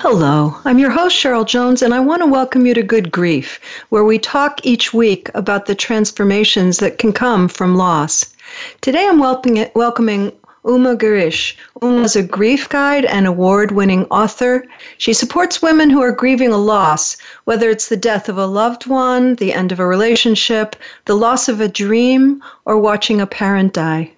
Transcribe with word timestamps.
Hello, 0.00 0.56
I'm 0.64 0.78
your 0.78 0.90
host, 0.90 1.16
Cheryl 1.16 1.44
Jones, 1.44 1.82
and 1.82 1.92
I 1.92 1.98
want 1.98 2.22
to 2.22 2.26
welcome 2.26 2.64
you 2.64 2.72
to 2.72 2.84
Good 2.84 3.10
Grief, 3.10 3.58
where 3.88 4.04
we 4.04 4.16
talk 4.16 4.64
each 4.64 4.94
week 4.94 5.28
about 5.34 5.66
the 5.66 5.74
transformations 5.74 6.78
that 6.78 6.98
can 6.98 7.12
come 7.12 7.48
from 7.48 7.74
loss. 7.74 8.32
Today 8.80 9.08
I'm 9.08 9.18
welcoming 9.18 10.30
Uma 10.64 10.96
Girish. 10.96 11.56
Uma 11.82 12.02
is 12.02 12.14
a 12.14 12.22
grief 12.22 12.68
guide 12.68 13.06
and 13.06 13.26
award 13.26 13.72
winning 13.72 14.04
author. 14.04 14.64
She 14.98 15.12
supports 15.12 15.62
women 15.62 15.90
who 15.90 16.00
are 16.00 16.12
grieving 16.12 16.52
a 16.52 16.58
loss, 16.58 17.16
whether 17.42 17.68
it's 17.68 17.88
the 17.88 17.96
death 17.96 18.28
of 18.28 18.38
a 18.38 18.46
loved 18.46 18.86
one, 18.86 19.34
the 19.34 19.52
end 19.52 19.72
of 19.72 19.80
a 19.80 19.86
relationship, 19.86 20.76
the 21.06 21.16
loss 21.16 21.48
of 21.48 21.60
a 21.60 21.66
dream, 21.66 22.40
or 22.64 22.78
watching 22.78 23.20
a 23.20 23.26
parent 23.26 23.72
die. 23.72 24.12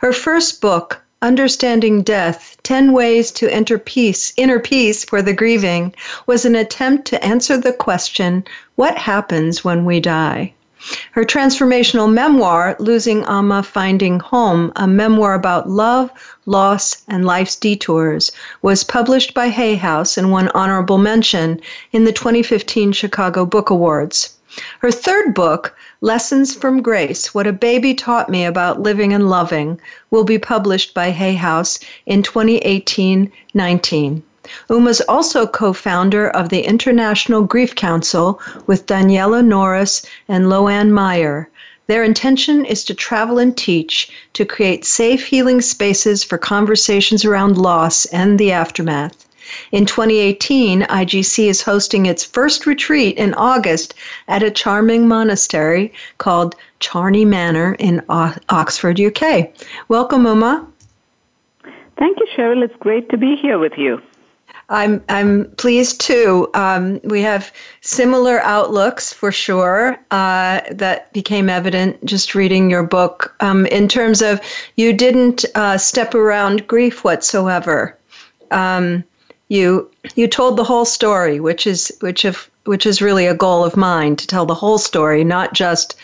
Her 0.00 0.14
first 0.14 0.62
book, 0.62 1.02
Understanding 1.20 2.02
Death 2.02 2.56
10 2.62 2.92
Ways 2.92 3.32
to 3.32 3.52
Enter 3.52 3.76
Peace, 3.76 4.32
Inner 4.36 4.60
Peace 4.60 5.04
for 5.04 5.20
the 5.20 5.32
Grieving, 5.32 5.92
was 6.28 6.44
an 6.44 6.54
attempt 6.54 7.08
to 7.08 7.24
answer 7.24 7.56
the 7.56 7.72
question 7.72 8.44
what 8.76 8.96
happens 8.96 9.64
when 9.64 9.84
we 9.84 9.98
die? 9.98 10.52
Her 11.10 11.24
transformational 11.24 12.08
memoir, 12.08 12.76
Losing 12.78 13.24
Amma 13.24 13.64
Finding 13.64 14.20
Home, 14.20 14.72
a 14.76 14.86
memoir 14.86 15.34
about 15.34 15.68
love, 15.68 16.12
loss, 16.46 17.02
and 17.08 17.26
life's 17.26 17.56
detours, 17.56 18.30
was 18.62 18.84
published 18.84 19.34
by 19.34 19.48
Hay 19.48 19.74
House 19.74 20.16
and 20.16 20.30
won 20.30 20.52
honorable 20.54 20.98
mention 20.98 21.60
in 21.90 22.04
the 22.04 22.12
2015 22.12 22.92
Chicago 22.92 23.44
Book 23.44 23.70
Awards. 23.70 24.34
Her 24.78 24.92
third 24.92 25.34
book, 25.34 25.74
Lessons 26.00 26.54
from 26.54 26.80
Grace 26.80 27.34
What 27.34 27.48
a 27.48 27.52
Baby 27.52 27.92
Taught 27.92 28.30
Me 28.30 28.44
About 28.44 28.80
Living 28.80 29.12
and 29.12 29.28
Loving, 29.28 29.80
will 30.12 30.22
be 30.22 30.38
published 30.38 30.94
by 30.94 31.10
Hay 31.10 31.34
House 31.34 31.80
in 32.06 32.22
2018 32.22 33.32
19. 33.52 34.22
Uma 34.70 34.90
is 34.90 35.00
also 35.08 35.44
co 35.44 35.72
founder 35.72 36.30
of 36.30 36.50
the 36.50 36.60
International 36.60 37.42
Grief 37.42 37.74
Council 37.74 38.40
with 38.68 38.86
Daniela 38.86 39.44
Norris 39.44 40.06
and 40.28 40.46
Loanne 40.46 40.92
Meyer. 40.92 41.48
Their 41.88 42.04
intention 42.04 42.64
is 42.64 42.84
to 42.84 42.94
travel 42.94 43.40
and 43.40 43.56
teach 43.56 44.08
to 44.34 44.44
create 44.44 44.84
safe 44.84 45.26
healing 45.26 45.60
spaces 45.60 46.22
for 46.22 46.38
conversations 46.38 47.24
around 47.24 47.58
loss 47.58 48.04
and 48.12 48.38
the 48.38 48.52
aftermath. 48.52 49.17
In 49.72 49.86
2018, 49.86 50.82
IGC 50.82 51.48
is 51.48 51.62
hosting 51.62 52.06
its 52.06 52.24
first 52.24 52.66
retreat 52.66 53.16
in 53.16 53.34
August 53.34 53.94
at 54.28 54.42
a 54.42 54.50
charming 54.50 55.08
monastery 55.08 55.92
called 56.18 56.54
Charney 56.80 57.24
Manor 57.24 57.74
in 57.78 58.02
Oxford, 58.08 59.00
UK. 59.00 59.52
Welcome, 59.88 60.26
Uma. 60.26 60.66
Thank 61.98 62.18
you, 62.20 62.26
Cheryl. 62.36 62.62
It's 62.62 62.76
great 62.76 63.08
to 63.10 63.16
be 63.16 63.36
here 63.36 63.58
with 63.58 63.76
you. 63.76 64.00
I'm 64.70 65.02
I'm 65.08 65.50
pleased 65.56 66.00
too. 66.00 66.48
Um, 66.52 67.00
we 67.04 67.22
have 67.22 67.52
similar 67.80 68.40
outlooks 68.42 69.12
for 69.12 69.32
sure. 69.32 69.98
Uh, 70.10 70.60
that 70.70 71.10
became 71.12 71.48
evident 71.48 72.04
just 72.04 72.34
reading 72.34 72.70
your 72.70 72.82
book. 72.82 73.34
Um, 73.40 73.64
in 73.66 73.88
terms 73.88 74.20
of 74.20 74.40
you 74.76 74.92
didn't 74.92 75.44
uh, 75.54 75.78
step 75.78 76.14
around 76.14 76.66
grief 76.66 77.02
whatsoever. 77.02 77.96
Um, 78.50 79.04
you 79.48 79.90
you 80.14 80.28
told 80.28 80.56
the 80.56 80.64
whole 80.64 80.84
story, 80.84 81.40
which 81.40 81.66
is 81.66 81.92
which 82.00 82.24
of 82.24 82.48
which 82.64 82.86
is 82.86 83.00
really 83.00 83.26
a 83.26 83.34
goal 83.34 83.64
of 83.64 83.76
mine 83.76 84.16
to 84.16 84.26
tell 84.26 84.46
the 84.46 84.54
whole 84.54 84.78
story, 84.78 85.24
not 85.24 85.54
just 85.54 85.96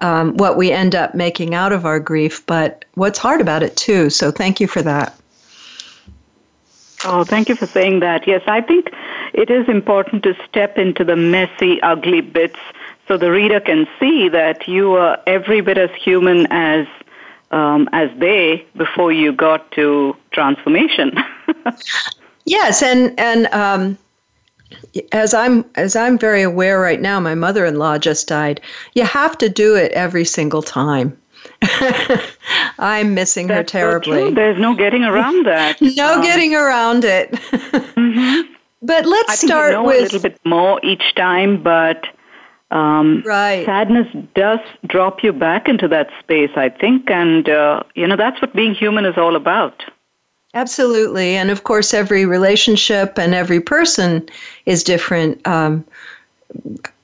um, 0.00 0.36
what 0.36 0.56
we 0.56 0.72
end 0.72 0.94
up 0.94 1.14
making 1.14 1.54
out 1.54 1.72
of 1.72 1.84
our 1.84 2.00
grief, 2.00 2.44
but 2.46 2.84
what's 2.94 3.18
hard 3.18 3.40
about 3.40 3.62
it 3.62 3.76
too. 3.76 4.10
So 4.10 4.30
thank 4.30 4.60
you 4.60 4.66
for 4.66 4.82
that. 4.82 5.18
Oh, 7.04 7.24
thank 7.24 7.48
you 7.48 7.54
for 7.54 7.66
saying 7.66 8.00
that. 8.00 8.26
Yes, 8.26 8.42
I 8.46 8.62
think 8.62 8.88
it 9.34 9.50
is 9.50 9.68
important 9.68 10.22
to 10.22 10.34
step 10.48 10.78
into 10.78 11.04
the 11.04 11.16
messy, 11.16 11.80
ugly 11.82 12.22
bits 12.22 12.58
so 13.06 13.16
the 13.16 13.30
reader 13.30 13.60
can 13.60 13.86
see 14.00 14.28
that 14.28 14.66
you 14.66 14.92
are 14.94 15.20
every 15.26 15.60
bit 15.60 15.78
as 15.78 15.90
human 15.94 16.46
as 16.50 16.86
um, 17.52 17.88
as 17.92 18.10
they 18.18 18.66
before 18.76 19.12
you 19.12 19.32
got 19.32 19.70
to 19.72 20.16
transformation. 20.32 21.12
Yes, 22.46 22.82
and 22.82 23.12
and 23.18 23.46
um, 23.48 23.98
as 25.12 25.34
I'm 25.34 25.64
as 25.74 25.96
I'm 25.96 26.16
very 26.18 26.42
aware 26.42 26.80
right 26.80 27.00
now, 27.00 27.20
my 27.20 27.34
mother-in-law 27.34 27.98
just 27.98 28.28
died. 28.28 28.60
You 28.94 29.04
have 29.04 29.36
to 29.38 29.48
do 29.48 29.74
it 29.74 29.92
every 29.92 30.24
single 30.24 30.62
time. 30.62 31.16
I'm 32.78 33.14
missing 33.14 33.48
That's 33.48 33.72
her 33.72 33.78
terribly. 33.78 34.18
So 34.18 34.30
There's 34.30 34.58
no 34.58 34.74
getting 34.74 35.02
around 35.02 35.46
that. 35.46 35.76
no 35.80 36.14
um, 36.14 36.22
getting 36.22 36.54
around 36.54 37.04
it. 37.04 37.32
mm-hmm. 37.32 38.52
But 38.82 39.06
let's 39.06 39.30
I 39.30 39.36
think 39.36 39.50
start 39.50 39.70
you 39.70 39.76
know 39.76 39.84
with 39.84 39.98
a 39.98 40.02
little 40.02 40.20
bit 40.20 40.40
more 40.44 40.80
each 40.84 41.14
time, 41.16 41.62
but 41.62 42.06
um, 42.70 43.22
right. 43.26 43.64
sadness 43.64 44.06
does 44.34 44.60
drop 44.86 45.22
you 45.22 45.32
back 45.32 45.68
into 45.68 45.88
that 45.88 46.08
space, 46.20 46.50
I 46.56 46.68
think, 46.68 47.10
and 47.10 47.48
uh, 47.48 47.82
you 47.94 48.06
know 48.06 48.16
that's 48.16 48.40
what 48.40 48.54
being 48.54 48.74
human 48.74 49.04
is 49.04 49.16
all 49.16 49.34
about. 49.34 49.82
Absolutely. 50.56 51.36
And 51.36 51.50
of 51.50 51.64
course, 51.64 51.92
every 51.92 52.24
relationship 52.24 53.18
and 53.18 53.34
every 53.34 53.60
person 53.60 54.26
is 54.64 54.82
different. 54.82 55.46
Um, 55.46 55.84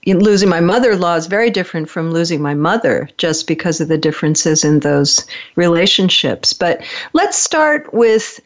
losing 0.07 0.49
my 0.49 0.61
mother 0.61 0.93
in 0.93 1.01
law 1.01 1.17
is 1.17 1.27
very 1.27 1.51
different 1.51 1.91
from 1.91 2.13
losing 2.13 2.41
my 2.41 2.55
mother 2.55 3.11
just 3.19 3.47
because 3.47 3.79
of 3.79 3.89
the 3.89 3.99
differences 3.99 4.65
in 4.65 4.81
those 4.81 5.27
relationships. 5.57 6.55
But 6.55 6.83
let's 7.13 7.37
start 7.37 7.93
with 7.93 8.41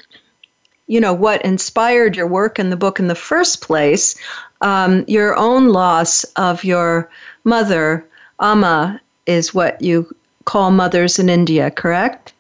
you 0.89 1.01
know 1.01 1.15
what 1.15 1.41
inspired 1.45 2.17
your 2.17 2.27
work 2.27 2.59
in 2.59 2.71
the 2.71 2.77
book 2.77 2.99
in 2.99 3.07
the 3.07 3.15
first 3.15 3.61
place 3.61 4.17
um, 4.61 5.05
your 5.07 5.37
own 5.37 5.69
loss 5.69 6.25
of 6.35 6.65
your 6.65 7.09
mother 7.45 8.05
amma 8.41 9.01
is 9.27 9.53
what 9.53 9.81
you 9.83 10.15
call 10.45 10.71
mothers 10.71 11.19
in 11.19 11.29
india 11.29 11.73
correct 11.73 12.33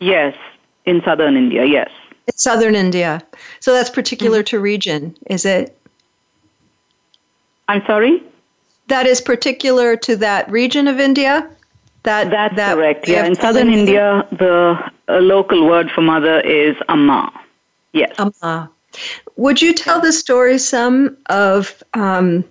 yes 0.00 0.34
in 0.86 1.02
southern 1.04 1.36
India, 1.36 1.64
yes. 1.64 1.90
It's 2.26 2.42
southern 2.42 2.74
India. 2.74 3.22
So 3.60 3.72
that's 3.72 3.90
particular 3.90 4.38
mm-hmm. 4.38 4.56
to 4.56 4.60
region, 4.60 5.16
is 5.26 5.44
it? 5.44 5.76
I'm 7.68 7.84
sorry? 7.86 8.22
That 8.88 9.06
is 9.06 9.20
particular 9.20 9.96
to 9.96 10.16
that 10.16 10.50
region 10.50 10.88
of 10.88 11.00
India? 11.00 11.50
That, 12.04 12.30
That's 12.30 12.54
that 12.54 12.76
correct. 12.76 13.08
Yeah, 13.08 13.26
in 13.26 13.34
southern 13.34 13.72
India, 13.72 14.26
the 14.30 14.78
uh, 15.08 15.18
local 15.18 15.66
word 15.66 15.90
for 15.90 16.02
mother 16.02 16.40
is 16.40 16.76
amma. 16.88 17.32
Yes. 17.92 18.14
Amma. 18.18 18.70
Would 19.34 19.60
you 19.60 19.74
tell 19.74 20.00
the 20.00 20.12
story 20.12 20.58
some 20.58 21.16
of 21.26 21.82
um, 21.94 22.44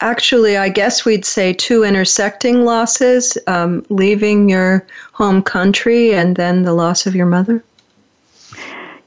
actually, 0.00 0.56
I 0.56 0.68
guess 0.68 1.04
we'd 1.04 1.24
say 1.24 1.52
two 1.52 1.84
intersecting 1.84 2.64
losses 2.64 3.36
um, 3.46 3.84
leaving 3.88 4.48
your 4.48 4.86
home 5.12 5.42
country 5.42 6.14
and 6.14 6.36
then 6.36 6.62
the 6.62 6.72
loss 6.72 7.06
of 7.06 7.14
your 7.14 7.26
mother? 7.26 7.62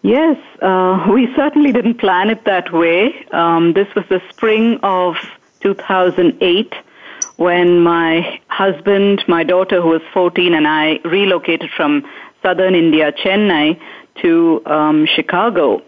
Yes, 0.02 0.38
uh, 0.62 1.08
we 1.14 1.34
certainly 1.36 1.72
didn't 1.72 1.96
plan 1.96 2.30
it 2.30 2.46
that 2.46 2.72
way. 2.74 3.26
Um, 3.32 3.74
this 3.74 3.88
was 3.96 4.06
the 4.10 4.22
spring 4.30 4.80
of 4.84 5.16
2008 5.62 6.74
when 7.38 7.80
my 7.80 8.40
husband, 8.48 9.24
my 9.28 9.44
daughter, 9.44 9.82
who 9.82 9.90
was 9.90 10.02
14, 10.14 10.54
and 10.54 10.68
I 10.68 11.00
relocated 11.04 11.72
from 11.72 12.06
southern 12.44 12.76
India, 12.76 13.12
Chennai, 13.12 13.80
to 14.22 14.62
um, 14.66 15.06
Chicago. 15.06 15.82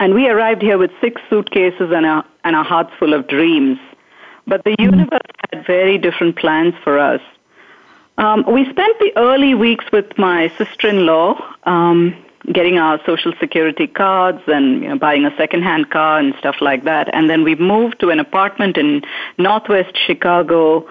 And 0.00 0.14
we 0.14 0.28
arrived 0.28 0.62
here 0.62 0.78
with 0.78 0.90
six 1.00 1.20
suitcases 1.28 1.90
and 1.92 2.06
a, 2.06 2.24
and 2.44 2.54
a 2.54 2.62
heart 2.62 2.90
full 2.98 3.14
of 3.14 3.26
dreams. 3.26 3.78
But 4.48 4.64
the 4.64 4.74
universe 4.78 5.20
had 5.52 5.66
very 5.66 5.98
different 5.98 6.36
plans 6.36 6.74
for 6.82 6.98
us. 6.98 7.20
Um, 8.16 8.44
we 8.50 8.64
spent 8.68 8.98
the 8.98 9.12
early 9.16 9.54
weeks 9.54 9.84
with 9.92 10.18
my 10.18 10.48
sister-in-law, 10.58 11.40
um, 11.64 12.16
getting 12.52 12.78
our 12.78 12.98
social 13.04 13.32
security 13.38 13.86
cards 13.86 14.40
and 14.46 14.82
you 14.82 14.88
know, 14.88 14.98
buying 14.98 15.24
a 15.24 15.36
second-hand 15.36 15.90
car 15.90 16.18
and 16.18 16.34
stuff 16.38 16.56
like 16.60 16.84
that. 16.84 17.14
And 17.14 17.28
then 17.28 17.44
we 17.44 17.54
moved 17.54 18.00
to 18.00 18.10
an 18.10 18.18
apartment 18.18 18.76
in 18.78 19.02
Northwest 19.36 19.96
Chicago 20.06 20.88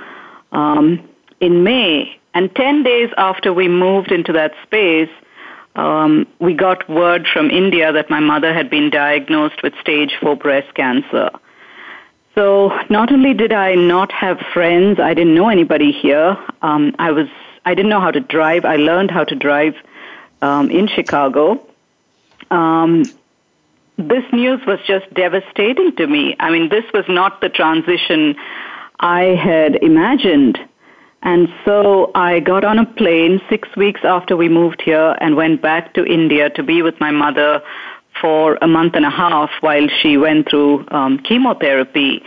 um, 0.52 1.10
in 1.42 1.64
May. 1.64 2.18
And 2.34 2.54
10 2.56 2.84
days 2.84 3.10
after 3.18 3.52
we 3.52 3.68
moved 3.68 4.12
into 4.12 4.32
that 4.34 4.54
space, 4.64 5.10
um, 5.76 6.28
we 6.40 6.54
got 6.54 6.88
word 6.90 7.28
from 7.32 7.50
India 7.50 7.92
that 7.92 8.10
my 8.10 8.20
mother 8.20 8.54
had 8.54 8.70
been 8.70 8.90
diagnosed 8.90 9.64
with 9.64 9.74
stage 9.82 10.16
4 10.22 10.36
breast 10.36 10.74
cancer. 10.76 11.32
So 12.38 12.72
not 12.92 13.12
only 13.12 13.34
did 13.34 13.52
I 13.52 13.74
not 13.74 14.12
have 14.12 14.38
friends, 14.54 15.00
I 15.00 15.16
didn't 15.16 15.34
know 15.34 15.50
anybody 15.50 15.92
here. 15.92 16.38
Um, 16.62 16.96
I 17.00 17.10
was 17.12 17.28
I 17.66 17.74
didn't 17.74 17.90
know 17.90 18.00
how 18.00 18.12
to 18.12 18.20
drive. 18.20 18.64
I 18.64 18.76
learned 18.76 19.10
how 19.10 19.24
to 19.24 19.34
drive 19.34 19.74
um, 20.44 20.70
in 20.70 20.88
Chicago. 20.88 21.68
Um, 22.52 23.06
this 23.98 24.24
news 24.32 24.64
was 24.68 24.78
just 24.86 25.12
devastating 25.16 25.96
to 25.96 26.06
me. 26.06 26.36
I 26.40 26.52
mean, 26.52 26.70
this 26.70 26.86
was 26.94 27.06
not 27.10 27.42
the 27.42 27.50
transition 27.50 28.36
I 29.00 29.24
had 29.24 29.78
imagined. 29.78 30.60
And 31.24 31.50
so 31.66 32.12
I 32.14 32.40
got 32.40 32.64
on 32.64 32.78
a 32.78 32.86
plane 32.86 33.42
six 33.50 33.68
weeks 33.76 34.02
after 34.04 34.38
we 34.38 34.48
moved 34.48 34.84
here 34.84 35.18
and 35.20 35.36
went 35.36 35.64
back 35.64 35.96
to 35.96 36.06
India 36.06 36.52
to 36.52 36.62
be 36.62 36.84
with 36.84 37.00
my 37.00 37.10
mother 37.10 37.64
for 38.22 38.58
a 38.62 38.68
month 38.68 38.96
and 38.96 39.06
a 39.06 39.10
half 39.10 39.50
while 39.62 39.88
she 40.02 40.18
went 40.18 40.50
through 40.50 40.86
um, 40.90 41.20
chemotherapy. 41.20 42.24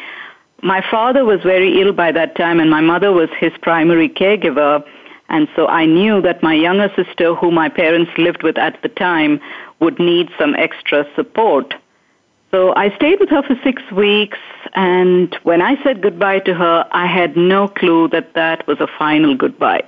My 0.62 0.84
father 0.90 1.24
was 1.24 1.40
very 1.42 1.80
ill 1.80 1.92
by 1.92 2.12
that 2.12 2.36
time, 2.36 2.60
and 2.60 2.70
my 2.70 2.80
mother 2.80 3.12
was 3.12 3.30
his 3.38 3.52
primary 3.62 4.08
caregiver. 4.08 4.84
And 5.28 5.48
so 5.54 5.68
I 5.68 5.86
knew 5.86 6.20
that 6.22 6.42
my 6.42 6.54
younger 6.54 6.92
sister, 6.96 7.34
who 7.34 7.50
my 7.50 7.68
parents 7.68 8.10
lived 8.18 8.42
with 8.42 8.58
at 8.58 8.80
the 8.82 8.88
time, 8.88 9.40
would 9.78 9.98
need 9.98 10.28
some 10.38 10.54
extra 10.56 11.06
support. 11.14 11.74
So 12.50 12.74
I 12.74 12.94
stayed 12.96 13.20
with 13.20 13.28
her 13.30 13.42
for 13.42 13.54
six 13.62 13.80
weeks, 13.92 14.38
and 14.74 15.34
when 15.44 15.62
I 15.62 15.80
said 15.84 16.02
goodbye 16.02 16.40
to 16.40 16.54
her, 16.54 16.84
I 16.90 17.06
had 17.06 17.36
no 17.36 17.68
clue 17.68 18.08
that 18.08 18.34
that 18.34 18.66
was 18.66 18.80
a 18.80 18.88
final 18.98 19.36
goodbye. 19.36 19.84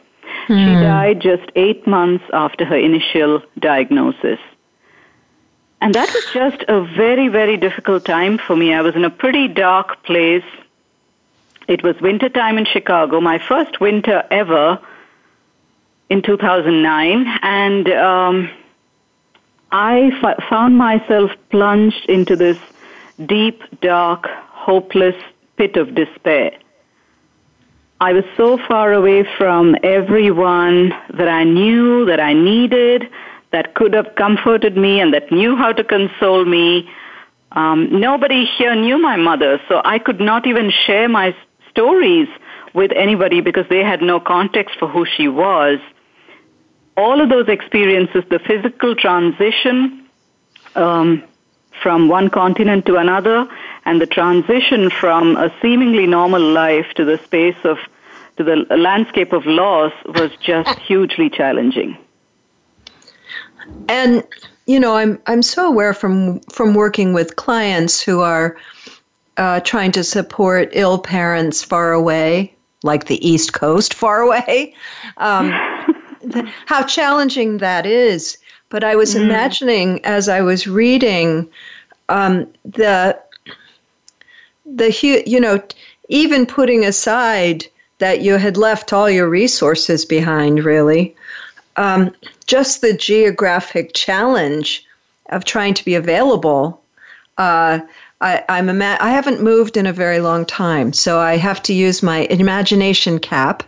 She 0.47 0.55
hmm. 0.55 0.81
died 0.81 1.21
just 1.21 1.51
eight 1.57 1.87
months 1.87 2.25
after 2.33 2.65
her 2.65 2.77
initial 2.77 3.43
diagnosis. 3.59 4.39
And 5.83 5.93
that 5.97 6.15
was 6.15 6.25
just 6.33 6.63
a 6.69 6.81
very, 6.81 7.27
very 7.27 7.57
difficult 7.57 8.05
time 8.05 8.39
for 8.39 8.55
me. 8.55 8.73
I 8.73 8.83
was 8.83 8.95
in 8.95 9.05
a 9.05 9.11
pretty 9.11 9.49
dark 9.49 10.05
place. 10.05 10.45
It 11.67 11.83
was 11.83 12.01
winter 12.01 12.29
time 12.29 12.57
in 12.57 12.67
Chicago, 12.67 13.21
my 13.21 13.41
first 13.49 13.81
winter 13.81 14.23
ever 14.31 14.79
in 16.09 16.23
2009. 16.23 17.27
And 17.43 17.89
um, 17.89 18.49
I 19.73 20.13
f- 20.23 20.45
found 20.49 20.79
myself 20.79 21.33
plunged 21.51 22.09
into 22.09 22.37
this 22.37 22.59
deep, 23.27 23.61
dark, 23.81 24.29
hopeless 24.29 25.17
pit 25.57 25.77
of 25.77 25.97
despair. 25.97 26.53
I 28.01 28.13
was 28.13 28.25
so 28.37 28.57
far 28.69 28.93
away 28.93 29.25
from 29.37 29.75
everyone 29.83 30.95
that 31.15 31.29
I 31.29 31.43
knew 31.43 32.05
that 32.05 32.21
I 32.21 32.35
needed 32.35 33.11
that 33.53 33.75
could 33.75 33.95
have 33.95 34.15
comforted 34.17 34.77
me 34.77 35.01
and 35.01 35.15
that 35.15 35.31
knew 35.31 35.57
how 35.57 35.73
to 35.73 35.85
console 35.85 36.45
me. 36.45 36.91
Um, 37.53 38.01
nobody 38.01 38.47
here 38.47 38.75
knew 38.75 38.99
my 38.99 39.17
mother, 39.17 39.61
so 39.69 39.83
I 39.85 39.99
could 39.99 40.21
not 40.21 40.47
even 40.47 40.71
share 40.71 41.09
my 41.09 41.37
stories 41.71 42.29
with 42.75 42.93
anybody 42.93 43.41
because 43.41 43.67
they 43.69 43.85
had 43.85 44.01
no 44.03 44.19
context 44.19 44.79
for 44.79 44.89
who 44.89 45.05
she 45.05 45.29
was. 45.29 45.79
All 46.97 47.21
of 47.21 47.29
those 47.29 47.49
experiences, 47.49 48.25
the 48.31 48.39
physical 48.39 48.95
transition 48.95 50.07
um, 50.75 51.23
from 51.83 52.09
one 52.09 52.31
continent 52.31 52.87
to 52.87 52.97
another, 52.97 53.47
and 53.85 54.01
the 54.01 54.07
transition 54.07 54.91
from 54.91 55.37
a 55.37 55.53
seemingly 55.61 56.07
normal 56.07 56.41
life 56.41 56.87
to 56.97 57.05
the 57.05 57.19
space 57.19 57.57
of 57.65 57.79
to 58.39 58.45
the 58.45 58.57
landscape 58.77 59.35
of 59.35 59.45
loss 59.45 59.93
was 60.07 60.31
just 60.41 60.79
hugely 60.89 61.29
challenging. 61.29 61.99
And 63.89 64.25
you 64.67 64.79
know, 64.79 64.97
I'm 64.97 65.21
I'm 65.27 65.43
so 65.43 65.67
aware 65.67 65.95
from 65.95 66.41
from 66.41 66.75
working 66.75 67.13
with 67.13 67.37
clients 67.37 68.01
who 68.01 68.21
are 68.21 68.57
uh, 69.37 69.61
trying 69.61 69.93
to 69.93 70.05
support 70.05 70.69
ill 70.73 70.99
parents 70.99 71.63
far 71.63 71.93
away, 71.93 72.55
like 72.83 73.07
the 73.07 73.27
East 73.27 73.53
Coast, 73.53 73.95
far 73.95 74.21
away. 74.21 74.75
Um, 75.17 75.51
how 76.67 76.85
challenging 76.85 77.59
that 77.59 77.87
is. 77.87 78.39
But 78.69 78.85
I 78.85 78.95
was 78.95 79.15
mm. 79.15 79.23
imagining 79.23 80.05
as 80.05 80.29
I 80.29 80.41
was 80.41 80.67
reading 80.67 81.49
um, 82.09 82.47
the 82.65 83.19
the 84.65 85.23
you 85.27 85.41
know 85.41 85.63
even 86.09 86.47
putting 86.47 86.85
aside 86.85 87.67
that 87.99 88.21
you 88.23 88.37
had 88.37 88.57
left 88.57 88.93
all 88.93 89.09
your 89.09 89.29
resources 89.29 90.05
behind, 90.05 90.65
really 90.65 91.15
um, 91.77 92.15
just 92.47 92.81
the 92.81 92.93
geographic 92.93 93.93
challenge 93.95 94.85
of 95.31 95.45
trying 95.45 95.75
to 95.75 95.85
be 95.85 95.95
available. 95.95 96.83
Uh, 97.39 97.81
I, 98.21 98.45
I'm 98.49 98.69
ima- 98.69 98.99
I 99.01 99.11
haven't 99.11 99.43
moved 99.43 99.77
in 99.77 99.87
a 99.87 99.93
very 99.93 100.21
long 100.21 100.47
time, 100.47 100.93
so 100.93 101.19
I 101.19 101.37
have 101.37 101.63
to 101.65 101.75
use 101.75 102.03
my 102.03 102.21
imagination 102.31 103.19
cap. 103.19 103.63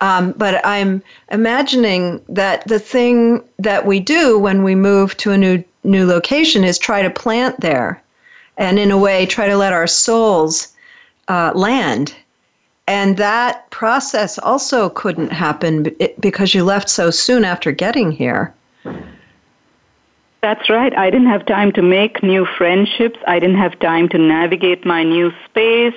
Um, 0.00 0.32
but 0.32 0.60
I'm 0.66 1.02
imagining 1.30 2.20
that 2.28 2.66
the 2.66 2.80
thing 2.80 3.42
that 3.58 3.86
we 3.86 4.00
do 4.00 4.38
when 4.38 4.64
we 4.64 4.74
move 4.74 5.16
to 5.18 5.30
a 5.30 5.38
new 5.38 5.62
new 5.84 6.06
location 6.06 6.64
is 6.64 6.78
try 6.78 7.02
to 7.02 7.10
plant 7.10 7.60
there, 7.60 8.02
and 8.56 8.78
in 8.78 8.90
a 8.90 8.98
way 8.98 9.26
try 9.26 9.46
to 9.46 9.56
let 9.56 9.72
our 9.72 9.86
souls 9.86 10.68
uh, 11.28 11.52
land 11.54 12.14
and 12.86 13.16
that 13.16 13.70
process 13.70 14.38
also 14.38 14.90
couldn't 14.90 15.32
happen 15.32 15.94
because 16.20 16.54
you 16.54 16.64
left 16.64 16.88
so 16.88 17.10
soon 17.10 17.44
after 17.44 17.72
getting 17.72 18.10
here. 18.10 18.54
That's 20.42 20.68
right. 20.68 20.96
I 20.96 21.08
didn't 21.08 21.28
have 21.28 21.46
time 21.46 21.72
to 21.72 21.80
make 21.80 22.22
new 22.22 22.44
friendships. 22.44 23.18
I 23.26 23.38
didn't 23.38 23.56
have 23.56 23.78
time 23.80 24.10
to 24.10 24.18
navigate 24.18 24.84
my 24.84 25.02
new 25.02 25.32
space. 25.46 25.94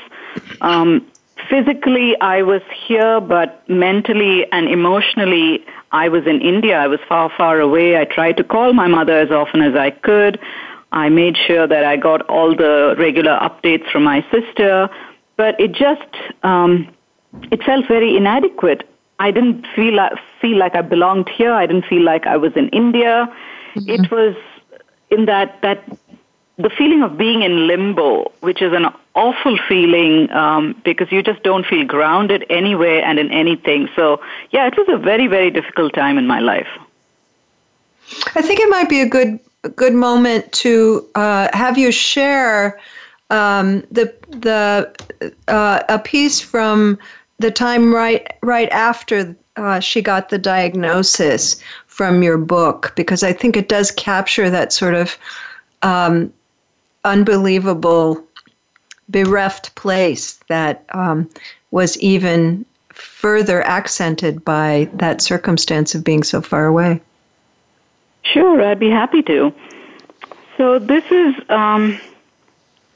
Um, 0.62 1.06
physically, 1.50 2.18
I 2.22 2.44
was 2.44 2.62
here, 2.88 3.20
but 3.20 3.68
mentally 3.68 4.50
and 4.54 4.70
emotionally, 4.70 5.66
I 5.92 6.08
was 6.08 6.26
in 6.26 6.40
India. 6.40 6.80
I 6.80 6.88
was 6.88 7.02
far, 7.10 7.30
far 7.38 7.60
away. 7.60 7.98
I 7.98 8.06
tried 8.06 8.38
to 8.38 8.44
call 8.46 8.72
my 8.72 8.88
mother 8.88 9.18
as 9.18 9.32
often 9.32 9.62
as 9.62 9.76
I 9.76 9.90
could. 9.90 10.40
I 10.94 11.10
made 11.10 11.36
sure 11.36 11.68
that 11.68 11.84
I 11.84 11.98
got 11.98 12.22
all 12.30 12.56
the 12.56 12.96
regular 12.98 13.38
updates 13.40 13.92
from 13.92 14.04
my 14.04 14.26
sister 14.32 14.90
but 15.38 15.60
it 15.60 15.72
just 15.72 16.16
um, 16.44 16.88
it 17.52 17.64
felt 17.64 17.88
very 17.88 18.18
inadequate. 18.18 18.88
I 19.20 19.32
didn't 19.32 19.66
feel 19.76 19.96
like, 19.96 20.14
feel 20.42 20.58
like 20.58 20.76
I 20.76 20.82
belonged 20.82 21.30
here. 21.30 21.54
I 21.54 21.66
didn't 21.66 21.86
feel 21.86 22.04
like 22.04 22.28
I 22.28 22.38
was 22.38 22.54
in 22.56 22.70
India. 22.70 23.34
Mm-hmm. 23.76 23.90
It 23.90 24.12
was 24.12 24.36
in 25.10 25.26
that 25.26 25.62
that 25.62 25.84
the 26.58 26.70
feeling 26.72 27.04
of 27.04 27.18
being 27.18 27.44
in 27.44 27.68
limbo, 27.68 28.32
which 28.42 28.62
is 28.62 28.74
an 28.74 28.88
awful 29.14 29.58
feeling 29.68 30.32
um, 30.32 30.80
because 30.84 31.12
you 31.12 31.22
just 31.22 31.44
don't 31.44 31.66
feel 31.66 31.86
grounded 31.86 32.46
anywhere 32.50 33.04
and 33.06 33.20
in 33.20 33.32
anything. 33.32 33.90
So 33.96 34.20
yeah, 34.52 34.68
it 34.68 34.76
was 34.78 34.88
a 34.90 34.98
very 34.98 35.28
very 35.28 35.52
difficult 35.52 35.94
time 35.94 36.18
in 36.18 36.28
my 36.28 36.40
life. 36.40 36.70
I 38.36 38.42
think 38.42 38.60
it 38.60 38.70
might 38.70 38.90
be 38.90 39.02
a 39.02 39.10
good 39.10 39.40
a 39.64 39.70
good 39.70 39.94
moment 39.94 40.52
to 40.64 41.08
uh, 41.16 41.50
have 41.54 41.78
you 41.78 41.92
share 41.92 42.80
um, 43.30 43.82
the 43.92 44.14
the 44.30 44.94
uh, 45.48 45.84
a 45.90 46.00
piece 46.00 46.40
from 46.40 46.98
the 47.40 47.52
time 47.52 47.94
right 47.94 48.36
right 48.42 48.70
after 48.70 49.36
uh, 49.58 49.80
she 49.80 50.02
got 50.02 50.30
the 50.30 50.38
diagnosis 50.38 51.62
from 51.88 52.24
your 52.24 52.38
book 52.38 52.94
because 52.96 53.24
I 53.24 53.34
think 53.34 53.58
it 53.58 53.70
does 53.70 53.92
capture 53.92 54.50
that 54.50 54.72
sort 54.72 54.94
of 54.94 55.18
um, 55.82 56.32
unbelievable 57.04 58.24
bereft 59.10 59.74
place 59.76 60.40
that 60.48 60.86
um, 60.94 61.30
was 61.72 61.98
even 62.00 62.66
further 62.90 63.62
accented 63.64 64.44
by 64.44 64.90
that 64.94 65.22
circumstance 65.22 65.96
of 65.96 66.04
being 66.04 66.24
so 66.24 66.42
far 66.42 66.66
away. 66.66 67.02
Sure, 68.24 68.62
I'd 68.62 68.80
be 68.80 68.90
happy 68.90 69.22
to. 69.24 69.54
So 70.58 70.80
this 70.80 71.06
is 71.12 71.36
um, 71.50 72.00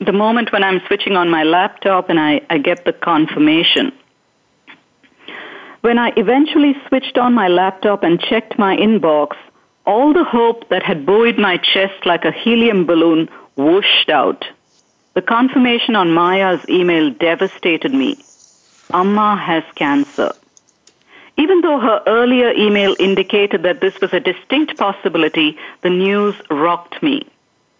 the 0.01 0.11
moment 0.11 0.51
when 0.51 0.63
I'm 0.63 0.81
switching 0.87 1.15
on 1.15 1.29
my 1.29 1.43
laptop 1.43 2.09
and 2.09 2.19
I, 2.19 2.41
I 2.49 2.57
get 2.57 2.85
the 2.85 2.93
confirmation. 2.93 3.91
When 5.81 5.99
I 5.99 6.11
eventually 6.17 6.75
switched 6.87 7.17
on 7.17 7.33
my 7.33 7.47
laptop 7.47 8.03
and 8.03 8.19
checked 8.19 8.57
my 8.57 8.75
inbox, 8.75 9.35
all 9.85 10.13
the 10.13 10.23
hope 10.23 10.69
that 10.69 10.83
had 10.83 11.05
buoyed 11.05 11.37
my 11.37 11.57
chest 11.57 12.05
like 12.05 12.25
a 12.25 12.31
helium 12.31 12.85
balloon 12.85 13.29
whooshed 13.55 14.09
out. 14.09 14.45
The 15.13 15.21
confirmation 15.21 15.95
on 15.95 16.11
Maya's 16.11 16.67
email 16.67 17.11
devastated 17.11 17.93
me. 17.93 18.17
Amma 18.93 19.35
has 19.35 19.63
cancer. 19.75 20.31
Even 21.37 21.61
though 21.61 21.79
her 21.79 22.01
earlier 22.07 22.51
email 22.53 22.95
indicated 22.99 23.63
that 23.63 23.81
this 23.81 23.99
was 24.01 24.13
a 24.13 24.19
distinct 24.19 24.77
possibility, 24.77 25.57
the 25.81 25.89
news 25.89 26.35
rocked 26.49 27.01
me. 27.01 27.27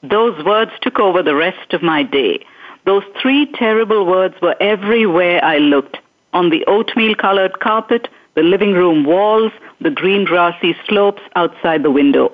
Those 0.04 0.44
words 0.44 0.72
took 0.82 1.00
over 1.00 1.22
the 1.22 1.36
rest 1.36 1.74
of 1.74 1.84
my 1.84 2.02
day. 2.02 2.44
Those 2.86 3.04
three 3.22 3.46
terrible 3.54 4.06
words 4.06 4.36
were 4.42 4.56
everywhere 4.60 5.44
I 5.44 5.60
looked 5.60 5.98
on 6.34 6.50
the 6.50 6.66
oatmeal 6.66 7.14
colored 7.14 7.60
carpet, 7.60 8.08
the 8.34 8.42
living 8.42 8.74
room 8.74 9.04
walls, 9.04 9.52
the 9.80 9.92
green 9.92 10.26
grassy 10.26 10.76
slopes 10.88 11.22
outside 11.36 11.84
the 11.84 11.92
window. 11.92 12.32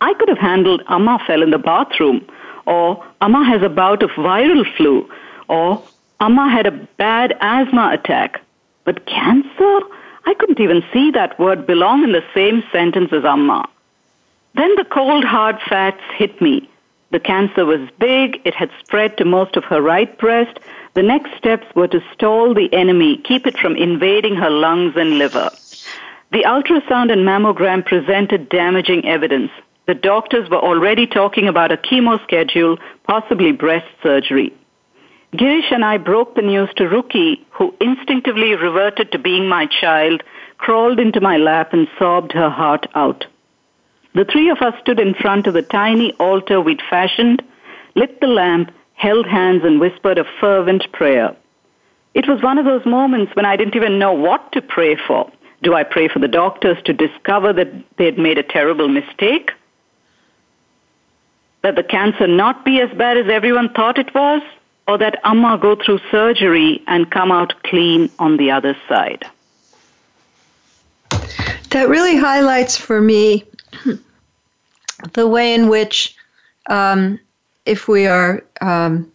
I 0.00 0.12
could 0.14 0.28
have 0.28 0.38
handled 0.38 0.82
Amma 0.88 1.18
fell 1.26 1.42
in 1.42 1.50
the 1.50 1.58
bathroom, 1.58 2.26
or 2.66 3.02
Amma 3.22 3.44
has 3.44 3.62
a 3.62 3.68
bout 3.68 4.02
of 4.02 4.10
viral 4.10 4.64
flu, 4.76 5.08
Or, 5.48 5.82
Amma 6.20 6.50
had 6.50 6.66
a 6.66 6.70
bad 6.98 7.34
asthma 7.40 7.90
attack. 7.92 8.42
But 8.84 9.06
cancer? 9.06 9.80
I 10.26 10.34
couldn't 10.38 10.60
even 10.60 10.84
see 10.92 11.10
that 11.12 11.38
word 11.38 11.66
belong 11.66 12.04
in 12.04 12.12
the 12.12 12.24
same 12.34 12.62
sentence 12.70 13.12
as 13.12 13.24
Amma. 13.24 13.66
Then 14.58 14.74
the 14.74 14.84
cold, 14.84 15.22
hard 15.22 15.60
facts 15.68 16.02
hit 16.16 16.40
me. 16.40 16.68
The 17.12 17.20
cancer 17.20 17.64
was 17.64 17.88
big, 18.00 18.40
it 18.44 18.54
had 18.54 18.70
spread 18.80 19.16
to 19.18 19.24
most 19.24 19.56
of 19.56 19.62
her 19.66 19.80
right 19.80 20.18
breast. 20.18 20.58
The 20.94 21.02
next 21.04 21.38
steps 21.38 21.66
were 21.76 21.86
to 21.86 22.02
stall 22.12 22.54
the 22.54 22.68
enemy, 22.74 23.18
keep 23.18 23.46
it 23.46 23.56
from 23.56 23.76
invading 23.76 24.34
her 24.34 24.50
lungs 24.50 24.94
and 24.96 25.16
liver. 25.16 25.50
The 26.32 26.42
ultrasound 26.42 27.12
and 27.12 27.24
mammogram 27.24 27.86
presented 27.86 28.48
damaging 28.48 29.06
evidence. 29.06 29.52
The 29.86 29.94
doctors 29.94 30.50
were 30.50 30.58
already 30.58 31.06
talking 31.06 31.46
about 31.46 31.70
a 31.70 31.76
chemo 31.76 32.20
schedule, 32.24 32.78
possibly 33.06 33.52
breast 33.52 33.86
surgery. 34.02 34.52
Girish 35.34 35.72
and 35.72 35.84
I 35.84 35.98
broke 35.98 36.34
the 36.34 36.42
news 36.42 36.70
to 36.78 36.88
Ruki, 36.88 37.44
who 37.50 37.72
instinctively 37.80 38.56
reverted 38.56 39.12
to 39.12 39.20
being 39.20 39.48
my 39.48 39.66
child, 39.66 40.24
crawled 40.56 40.98
into 40.98 41.20
my 41.20 41.36
lap 41.36 41.72
and 41.72 41.86
sobbed 41.96 42.32
her 42.32 42.50
heart 42.50 42.88
out. 42.96 43.24
The 44.18 44.24
three 44.24 44.50
of 44.50 44.58
us 44.62 44.74
stood 44.80 44.98
in 44.98 45.14
front 45.14 45.46
of 45.46 45.54
the 45.54 45.62
tiny 45.62 46.12
altar 46.14 46.60
we'd 46.60 46.82
fashioned, 46.90 47.40
lit 47.94 48.20
the 48.20 48.26
lamp, 48.26 48.72
held 48.94 49.26
hands, 49.28 49.62
and 49.62 49.78
whispered 49.78 50.18
a 50.18 50.24
fervent 50.40 50.90
prayer. 50.90 51.36
It 52.14 52.26
was 52.26 52.42
one 52.42 52.58
of 52.58 52.64
those 52.64 52.84
moments 52.84 53.36
when 53.36 53.44
I 53.44 53.54
didn't 53.54 53.76
even 53.76 54.00
know 54.00 54.14
what 54.14 54.50
to 54.54 54.60
pray 54.60 54.96
for. 54.96 55.30
Do 55.62 55.72
I 55.72 55.84
pray 55.84 56.08
for 56.08 56.18
the 56.18 56.26
doctors 56.26 56.82
to 56.86 56.92
discover 56.92 57.52
that 57.52 57.68
they 57.96 58.06
had 58.06 58.18
made 58.18 58.38
a 58.38 58.42
terrible 58.42 58.88
mistake? 58.88 59.52
That 61.62 61.76
the 61.76 61.84
cancer 61.84 62.26
not 62.26 62.64
be 62.64 62.80
as 62.80 62.90
bad 62.98 63.18
as 63.18 63.28
everyone 63.30 63.72
thought 63.72 64.00
it 64.00 64.12
was? 64.12 64.42
Or 64.88 64.98
that 64.98 65.20
Amma 65.22 65.58
go 65.62 65.76
through 65.76 66.00
surgery 66.10 66.82
and 66.88 67.08
come 67.08 67.30
out 67.30 67.62
clean 67.62 68.10
on 68.18 68.36
the 68.36 68.50
other 68.50 68.76
side? 68.88 69.26
That 71.70 71.88
really 71.88 72.16
highlights 72.16 72.76
for 72.76 73.00
me 73.00 73.44
the 75.12 75.26
way 75.26 75.54
in 75.54 75.68
which, 75.68 76.16
um, 76.68 77.18
if 77.66 77.88
we 77.88 78.06
are 78.06 78.42
um, 78.60 79.10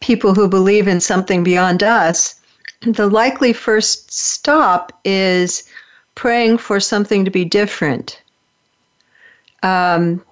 people 0.00 0.34
who 0.34 0.48
believe 0.48 0.88
in 0.88 1.00
something 1.00 1.42
beyond 1.42 1.82
us, 1.82 2.40
the 2.82 3.08
likely 3.08 3.52
first 3.52 4.12
stop 4.12 4.92
is 5.04 5.68
praying 6.14 6.58
for 6.58 6.80
something 6.80 7.24
to 7.24 7.30
be 7.30 7.44
different. 7.44 8.20
Um, 9.62 10.24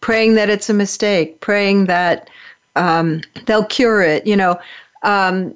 praying 0.00 0.34
that 0.34 0.50
it's 0.50 0.68
a 0.68 0.74
mistake, 0.74 1.40
praying 1.40 1.86
that 1.86 2.28
um, 2.76 3.22
they'll 3.46 3.64
cure 3.64 4.02
it. 4.02 4.26
You 4.26 4.36
know, 4.36 4.60
um, 5.02 5.54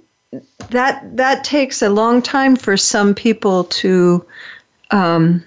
that 0.71 1.17
that 1.17 1.45
takes 1.45 1.83
a 1.83 1.91
long 1.91 2.23
time 2.23 2.57
for 2.57 2.77
some 2.77 3.15
people 3.15 3.65
to 3.65 4.25
um, 4.91 5.45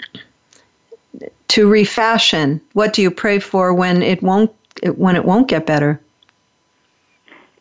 to 1.53 1.69
refashion. 1.69 2.59
What 2.73 2.93
do 2.93 3.01
you 3.03 3.11
pray 3.11 3.37
for 3.37 3.73
when 3.73 4.01
it 4.01 4.23
won't 4.23 4.51
when 4.95 5.15
it 5.15 5.23
won't 5.23 5.47
get 5.47 5.65
better? 5.67 6.01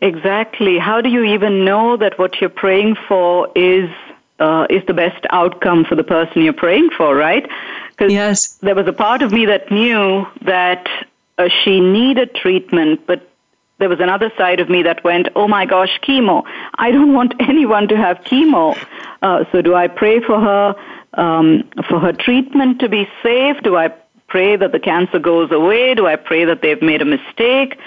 Exactly. 0.00 0.78
How 0.78 1.00
do 1.02 1.11
you 1.11 1.22
even 1.25 1.64
know 1.64 1.96
that 1.99 2.18
what 2.18 2.40
you're 2.40 2.50
praying 2.50 2.96
for 3.06 3.50
is 3.54 3.90
uh, 4.40 4.66
is 4.70 4.82
the 4.87 4.94
best 4.94 5.25
outcome 5.30 5.84
for 5.84 5.94
the 5.94 6.04
person 6.04 6.42
you're 6.42 6.54
praying 6.54 6.90
for, 6.96 7.14
right? 7.14 7.46
Because 7.90 8.12
yes. 8.12 8.54
there 8.62 8.75
was 8.75 8.88
a 8.88 8.92
part 8.92 9.20
of 9.20 9.30
me 9.30 9.44
that 9.46 9.70
knew 9.70 10.26
that 10.40 10.88
uh, 11.37 11.49
she 11.62 11.78
needed 11.78 12.34
treatment, 12.34 13.06
but 13.06 13.31
there 13.82 13.90
was 13.90 14.00
another 14.00 14.30
side 14.38 14.60
of 14.60 14.70
me 14.70 14.82
that 14.84 15.04
went, 15.04 15.28
"Oh 15.36 15.48
my 15.48 15.66
gosh, 15.66 16.00
chemo! 16.06 16.44
I 16.76 16.90
don't 16.90 17.12
want 17.18 17.34
anyone 17.40 17.88
to 17.88 17.96
have 17.96 18.16
chemo." 18.30 18.64
Uh, 19.20 19.44
so, 19.52 19.60
do 19.60 19.74
I 19.74 19.88
pray 19.88 20.20
for 20.20 20.40
her? 20.40 20.74
um, 21.14 21.68
for 21.88 22.00
her 22.00 22.12
treatment 22.12 22.80
to 22.80 22.88
be 22.88 23.08
safe? 23.22 23.56
Do 23.62 23.76
I 23.76 23.92
pray 24.28 24.56
that 24.56 24.72
the 24.72 24.80
cancer 24.80 25.18
goes 25.18 25.50
away? 25.50 25.94
Do 25.94 26.06
I 26.06 26.16
pray 26.16 26.44
that 26.44 26.62
they've 26.62 26.80
made 26.80 27.02
a 27.02 27.04
mistake? 27.04 27.78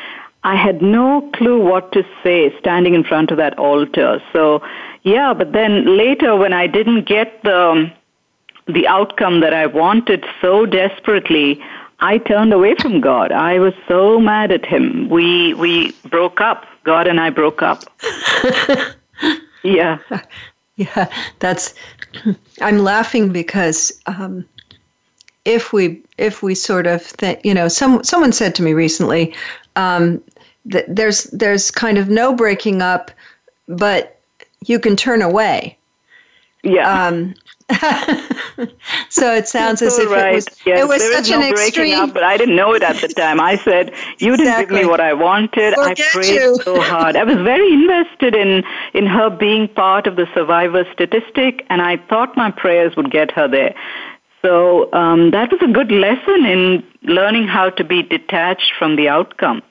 I 0.43 0.55
had 0.55 0.81
no 0.81 1.29
clue 1.33 1.59
what 1.59 1.91
to 1.93 2.03
say 2.23 2.55
standing 2.59 2.93
in 2.93 3.03
front 3.03 3.31
of 3.31 3.37
that 3.37 3.57
altar. 3.57 4.21
So, 4.31 4.61
yeah, 5.01 5.33
but 5.33 5.53
then 5.53 5.97
later 5.97 6.35
when 6.35 6.53
I 6.53 6.67
didn't 6.67 7.07
get 7.07 7.41
the 7.43 7.91
the 8.67 8.87
outcome 8.87 9.41
that 9.41 9.53
I 9.53 9.67
wanted 9.67 10.25
so 10.41 10.65
desperately, 10.65 11.61
I 11.99 12.17
turned 12.17 12.53
away 12.53 12.75
from 12.75 13.01
God. 13.01 13.31
I 13.31 13.59
was 13.59 13.73
so 13.87 14.19
mad 14.19 14.51
at 14.51 14.65
him. 14.65 15.09
We 15.09 15.53
we 15.53 15.91
broke 16.09 16.41
up. 16.41 16.65
God 16.83 17.07
and 17.07 17.19
I 17.19 17.29
broke 17.31 17.61
up. 17.61 17.83
yeah. 19.63 19.97
Yeah, 20.77 21.09
that's. 21.39 21.73
I'm 22.61 22.79
laughing 22.79 23.31
because 23.31 24.01
um, 24.07 24.45
if 25.45 25.71
we 25.71 26.01
if 26.17 26.43
we 26.43 26.53
sort 26.53 26.87
of 26.87 27.01
think, 27.01 27.43
you 27.45 27.53
know, 27.53 27.67
some 27.67 28.03
someone 28.03 28.31
said 28.31 28.55
to 28.55 28.63
me 28.63 28.73
recently 28.73 29.33
um, 29.75 30.21
that 30.65 30.85
there's 30.93 31.23
there's 31.25 31.71
kind 31.71 31.97
of 31.97 32.09
no 32.09 32.35
breaking 32.35 32.81
up, 32.81 33.11
but 33.67 34.19
you 34.65 34.79
can 34.79 34.95
turn 34.95 35.21
away. 35.21 35.77
Yeah. 36.63 37.07
Um, 37.07 37.35
so 39.09 39.33
it 39.33 39.47
sounds 39.47 39.81
as 39.81 39.97
if 39.97 40.07
right. 40.11 40.33
it 40.33 40.35
was, 40.35 40.47
yes, 40.67 40.79
it 40.81 40.87
was 40.87 41.01
there 41.01 41.13
such 41.13 41.31
no 41.31 41.41
an 41.41 41.51
extreme. 41.51 41.97
Up, 41.97 42.13
but 42.13 42.21
I 42.21 42.37
didn't 42.37 42.55
know 42.55 42.75
it 42.75 42.83
at 42.83 43.01
the 43.01 43.07
time. 43.07 43.39
I 43.41 43.55
said, 43.55 43.91
"You 44.19 44.37
didn't 44.37 44.59
give 44.59 44.69
me 44.69 44.85
what 44.85 45.01
I 45.01 45.13
wanted." 45.13 45.73
Forget 45.73 45.99
I 45.99 46.11
prayed 46.11 46.29
you. 46.29 46.59
so 46.63 46.79
hard. 46.79 47.15
I 47.15 47.23
was 47.23 47.37
very 47.37 47.73
invested 47.73 48.35
in 48.35 48.63
in 48.93 49.07
her 49.07 49.31
being 49.31 49.67
part 49.67 50.05
of 50.05 50.15
the 50.15 50.27
survivor 50.35 50.85
statistic, 50.93 51.65
and 51.71 51.81
I 51.81 51.97
thought 51.97 52.37
my 52.37 52.51
prayers 52.51 52.95
would 52.95 53.09
get 53.09 53.31
her 53.31 53.47
there. 53.47 53.73
So 54.43 54.93
um, 54.93 55.31
that 55.31 55.51
was 55.51 55.59
a 55.63 55.71
good 55.71 55.91
lesson 55.91 56.45
in 56.45 56.83
learning 57.01 57.47
how 57.47 57.71
to 57.71 57.83
be 57.83 58.03
detached 58.03 58.73
from 58.77 58.95
the 58.95 59.09
outcome. 59.09 59.63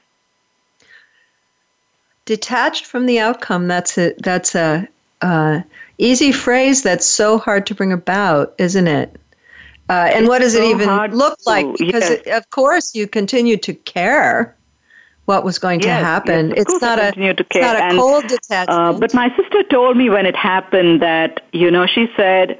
Detached 2.24 2.86
from 2.86 3.06
the 3.06 3.20
outcome. 3.20 3.68
That's 3.68 3.96
a 3.98 4.14
that's 4.18 4.56
a. 4.56 4.88
Uh, 5.22 5.60
easy 5.98 6.32
phrase 6.32 6.82
that's 6.82 7.06
so 7.06 7.38
hard 7.38 7.66
to 7.66 7.74
bring 7.74 7.92
about, 7.92 8.54
isn't 8.58 8.86
it? 8.86 9.16
Uh, 9.88 10.10
and 10.14 10.28
what 10.28 10.40
does 10.40 10.54
so 10.54 10.62
it 10.62 10.70
even 10.70 10.88
look 11.16 11.38
to, 11.38 11.44
like? 11.46 11.66
Because 11.78 12.08
yes. 12.08 12.10
it, 12.10 12.26
of 12.28 12.48
course 12.50 12.94
you 12.94 13.06
continue 13.06 13.56
to 13.58 13.74
care 13.74 14.56
what 15.26 15.44
was 15.44 15.58
going 15.58 15.80
yes, 15.80 16.00
to 16.00 16.04
happen. 16.04 16.48
Yes, 16.50 16.60
it's, 16.60 16.82
not 16.82 16.98
a, 16.98 17.08
it's 17.08 17.56
not 17.56 17.76
a 17.76 17.84
and, 17.84 17.98
cold 17.98 18.26
detachment. 18.26 18.70
Uh, 18.70 18.92
but 18.98 19.14
my 19.14 19.34
sister 19.36 19.62
told 19.64 19.96
me 19.96 20.10
when 20.10 20.26
it 20.26 20.36
happened 20.36 21.02
that 21.02 21.42
you 21.52 21.70
know 21.70 21.86
she 21.86 22.06
said 22.16 22.58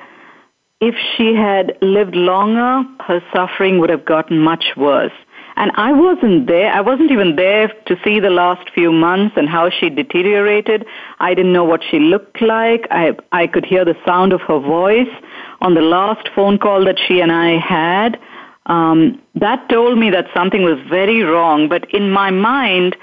if 0.81 0.95
she 1.17 1.35
had 1.35 1.79
lived 1.81 2.14
longer, 2.14 2.87
her 3.00 3.23
suffering 3.33 3.79
would 3.79 3.91
have 3.91 4.05
gotten 4.05 4.38
much 4.38 4.76
worse. 4.76 5.12
And 5.56 5.70
I 5.75 5.92
wasn't 5.92 6.46
there. 6.49 6.73
I 6.73 6.80
wasn't 6.80 7.12
even 7.12 7.37
there 7.37 7.68
to 7.87 7.96
see 8.04 8.18
the 8.18 8.30
last 8.30 8.68
few 8.70 8.90
months 8.92 9.37
and 9.37 9.49
how 9.49 9.70
she 9.70 9.88
deteriorated. 9.88 10.84
I 11.20 11.34
didn't 11.34 11.52
know 11.52 11.64
what 11.64 11.82
she 11.88 12.00
looked 12.00 12.42
like. 12.42 12.87
I, 12.90 13.16
I 13.30 13.46
could 13.46 13.64
hear 13.64 13.84
the 13.84 13.96
sound 14.04 14.32
of 14.32 14.40
her 14.42 14.58
voice 14.58 15.14
on 15.61 15.75
the 15.75 15.80
last 15.80 16.28
phone 16.34 16.58
call 16.58 16.84
that 16.87 16.99
she 16.99 17.20
and 17.20 17.30
I 17.30 17.58
had. 17.58 18.18
Um, 18.66 19.23
that 19.37 19.68
told 19.68 19.99
me 19.99 20.11
that 20.11 20.26
something 20.34 20.62
was 20.62 20.78
very 20.88 21.23
wrong. 21.23 21.68
But 21.68 21.88
in 21.94 22.11
my 22.11 22.30
mind, 22.30 22.96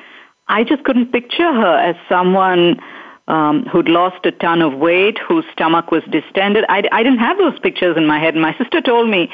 I 0.47 0.63
just 0.65 0.83
couldn't 0.83 1.13
picture 1.13 1.53
her 1.53 1.77
as 1.77 1.95
someone 2.09 2.81
um, 3.27 3.65
who'd 3.71 3.87
lost 3.87 4.25
a 4.25 4.31
ton 4.31 4.61
of 4.61 4.73
weight, 4.73 5.17
whose 5.19 5.45
stomach 5.53 5.89
was 5.91 6.03
distended. 6.11 6.65
I, 6.67 6.83
I 6.91 7.03
didn't 7.03 7.19
have 7.19 7.37
those 7.37 7.57
pictures 7.59 7.95
in 7.95 8.05
my 8.05 8.19
head. 8.19 8.35
My 8.35 8.57
sister 8.57 8.81
told 8.81 9.09
me, 9.09 9.29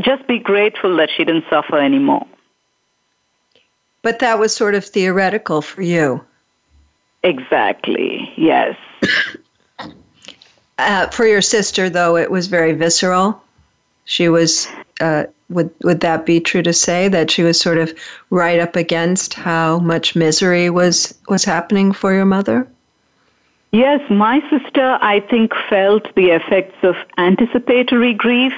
just 0.00 0.26
be 0.26 0.38
grateful 0.38 0.96
that 0.96 1.10
she 1.10 1.24
didn't 1.24 1.44
suffer 1.48 1.78
anymore. 1.78 2.26
But 4.02 4.18
that 4.18 4.38
was 4.38 4.54
sort 4.54 4.74
of 4.74 4.84
theoretical 4.84 5.62
for 5.62 5.82
you. 5.82 6.24
Exactly, 7.22 8.32
yes. 8.36 8.76
uh, 10.78 11.06
for 11.08 11.26
your 11.26 11.42
sister, 11.42 11.88
though, 11.88 12.16
it 12.16 12.30
was 12.30 12.48
very 12.48 12.72
visceral. 12.72 13.40
She 14.04 14.28
was, 14.28 14.66
uh, 15.00 15.24
would, 15.48 15.70
would 15.84 16.00
that 16.00 16.26
be 16.26 16.40
true 16.40 16.62
to 16.62 16.72
say 16.72 17.06
that 17.08 17.30
she 17.30 17.44
was 17.44 17.60
sort 17.60 17.78
of 17.78 17.96
right 18.30 18.58
up 18.58 18.74
against 18.74 19.34
how 19.34 19.78
much 19.78 20.16
misery 20.16 20.68
was, 20.68 21.16
was 21.28 21.44
happening 21.44 21.92
for 21.92 22.12
your 22.12 22.24
mother? 22.24 22.66
Yes, 23.70 24.00
my 24.10 24.40
sister, 24.50 24.98
I 25.00 25.20
think, 25.20 25.52
felt 25.70 26.14
the 26.14 26.30
effects 26.30 26.76
of 26.82 26.96
anticipatory 27.16 28.12
grief 28.12 28.52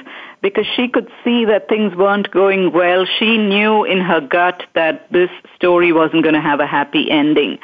because 0.45 0.67
she 0.75 0.87
could 0.87 1.09
see 1.23 1.43
that 1.45 1.67
things 1.67 1.95
weren't 1.95 2.29
going 2.29 2.71
well. 2.71 3.03
She 3.17 3.35
knew 3.35 3.83
in 3.83 3.99
her 3.99 4.21
gut 4.21 4.61
that 4.75 5.11
this 5.11 5.31
story 5.55 5.91
wasn't 5.91 6.21
going 6.21 6.35
to 6.35 6.47
have 6.51 6.59
a 6.59 6.67
happy 6.67 7.09
ending. 7.09 7.57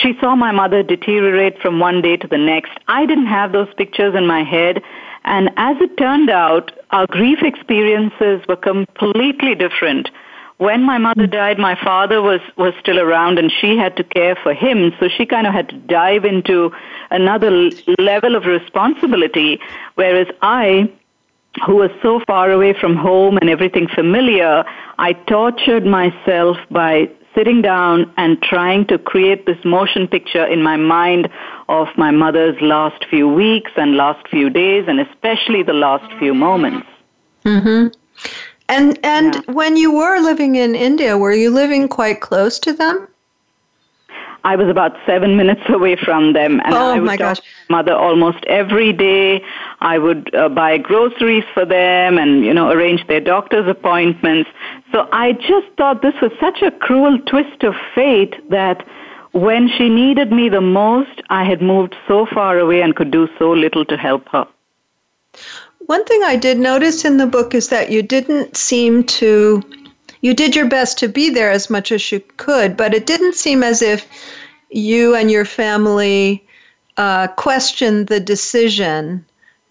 She 0.00 0.16
saw 0.20 0.36
my 0.36 0.52
mother 0.52 0.84
deteriorate 0.84 1.58
from 1.60 1.80
one 1.80 2.00
day 2.00 2.16
to 2.16 2.28
the 2.28 2.38
next. 2.38 2.70
I 2.86 3.06
didn't 3.06 3.26
have 3.26 3.50
those 3.50 3.66
pictures 3.74 4.14
in 4.14 4.24
my 4.24 4.44
head. 4.44 4.84
And 5.24 5.50
as 5.56 5.76
it 5.80 5.96
turned 5.96 6.30
out, 6.30 6.70
our 6.90 7.08
grief 7.08 7.40
experiences 7.42 8.46
were 8.46 8.62
completely 8.70 9.56
different. 9.56 10.10
when 10.58 10.82
my 10.82 10.98
mother 10.98 11.26
died, 11.26 11.58
my 11.58 11.76
father 11.82 12.20
was, 12.20 12.40
was 12.56 12.74
still 12.80 12.98
around 12.98 13.38
and 13.38 13.50
she 13.60 13.76
had 13.76 13.96
to 13.96 14.04
care 14.04 14.36
for 14.42 14.52
him. 14.52 14.92
So 14.98 15.08
she 15.08 15.24
kind 15.24 15.46
of 15.46 15.52
had 15.54 15.68
to 15.68 15.76
dive 15.76 16.24
into 16.24 16.72
another 17.10 17.70
level 17.98 18.34
of 18.34 18.44
responsibility. 18.44 19.60
Whereas 19.94 20.26
I, 20.42 20.92
who 21.64 21.76
was 21.76 21.90
so 22.02 22.20
far 22.26 22.50
away 22.50 22.74
from 22.80 22.96
home 22.96 23.38
and 23.38 23.48
everything 23.50 23.88
familiar, 23.88 24.64
I 24.98 25.12
tortured 25.12 25.84
myself 25.86 26.56
by 26.70 27.10
sitting 27.34 27.62
down 27.62 28.12
and 28.16 28.40
trying 28.42 28.86
to 28.86 28.98
create 28.98 29.46
this 29.46 29.62
motion 29.64 30.08
picture 30.08 30.44
in 30.44 30.62
my 30.62 30.76
mind 30.76 31.28
of 31.68 31.86
my 31.96 32.10
mother's 32.10 32.60
last 32.60 33.04
few 33.08 33.28
weeks 33.28 33.70
and 33.76 33.96
last 33.96 34.26
few 34.28 34.50
days 34.50 34.84
and 34.88 34.98
especially 35.00 35.62
the 35.62 35.72
last 35.72 36.10
few 36.18 36.34
moments. 36.34 36.86
Mhm. 37.44 37.94
And 38.68 38.98
and 39.02 39.34
yeah. 39.34 39.52
when 39.52 39.76
you 39.76 39.92
were 39.92 40.20
living 40.20 40.56
in 40.56 40.74
India, 40.74 41.16
were 41.16 41.32
you 41.32 41.50
living 41.50 41.88
quite 41.88 42.20
close 42.20 42.58
to 42.60 42.72
them? 42.72 43.08
I 44.44 44.56
was 44.56 44.68
about 44.68 44.96
seven 45.06 45.36
minutes 45.36 45.62
away 45.68 45.96
from 45.96 46.32
them, 46.32 46.60
and 46.64 46.74
oh, 46.74 46.92
I 46.92 46.98
would 46.98 47.06
my 47.06 47.16
talk 47.16 47.36
gosh. 47.36 47.38
to 47.38 47.44
my 47.68 47.76
mother 47.78 47.94
almost 47.94 48.44
every 48.46 48.92
day. 48.92 49.42
I 49.80 49.98
would 49.98 50.34
uh, 50.34 50.48
buy 50.48 50.78
groceries 50.78 51.44
for 51.54 51.64
them, 51.64 52.18
and 52.18 52.44
you 52.44 52.54
know, 52.54 52.70
arrange 52.70 53.06
their 53.06 53.20
doctor's 53.20 53.68
appointments. 53.68 54.50
So 54.92 55.08
I 55.12 55.32
just 55.32 55.66
thought 55.76 56.02
this 56.02 56.14
was 56.22 56.32
such 56.40 56.62
a 56.62 56.70
cruel 56.70 57.18
twist 57.26 57.62
of 57.62 57.74
fate 57.94 58.34
that 58.50 58.86
when 59.32 59.68
she 59.76 59.88
needed 59.88 60.32
me 60.32 60.48
the 60.48 60.60
most, 60.60 61.22
I 61.28 61.44
had 61.44 61.60
moved 61.60 61.94
so 62.06 62.26
far 62.26 62.58
away 62.58 62.80
and 62.82 62.96
could 62.96 63.10
do 63.10 63.28
so 63.38 63.52
little 63.52 63.84
to 63.84 63.96
help 63.96 64.28
her. 64.30 64.46
One 65.86 66.04
thing 66.04 66.22
I 66.22 66.36
did 66.36 66.58
notice 66.58 67.04
in 67.04 67.16
the 67.16 67.26
book 67.26 67.54
is 67.54 67.68
that 67.68 67.90
you 67.90 68.02
didn't 68.02 68.56
seem 68.56 69.04
to, 69.04 69.62
you 70.20 70.34
did 70.34 70.56
your 70.56 70.66
best 70.66 70.98
to 70.98 71.08
be 71.08 71.30
there 71.30 71.50
as 71.50 71.70
much 71.70 71.92
as 71.92 72.10
you 72.10 72.20
could, 72.36 72.76
but 72.76 72.94
it 72.94 73.06
didn't 73.06 73.34
seem 73.34 73.62
as 73.62 73.82
if 73.82 74.06
you 74.70 75.14
and 75.14 75.30
your 75.30 75.44
family 75.44 76.46
uh, 76.96 77.28
questioned 77.28 78.08
the 78.08 78.20
decision 78.20 79.24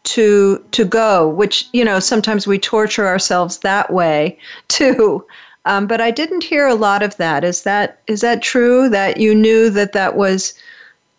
to 0.04 0.64
to 0.72 0.86
go, 0.86 1.28
which 1.28 1.68
you 1.74 1.84
know 1.84 2.00
sometimes 2.00 2.48
we 2.48 2.58
torture 2.58 3.08
ourselves 3.08 3.60
that 3.60 3.92
way 3.92 4.38
too. 4.68 5.26
Um, 5.66 5.86
but 5.86 6.00
I 6.00 6.12
didn't 6.12 6.46
hear 6.46 6.66
a 6.66 6.76
lot 6.76 7.04
of 7.04 7.18
that. 7.18 7.44
Is 7.44 7.64
that 7.64 8.00
is 8.08 8.22
that 8.22 8.42
true? 8.42 8.88
That 8.90 9.18
you 9.18 9.36
knew 9.36 9.70
that 9.72 9.92
that 9.92 10.16
was 10.16 10.54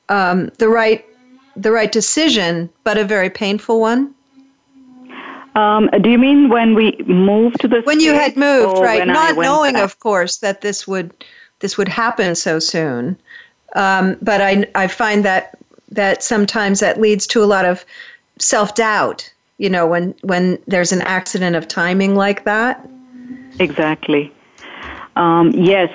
um, 0.09 0.51
the 0.59 0.69
right 0.69 1.05
the 1.55 1.73
right 1.73 1.93
decision, 1.93 2.71
but 2.85 2.97
a 2.97 3.05
very 3.05 3.29
painful 3.29 3.81
one. 3.81 4.15
Um, 5.59 5.91
do 6.03 6.09
you 6.09 6.19
mean 6.19 6.49
when 6.51 6.77
we 6.77 6.97
moved 7.07 7.61
to 7.63 7.69
the 7.69 7.81
when 7.83 7.99
you 7.99 8.15
had 8.15 8.37
moved, 8.37 8.79
right? 8.79 9.05
Not 9.05 9.37
knowing, 9.37 9.75
back? 9.75 9.83
of 9.83 9.99
course, 9.99 10.37
that 10.39 10.61
this 10.61 10.87
would 10.87 11.13
this 11.59 11.77
would 11.77 11.89
happen 11.89 12.37
so 12.37 12.61
soon. 12.61 13.19
Um, 13.75 14.17
but 14.23 14.41
I 14.41 14.67
I 14.77 14.87
find 14.87 15.25
that 15.25 15.59
that 15.91 16.23
sometimes 16.23 16.79
that 16.79 17.01
leads 17.01 17.27
to 17.29 17.43
a 17.43 17.49
lot 17.55 17.65
of 17.65 17.85
self 18.39 18.77
doubt. 18.77 19.33
You 19.57 19.69
know, 19.69 19.85
when 19.85 20.15
when 20.23 20.59
there's 20.69 20.93
an 20.93 21.03
accident 21.03 21.57
of 21.57 21.67
timing 21.67 22.15
like 22.15 22.45
that. 22.45 22.89
Exactly. 23.59 24.33
Um, 25.17 25.51
yes, 25.51 25.91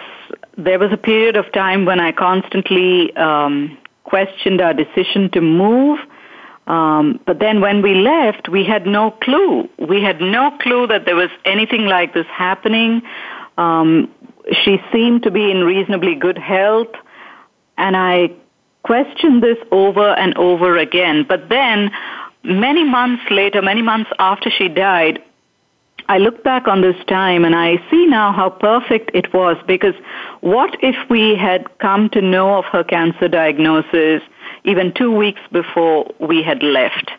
there 0.58 0.77
was 0.77 0.91
a 0.91 0.98
period 0.98 1.38
of 1.38 1.50
time 1.53 1.86
when 1.86 2.01
I 2.01 2.12
constantly 2.12 3.15
um, 3.15 3.77
questioned 4.03 4.60
our 4.60 4.74
decision 4.74 5.29
to 5.29 5.39
move 5.39 6.00
um, 6.67 7.20
but 7.25 7.39
then 7.39 7.60
when 7.60 7.82
we 7.82 7.93
left, 7.96 8.48
we 8.48 8.63
had 8.63 8.86
no 8.86 9.12
clue. 9.12 9.70
We 9.77 10.01
had 10.01 10.22
no 10.22 10.58
clue 10.62 10.88
that 10.88 11.05
there 11.05 11.15
was 11.15 11.29
anything 11.46 11.86
like 11.86 12.13
this 12.13 12.27
happening. 12.27 13.01
Um, 13.58 14.10
she 14.63 14.77
seemed 14.91 15.24
to 15.24 15.32
be 15.32 15.51
in 15.51 15.63
reasonably 15.63 16.15
good 16.15 16.38
health, 16.38 16.93
and 17.77 17.98
I 17.98 18.32
questioned 18.84 19.43
this 19.43 19.58
over 19.72 20.12
and 20.13 20.38
over 20.38 20.78
again. 20.78 21.26
But 21.28 21.49
then, 21.49 21.91
many 22.43 22.84
months 22.84 23.23
later, 23.30 23.62
many 23.62 23.82
months 23.82 24.10
after 24.19 24.49
she 24.49 24.69
died, 24.69 25.21
I 26.10 26.17
look 26.17 26.43
back 26.43 26.67
on 26.67 26.82
this 26.82 26.97
time 27.08 27.45
and 27.45 27.56
I 27.56 27.78
see 27.89 28.06
now 28.06 28.34
how 28.34 28.49
perfect 28.49 29.12
it 29.13 29.34
was 29.34 29.56
because 29.67 29.95
what 30.41 30.76
if 30.82 30.95
we 31.10 31.36
had 31.36 31.78
come 31.80 32.10
to 32.10 32.21
know 32.21 32.58
of 32.58 32.65
her 32.65 32.84
cancer 32.84 33.30
diagnosis 33.30 34.21
even 34.65 34.93
two 34.93 35.12
weeks 35.12 35.41
before 35.52 36.12
we 36.19 36.43
had 36.43 36.63
left. 36.63 37.12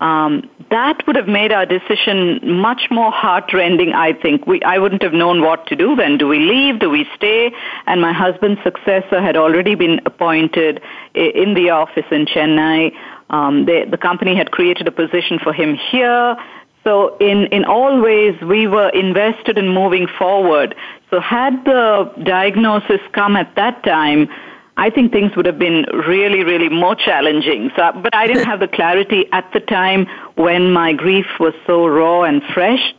Um, 0.00 0.50
that 0.70 1.06
would 1.06 1.16
have 1.16 1.28
made 1.28 1.52
our 1.52 1.64
decision 1.64 2.40
much 2.42 2.88
more 2.90 3.12
heartrending, 3.12 3.92
I 3.92 4.12
think. 4.12 4.46
We, 4.46 4.60
I 4.62 4.78
wouldn't 4.78 5.02
have 5.02 5.12
known 5.12 5.40
what 5.40 5.66
to 5.68 5.76
do 5.76 5.94
then. 5.94 6.18
Do 6.18 6.26
we 6.26 6.40
leave? 6.40 6.80
Do 6.80 6.90
we 6.90 7.06
stay? 7.14 7.52
And 7.86 8.00
my 8.00 8.12
husband's 8.12 8.60
successor 8.62 9.22
had 9.22 9.36
already 9.36 9.76
been 9.76 10.00
appointed 10.04 10.82
in 11.14 11.54
the 11.54 11.70
office 11.70 12.04
in 12.10 12.26
Chennai. 12.26 12.92
Um, 13.30 13.66
they, 13.66 13.84
the 13.84 13.96
company 13.96 14.36
had 14.36 14.50
created 14.50 14.88
a 14.88 14.92
position 14.92 15.38
for 15.38 15.52
him 15.52 15.76
here. 15.90 16.36
So 16.82 17.16
in, 17.18 17.46
in 17.46 17.64
all 17.64 18.02
ways, 18.02 18.38
we 18.42 18.66
were 18.66 18.90
invested 18.90 19.56
in 19.56 19.68
moving 19.68 20.06
forward. 20.18 20.74
So 21.10 21.20
had 21.20 21.64
the 21.64 22.12
diagnosis 22.24 23.00
come 23.12 23.36
at 23.36 23.54
that 23.54 23.82
time, 23.84 24.28
I 24.76 24.90
think 24.90 25.12
things 25.12 25.36
would 25.36 25.46
have 25.46 25.58
been 25.58 25.86
really, 26.06 26.42
really 26.42 26.68
more 26.68 26.96
challenging. 26.96 27.70
So, 27.76 27.92
but 28.02 28.14
I 28.14 28.26
didn't 28.26 28.46
have 28.46 28.60
the 28.60 28.68
clarity 28.68 29.26
at 29.32 29.50
the 29.52 29.60
time 29.60 30.06
when 30.34 30.72
my 30.72 30.92
grief 30.92 31.26
was 31.38 31.54
so 31.66 31.86
raw 31.86 32.22
and 32.22 32.42
fresh. 32.52 32.94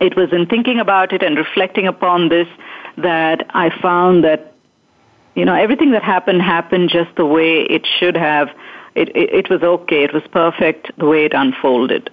It 0.00 0.16
was 0.16 0.32
in 0.32 0.46
thinking 0.46 0.80
about 0.80 1.12
it 1.12 1.22
and 1.22 1.36
reflecting 1.36 1.86
upon 1.86 2.28
this 2.28 2.48
that 2.96 3.46
I 3.50 3.70
found 3.80 4.24
that, 4.24 4.54
you 5.34 5.44
know, 5.44 5.54
everything 5.54 5.90
that 5.90 6.02
happened 6.02 6.40
happened 6.40 6.88
just 6.88 7.14
the 7.16 7.26
way 7.26 7.60
it 7.62 7.86
should 7.98 8.16
have. 8.16 8.48
It, 8.94 9.10
it, 9.14 9.34
it 9.34 9.50
was 9.50 9.62
okay. 9.62 10.04
It 10.04 10.14
was 10.14 10.22
perfect 10.30 10.90
the 10.98 11.06
way 11.06 11.26
it 11.26 11.34
unfolded. 11.34 12.10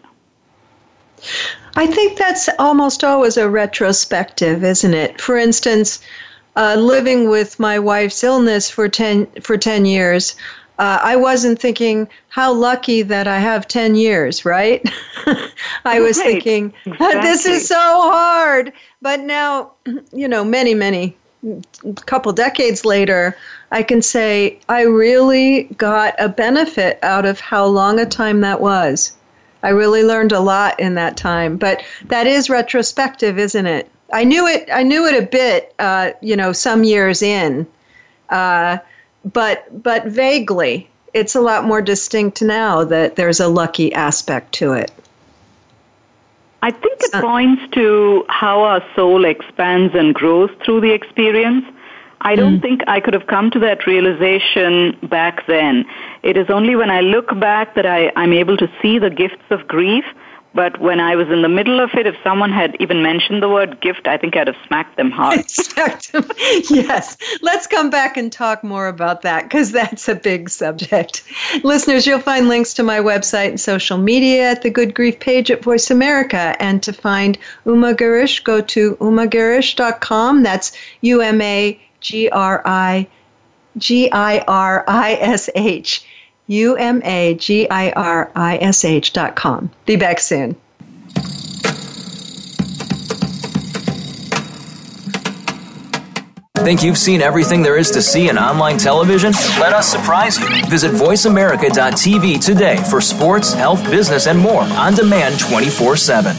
I 1.78 1.88
think 1.88 2.18
that's 2.18 2.50
almost 2.60 3.04
always 3.04 3.38
a 3.38 3.50
retrospective, 3.50 4.64
isn't 4.64 4.94
it? 4.94 5.22
For 5.22 5.38
instance, 5.38 6.02
uh, 6.56 6.76
living 6.76 7.30
with 7.30 7.60
my 7.60 7.80
wife's 7.80 8.24
illness 8.24 8.70
for 8.70 8.88
10 8.88 9.28
for 9.42 9.58
10 9.58 9.86
years 9.86 10.36
uh, 10.80 11.00
I 11.02 11.16
wasn't 11.16 11.60
thinking 11.60 12.08
how 12.30 12.52
lucky 12.52 13.04
that 13.04 13.28
I 13.28 13.40
have 13.40 13.68
10 13.68 13.96
years, 13.96 14.44
right? 14.44 14.84
I 15.86 16.00
was 16.00 16.18
right. 16.18 16.26
thinking 16.26 16.74
exactly. 16.86 17.22
this 17.22 17.46
is 17.46 17.68
so 17.68 17.76
hard. 17.76 18.74
But 19.02 19.20
now, 19.20 19.72
you 20.12 20.28
know, 20.28 20.44
many, 20.44 20.74
many, 20.74 21.16
couple 22.06 22.32
decades 22.32 22.86
later, 22.86 23.38
I 23.72 23.84
can 23.84 24.02
say 24.02 24.60
I 24.70 24.82
really 24.84 25.64
got 25.78 26.16
a 26.18 26.30
benefit 26.30 27.00
out 27.04 27.26
of 27.26 27.40
how 27.40 27.66
long 27.66 28.00
a 28.00 28.06
time 28.06 28.42
that 28.42 28.62
was. 28.62 29.16
I 29.62 29.70
really 29.70 30.04
learned 30.04 30.32
a 30.32 30.40
lot 30.40 30.80
in 30.80 30.96
that 30.96 31.18
time. 31.18 31.58
But 31.58 31.84
that 32.06 32.28
is 32.28 32.50
retrospective, 32.50 33.38
isn't 33.38 33.66
it? 33.66 33.90
I 34.14 34.24
knew 34.24 34.48
it. 34.48 34.70
I 34.72 34.84
knew 34.84 35.06
it 35.08 35.22
a 35.22 35.26
bit. 35.26 35.74
Uh, 35.80 36.12
you 36.22 36.36
know, 36.36 36.54
some 36.54 36.84
years 36.84 37.22
in, 37.22 37.68
uh, 38.30 38.78
but 39.34 39.84
but 39.84 40.06
vaguely. 40.06 40.88
It's 41.14 41.36
a 41.36 41.42
lot 41.42 41.66
more 41.66 41.82
distinct 41.82 42.42
now 42.42 42.84
that 42.86 43.16
there's 43.16 43.40
a 43.40 43.48
lucky 43.48 43.94
aspect 43.94 44.52
to 44.54 44.74
it. 44.74 44.92
I 46.64 46.72
think 46.72 47.02
it 47.02 47.12
points 47.22 47.62
to 47.74 48.26
how 48.30 48.64
our 48.64 48.84
soul 48.96 49.26
expands 49.26 49.94
and 49.94 50.16
grows 50.16 50.50
through 50.64 50.82
the 50.82 50.92
experience. 50.92 51.66
I 52.22 52.36
don't 52.36 52.60
mm. 52.60 52.62
think 52.62 52.82
I 52.88 53.00
could 53.00 53.14
have 53.14 53.28
come 53.28 53.52
to 53.52 53.60
that 53.60 53.86
realization 53.86 54.98
back 55.04 55.46
then. 55.46 55.86
It 56.24 56.38
is 56.38 56.50
only 56.50 56.76
when 56.76 56.90
I 56.90 57.02
look 57.02 57.38
back 57.38 57.76
that 57.76 57.86
I, 57.86 58.12
I'm 58.16 58.32
able 58.32 58.58
to 58.58 58.72
see 58.82 58.98
the 58.98 59.10
gifts 59.10 59.44
of 59.50 59.68
grief 59.68 60.06
but 60.54 60.80
when 60.80 61.00
I 61.00 61.16
was 61.16 61.30
in 61.30 61.42
the 61.42 61.50
middle 61.50 61.80
of 61.80 61.92
it, 61.96 62.06
if 62.06 62.16
someone 62.24 62.52
had 62.52 62.76
even 62.80 63.02
mentioned 63.02 63.42
the 63.42 63.50
word 63.50 63.82
gift, 63.82 64.08
I 64.08 64.18
think 64.18 64.36
I'd 64.36 64.48
have 64.48 64.56
smacked 64.68 64.98
them 64.98 65.12
hard. 65.12 65.46
Yes. 66.70 67.18
Let's 67.42 67.68
come 67.68 67.90
back 67.90 68.18
and 68.18 68.32
talk 68.32 68.64
more 68.64 68.88
about 68.88 69.22
that 69.24 69.44
because 69.44 69.72
that's 69.72 70.08
a 70.08 70.16
big 70.16 70.50
subject. 70.50 71.24
Listeners, 71.64 72.06
you'll 72.06 72.20
find 72.20 72.48
links 72.48 72.74
to 72.76 72.84
my 72.84 73.00
website 73.00 73.50
and 73.50 73.60
social 73.60 73.98
media 73.98 74.52
at 74.52 74.62
the 74.62 74.70
Good 74.70 74.94
Grief 74.94 75.20
page 75.20 75.50
at 75.50 75.64
Voice 75.64 75.90
America. 75.90 76.56
And 76.60 76.84
to 76.84 76.94
find 76.94 77.38
Uma 77.66 77.94
Girish, 77.94 78.44
go 78.44 78.62
to 78.62 78.96
umagirish.com. 78.98 80.44
That's 80.44 80.72
U 81.02 81.22
M 81.22 81.42
A 81.42 81.80
G 82.00 82.30
R 82.30 82.62
I 82.66 83.08
G 83.78 84.12
I 84.12 84.40
R 84.48 84.84
I 84.88 85.14
S 85.14 85.50
H. 85.56 86.06
U 86.54 86.76
M 86.78 87.02
A 87.04 87.34
G 87.36 87.68
I 87.70 87.92
R 87.92 88.32
I 88.36 88.58
S 88.58 88.86
H 88.86 89.12
dot 89.12 89.36
com. 89.36 89.72
Be 89.86 89.96
back 89.96 90.20
soon. 90.20 90.56
Think 96.58 96.82
you've 96.82 96.98
seen 96.98 97.22
everything 97.22 97.62
there 97.62 97.78
is 97.78 97.92
to 97.92 98.02
see 98.02 98.30
in 98.30 98.38
online 98.38 98.78
television? 98.78 99.34
Let 99.60 99.74
us 99.74 99.92
surprise 99.92 100.40
you. 100.40 100.48
Visit 100.68 100.92
VoiceAmerica.tv 100.92 102.46
today 102.46 102.78
for 102.90 103.02
sports, 103.02 103.52
health, 103.52 103.84
business, 103.92 104.28
and 104.28 104.40
more 104.40 104.62
on 104.62 104.94
demand 104.94 105.40
24 105.40 105.98
7. 105.98 106.36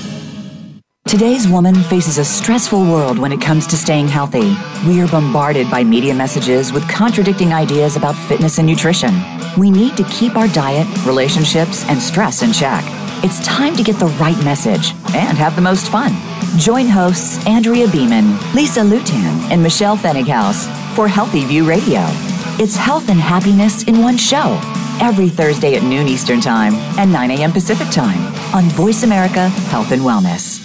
Today's 1.06 1.46
woman 1.46 1.74
faces 1.74 2.16
a 2.16 2.24
stressful 2.24 2.80
world 2.80 3.18
when 3.18 3.30
it 3.32 3.40
comes 3.40 3.66
to 3.66 3.76
staying 3.76 4.08
healthy. 4.08 4.56
We 4.88 5.02
are 5.02 5.08
bombarded 5.08 5.70
by 5.70 5.84
media 5.84 6.14
messages 6.14 6.72
with 6.72 6.88
contradicting 6.88 7.52
ideas 7.52 7.96
about 7.96 8.16
fitness 8.16 8.56
and 8.58 8.66
nutrition. 8.66 9.12
We 9.56 9.70
need 9.70 9.96
to 9.96 10.04
keep 10.04 10.36
our 10.36 10.48
diet, 10.48 10.86
relationships, 11.06 11.84
and 11.88 12.00
stress 12.00 12.42
in 12.42 12.52
check. 12.52 12.82
It's 13.22 13.44
time 13.46 13.76
to 13.76 13.82
get 13.82 13.98
the 13.98 14.08
right 14.20 14.36
message 14.44 14.92
and 15.14 15.38
have 15.38 15.54
the 15.54 15.62
most 15.62 15.90
fun. 15.90 16.12
Join 16.58 16.86
hosts 16.86 17.44
Andrea 17.46 17.88
Beeman, 17.88 18.32
Lisa 18.54 18.80
Lutan, 18.80 19.50
and 19.50 19.62
Michelle 19.62 19.96
Fennighaus 19.96 20.66
for 20.96 21.06
Healthy 21.06 21.44
View 21.44 21.68
Radio. 21.68 22.00
It's 22.58 22.76
health 22.76 23.08
and 23.08 23.20
happiness 23.20 23.84
in 23.84 24.02
one 24.02 24.16
show 24.16 24.60
every 25.00 25.28
Thursday 25.28 25.76
at 25.76 25.82
noon 25.82 26.08
Eastern 26.08 26.40
Time 26.40 26.74
and 26.98 27.12
9 27.12 27.30
a.m. 27.32 27.52
Pacific 27.52 27.88
Time 27.90 28.20
on 28.54 28.64
Voice 28.70 29.04
America 29.04 29.48
Health 29.70 29.92
and 29.92 30.02
Wellness. 30.02 30.64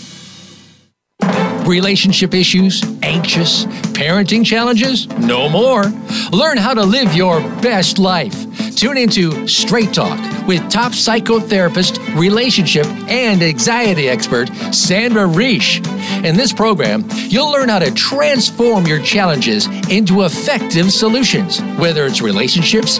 Relationship 1.67 2.33
issues? 2.33 2.83
Anxious? 3.03 3.65
Parenting 3.93 4.43
challenges? 4.43 5.07
No 5.19 5.47
more. 5.47 5.83
Learn 6.31 6.57
how 6.57 6.73
to 6.73 6.83
live 6.83 7.13
your 7.13 7.41
best 7.61 7.99
life. 7.99 8.35
Tune 8.75 8.97
into 8.97 9.47
Straight 9.47 9.93
Talk 9.93 10.19
with 10.47 10.69
top 10.69 10.93
psychotherapist, 10.93 11.99
relationship, 12.17 12.85
and 13.09 13.41
anxiety 13.41 14.09
expert 14.09 14.49
Sandra 14.73 15.23
Reisch. 15.23 15.85
In 16.23 16.35
this 16.35 16.53
program, 16.53 17.05
you'll 17.27 17.51
learn 17.51 17.69
how 17.69 17.79
to 17.79 17.91
transform 17.91 18.85
your 18.85 19.01
challenges 19.01 19.67
into 19.89 20.23
effective 20.23 20.91
solutions, 20.91 21.61
whether 21.77 22.05
it's 22.05 22.21
relationships, 22.21 22.99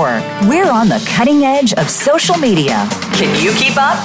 Network. 0.00 0.48
We're 0.48 0.70
on 0.70 0.88
the 0.88 1.04
cutting 1.06 1.44
edge 1.44 1.74
of 1.74 1.90
social 1.90 2.36
media. 2.38 2.88
Can 3.12 3.38
you 3.42 3.52
keep 3.52 3.74
up? 3.76 3.98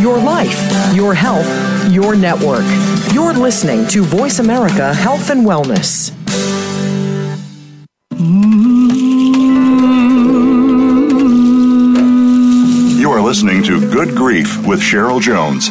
Your 0.00 0.18
life, 0.18 0.94
your 0.94 1.14
health, 1.14 1.46
your 1.92 2.16
network. 2.16 2.64
You're 3.12 3.34
listening 3.34 3.86
to 3.88 4.02
Voice 4.02 4.40
America 4.40 4.92
Health 4.94 5.30
and 5.30 5.46
Wellness. 5.46 6.12
You 12.98 13.10
are 13.12 13.20
listening 13.20 13.62
to 13.64 13.80
Good 13.92 14.16
Grief 14.16 14.66
with 14.66 14.80
Cheryl 14.80 15.20
Jones. 15.20 15.70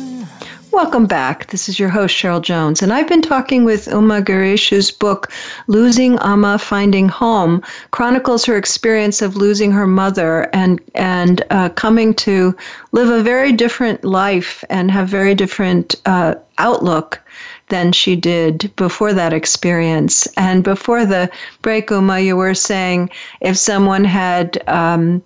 Welcome 0.71 1.05
back. 1.05 1.47
This 1.47 1.67
is 1.67 1.79
your 1.79 1.89
host, 1.89 2.15
Cheryl 2.15 2.41
Jones, 2.41 2.81
and 2.81 2.93
I've 2.93 3.09
been 3.09 3.21
talking 3.21 3.65
with 3.65 3.87
Uma 3.87 4.21
Girish's 4.21 4.89
book, 4.89 5.29
Losing 5.67 6.17
Amma 6.19 6.57
Finding 6.57 7.09
Home, 7.09 7.61
chronicles 7.91 8.45
her 8.45 8.55
experience 8.55 9.21
of 9.21 9.35
losing 9.35 9.73
her 9.73 9.85
mother 9.85 10.49
and, 10.53 10.79
and 10.95 11.43
uh, 11.49 11.67
coming 11.69 12.13
to 12.15 12.55
live 12.93 13.09
a 13.09 13.21
very 13.21 13.51
different 13.51 14.05
life 14.05 14.63
and 14.69 14.89
have 14.89 15.09
very 15.09 15.35
different 15.35 15.95
uh, 16.05 16.35
outlook 16.57 17.19
than 17.67 17.91
she 17.91 18.15
did 18.15 18.71
before 18.77 19.11
that 19.11 19.33
experience. 19.33 20.25
And 20.37 20.63
before 20.63 21.05
the 21.05 21.29
break, 21.61 21.91
Uma, 21.91 22.19
you 22.19 22.37
were 22.37 22.53
saying 22.53 23.09
if 23.41 23.57
someone 23.57 24.05
had 24.05 24.63
um, 24.67 25.21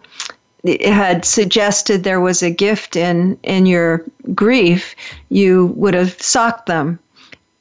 had 0.81 1.25
suggested 1.25 2.03
there 2.03 2.21
was 2.21 2.41
a 2.41 2.51
gift 2.51 2.95
in 2.95 3.37
in 3.43 3.65
your 3.65 4.03
grief, 4.33 4.95
you 5.29 5.67
would 5.75 5.93
have 5.93 6.21
socked 6.21 6.65
them. 6.65 6.99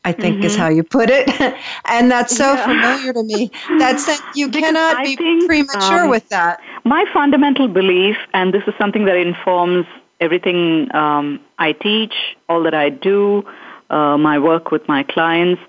I 0.06 0.12
think 0.12 0.36
mm-hmm. 0.36 0.44
is 0.44 0.56
how 0.56 0.68
you 0.68 0.82
put 0.82 1.08
it, 1.08 1.28
and 1.86 2.10
that's 2.10 2.36
so 2.36 2.52
yeah. 2.52 2.66
familiar 2.66 3.12
to 3.14 3.22
me. 3.22 3.50
That's 3.78 4.04
that 4.04 4.20
you 4.34 4.48
because 4.48 4.62
cannot 4.64 4.98
I 4.98 5.04
be 5.04 5.16
think, 5.16 5.46
premature 5.46 6.04
um, 6.04 6.10
with 6.10 6.28
that. 6.28 6.60
My 6.84 7.06
fundamental 7.12 7.68
belief, 7.68 8.16
and 8.34 8.52
this 8.52 8.62
is 8.66 8.74
something 8.76 9.06
that 9.06 9.16
informs 9.16 9.86
everything 10.20 10.94
um, 10.94 11.40
I 11.58 11.72
teach, 11.72 12.14
all 12.50 12.62
that 12.64 12.74
I 12.74 12.90
do, 12.90 13.46
uh, 13.88 14.18
my 14.18 14.38
work 14.38 14.70
with 14.70 14.86
my 14.88 15.04
clients. 15.04 15.62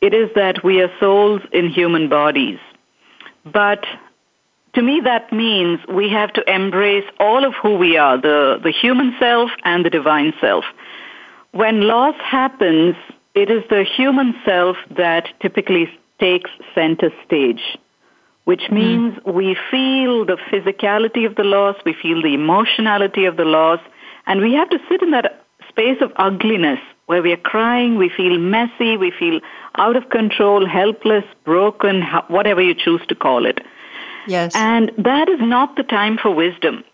It 0.00 0.14
is 0.14 0.30
that 0.34 0.64
we 0.64 0.80
are 0.80 0.90
souls 0.98 1.42
in 1.52 1.68
human 1.68 2.08
bodies, 2.08 2.58
but 3.44 3.84
to 4.78 4.84
me 4.84 5.00
that 5.00 5.32
means 5.32 5.80
we 5.92 6.08
have 6.08 6.32
to 6.32 6.42
embrace 6.48 7.04
all 7.18 7.44
of 7.44 7.52
who 7.60 7.76
we 7.76 7.96
are, 7.96 8.16
the, 8.16 8.60
the 8.62 8.70
human 8.70 9.12
self 9.18 9.50
and 9.64 9.84
the 9.84 9.90
divine 9.90 10.32
self. 10.40 10.64
When 11.50 11.80
loss 11.80 12.14
happens, 12.22 12.94
it 13.34 13.50
is 13.50 13.64
the 13.70 13.82
human 13.82 14.36
self 14.44 14.76
that 14.96 15.24
typically 15.42 15.90
takes 16.20 16.48
center 16.76 17.10
stage, 17.26 17.76
which 18.44 18.62
hmm. 18.68 18.74
means 18.76 19.14
mm. 19.14 19.34
we 19.34 19.56
feel 19.68 20.24
the 20.24 20.38
physicality 20.48 21.26
of 21.26 21.34
the 21.34 21.42
loss, 21.42 21.74
we 21.84 21.92
feel 21.92 22.22
the 22.22 22.34
emotionality 22.34 23.24
of 23.24 23.36
the 23.36 23.44
loss, 23.44 23.80
and 24.28 24.40
we 24.40 24.54
have 24.54 24.70
to 24.70 24.78
sit 24.88 25.02
in 25.02 25.10
that 25.10 25.44
space 25.68 25.98
of 26.00 26.12
ugliness 26.16 26.78
where 27.06 27.22
we 27.22 27.32
are 27.32 27.38
crying, 27.38 27.96
we 27.96 28.10
feel 28.16 28.38
messy, 28.38 28.96
we 28.96 29.10
feel 29.10 29.40
out 29.74 29.96
of 29.96 30.10
control, 30.10 30.66
helpless, 30.66 31.24
broken, 31.44 32.02
whatever 32.28 32.62
you 32.62 32.74
choose 32.74 33.00
to 33.08 33.16
call 33.16 33.44
it. 33.44 33.60
Yes. 34.28 34.52
And 34.54 34.92
that 34.98 35.28
is 35.28 35.40
not 35.40 35.76
the 35.76 35.82
time 35.82 36.18
for 36.18 36.30
wisdom. 36.34 36.84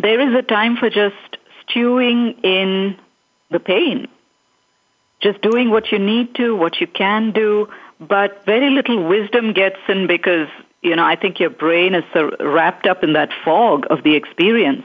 There 0.00 0.20
is 0.20 0.34
a 0.34 0.42
time 0.42 0.76
for 0.76 0.88
just 0.88 1.16
stewing 1.62 2.38
in 2.42 2.96
the 3.50 3.60
pain. 3.60 4.08
Just 5.20 5.42
doing 5.42 5.70
what 5.70 5.90
you 5.90 5.98
need 5.98 6.34
to, 6.36 6.54
what 6.54 6.80
you 6.80 6.86
can 6.86 7.32
do, 7.32 7.68
but 8.00 8.44
very 8.44 8.70
little 8.70 9.06
wisdom 9.06 9.52
gets 9.52 9.78
in 9.88 10.06
because, 10.06 10.48
you 10.82 10.94
know, 10.94 11.04
I 11.04 11.16
think 11.16 11.40
your 11.40 11.50
brain 11.50 11.94
is 11.94 12.04
so 12.12 12.30
wrapped 12.40 12.86
up 12.86 13.02
in 13.02 13.14
that 13.14 13.30
fog 13.44 13.86
of 13.90 14.02
the 14.02 14.14
experience. 14.14 14.84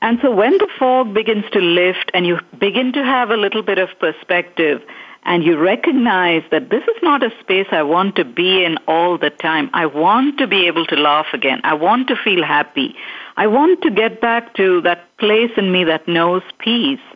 And 0.00 0.18
so 0.22 0.30
when 0.30 0.52
the 0.58 0.68
fog 0.78 1.12
begins 1.12 1.44
to 1.52 1.60
lift 1.60 2.10
and 2.14 2.26
you 2.26 2.38
begin 2.58 2.92
to 2.92 3.02
have 3.02 3.30
a 3.30 3.36
little 3.36 3.62
bit 3.62 3.78
of 3.78 3.88
perspective 3.98 4.82
and 5.28 5.44
you 5.44 5.58
recognize 5.58 6.42
that 6.50 6.70
this 6.70 6.82
is 6.84 7.02
not 7.02 7.22
a 7.22 7.30
space 7.40 7.66
I 7.70 7.82
want 7.82 8.16
to 8.16 8.24
be 8.24 8.64
in 8.64 8.78
all 8.88 9.18
the 9.18 9.28
time. 9.28 9.68
I 9.74 9.84
want 9.84 10.38
to 10.38 10.46
be 10.46 10.66
able 10.66 10.86
to 10.86 10.96
laugh 10.96 11.26
again. 11.34 11.60
I 11.64 11.74
want 11.74 12.08
to 12.08 12.16
feel 12.16 12.42
happy. 12.42 12.94
I 13.36 13.46
want 13.46 13.82
to 13.82 13.90
get 13.90 14.22
back 14.22 14.54
to 14.54 14.80
that 14.80 15.14
place 15.18 15.50
in 15.58 15.70
me 15.70 15.84
that 15.84 16.08
knows 16.08 16.40
peace. 16.58 17.06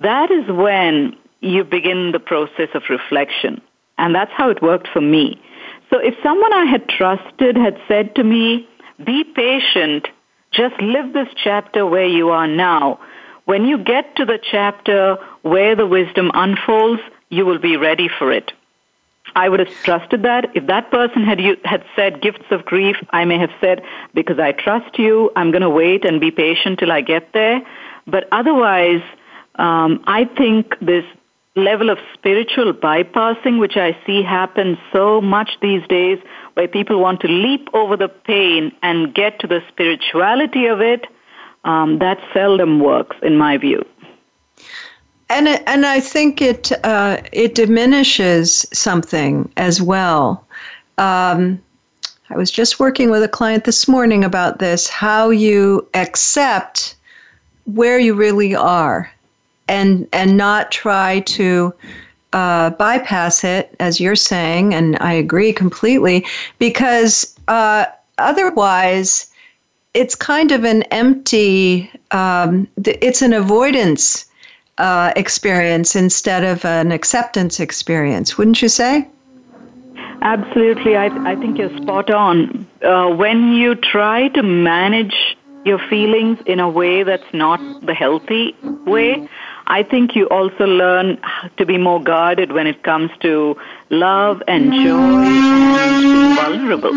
That 0.00 0.30
is 0.30 0.48
when 0.48 1.14
you 1.40 1.62
begin 1.62 2.12
the 2.12 2.20
process 2.20 2.70
of 2.72 2.84
reflection. 2.88 3.60
And 3.98 4.14
that's 4.14 4.32
how 4.34 4.48
it 4.48 4.62
worked 4.62 4.88
for 4.88 5.02
me. 5.02 5.38
So 5.90 5.98
if 5.98 6.14
someone 6.22 6.54
I 6.54 6.64
had 6.64 6.88
trusted 6.88 7.58
had 7.58 7.76
said 7.86 8.14
to 8.14 8.24
me, 8.24 8.66
be 9.04 9.24
patient, 9.24 10.08
just 10.52 10.80
live 10.80 11.12
this 11.12 11.28
chapter 11.44 11.84
where 11.84 12.08
you 12.08 12.30
are 12.30 12.48
now. 12.48 12.98
When 13.44 13.66
you 13.66 13.76
get 13.76 14.16
to 14.16 14.24
the 14.24 14.38
chapter 14.50 15.18
where 15.42 15.76
the 15.76 15.86
wisdom 15.86 16.30
unfolds, 16.32 17.02
you 17.32 17.46
will 17.46 17.58
be 17.58 17.76
ready 17.78 18.08
for 18.18 18.30
it. 18.30 18.52
I 19.34 19.48
would 19.48 19.60
have 19.60 19.74
trusted 19.84 20.22
that. 20.22 20.54
If 20.54 20.66
that 20.66 20.90
person 20.90 21.24
had 21.24 21.40
you, 21.40 21.56
had 21.64 21.82
said 21.96 22.20
gifts 22.20 22.44
of 22.50 22.66
grief, 22.66 22.96
I 23.10 23.24
may 23.24 23.38
have 23.38 23.52
said, 23.60 23.82
because 24.12 24.38
I 24.38 24.52
trust 24.52 24.98
you, 24.98 25.32
I'm 25.34 25.50
going 25.50 25.62
to 25.62 25.70
wait 25.70 26.04
and 26.04 26.20
be 26.20 26.30
patient 26.30 26.78
till 26.78 26.92
I 26.92 27.00
get 27.00 27.32
there. 27.32 27.62
But 28.06 28.28
otherwise, 28.30 29.00
um, 29.54 30.04
I 30.06 30.24
think 30.36 30.78
this 30.80 31.04
level 31.56 31.88
of 31.88 31.98
spiritual 32.12 32.74
bypassing, 32.74 33.58
which 33.58 33.76
I 33.76 33.96
see 34.06 34.22
happen 34.22 34.76
so 34.92 35.22
much 35.22 35.50
these 35.62 35.86
days, 35.88 36.18
where 36.52 36.68
people 36.68 37.00
want 37.00 37.20
to 37.20 37.28
leap 37.28 37.68
over 37.72 37.96
the 37.96 38.08
pain 38.08 38.72
and 38.82 39.14
get 39.14 39.40
to 39.40 39.46
the 39.46 39.60
spirituality 39.68 40.66
of 40.66 40.82
it, 40.82 41.06
um, 41.64 41.98
that 42.00 42.18
seldom 42.34 42.80
works, 42.80 43.16
in 43.22 43.38
my 43.38 43.56
view. 43.56 43.86
And 45.32 45.48
and 45.48 45.86
I 45.86 45.98
think 45.98 46.42
it 46.42 46.70
uh, 46.84 47.16
it 47.32 47.54
diminishes 47.54 48.66
something 48.70 49.50
as 49.56 49.80
well. 49.80 50.46
Um, 50.98 51.58
I 52.28 52.36
was 52.36 52.50
just 52.50 52.78
working 52.78 53.10
with 53.10 53.22
a 53.22 53.28
client 53.28 53.64
this 53.64 53.88
morning 53.88 54.24
about 54.24 54.58
this: 54.58 54.90
how 54.90 55.30
you 55.30 55.88
accept 55.94 56.96
where 57.64 57.98
you 57.98 58.12
really 58.12 58.54
are, 58.54 59.10
and 59.68 60.06
and 60.12 60.36
not 60.36 60.70
try 60.70 61.20
to 61.20 61.72
uh, 62.34 62.68
bypass 62.70 63.42
it, 63.42 63.74
as 63.80 64.00
you're 64.00 64.14
saying, 64.14 64.74
and 64.74 64.98
I 65.00 65.14
agree 65.14 65.54
completely, 65.54 66.26
because 66.58 67.34
uh, 67.48 67.86
otherwise 68.18 69.30
it's 69.94 70.14
kind 70.14 70.52
of 70.52 70.64
an 70.64 70.82
empty. 70.90 71.90
Um, 72.10 72.68
it's 72.84 73.22
an 73.22 73.32
avoidance 73.32 74.26
uh, 74.78 75.12
experience 75.16 75.96
instead 75.96 76.44
of 76.44 76.64
an 76.64 76.92
acceptance 76.92 77.60
experience, 77.60 78.38
wouldn't 78.38 78.62
you 78.62 78.68
say? 78.68 79.08
Absolutely. 80.22 80.96
I, 80.96 81.06
I 81.30 81.36
think 81.36 81.58
you're 81.58 81.76
spot 81.78 82.10
on. 82.10 82.66
Uh, 82.82 83.08
when 83.14 83.52
you 83.52 83.74
try 83.74 84.28
to 84.28 84.42
manage 84.42 85.36
your 85.64 85.78
feelings 85.88 86.38
in 86.46 86.60
a 86.60 86.68
way 86.68 87.02
that's 87.02 87.32
not 87.32 87.60
the 87.84 87.94
healthy 87.94 88.56
way, 88.86 89.28
I 89.66 89.82
think 89.82 90.16
you 90.16 90.26
also 90.28 90.64
learn 90.64 91.18
to 91.56 91.66
be 91.66 91.78
more 91.78 92.02
guarded 92.02 92.52
when 92.52 92.66
it 92.66 92.82
comes 92.82 93.10
to 93.20 93.56
love 93.90 94.42
and 94.48 94.72
joy 94.72 95.24
and 95.24 96.34
vulnerable. 96.36 96.92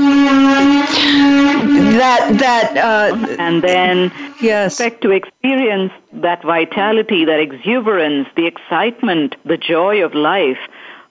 That 1.95 2.37
that 2.39 2.77
uh, 2.77 3.35
and 3.39 3.63
then 3.63 4.11
yes, 4.41 4.73
expect 4.79 5.01
to 5.03 5.11
experience 5.11 5.91
that 6.13 6.43
vitality, 6.43 7.25
that 7.25 7.39
exuberance, 7.39 8.27
the 8.35 8.45
excitement, 8.45 9.35
the 9.45 9.57
joy 9.57 10.03
of 10.03 10.13
life. 10.13 10.59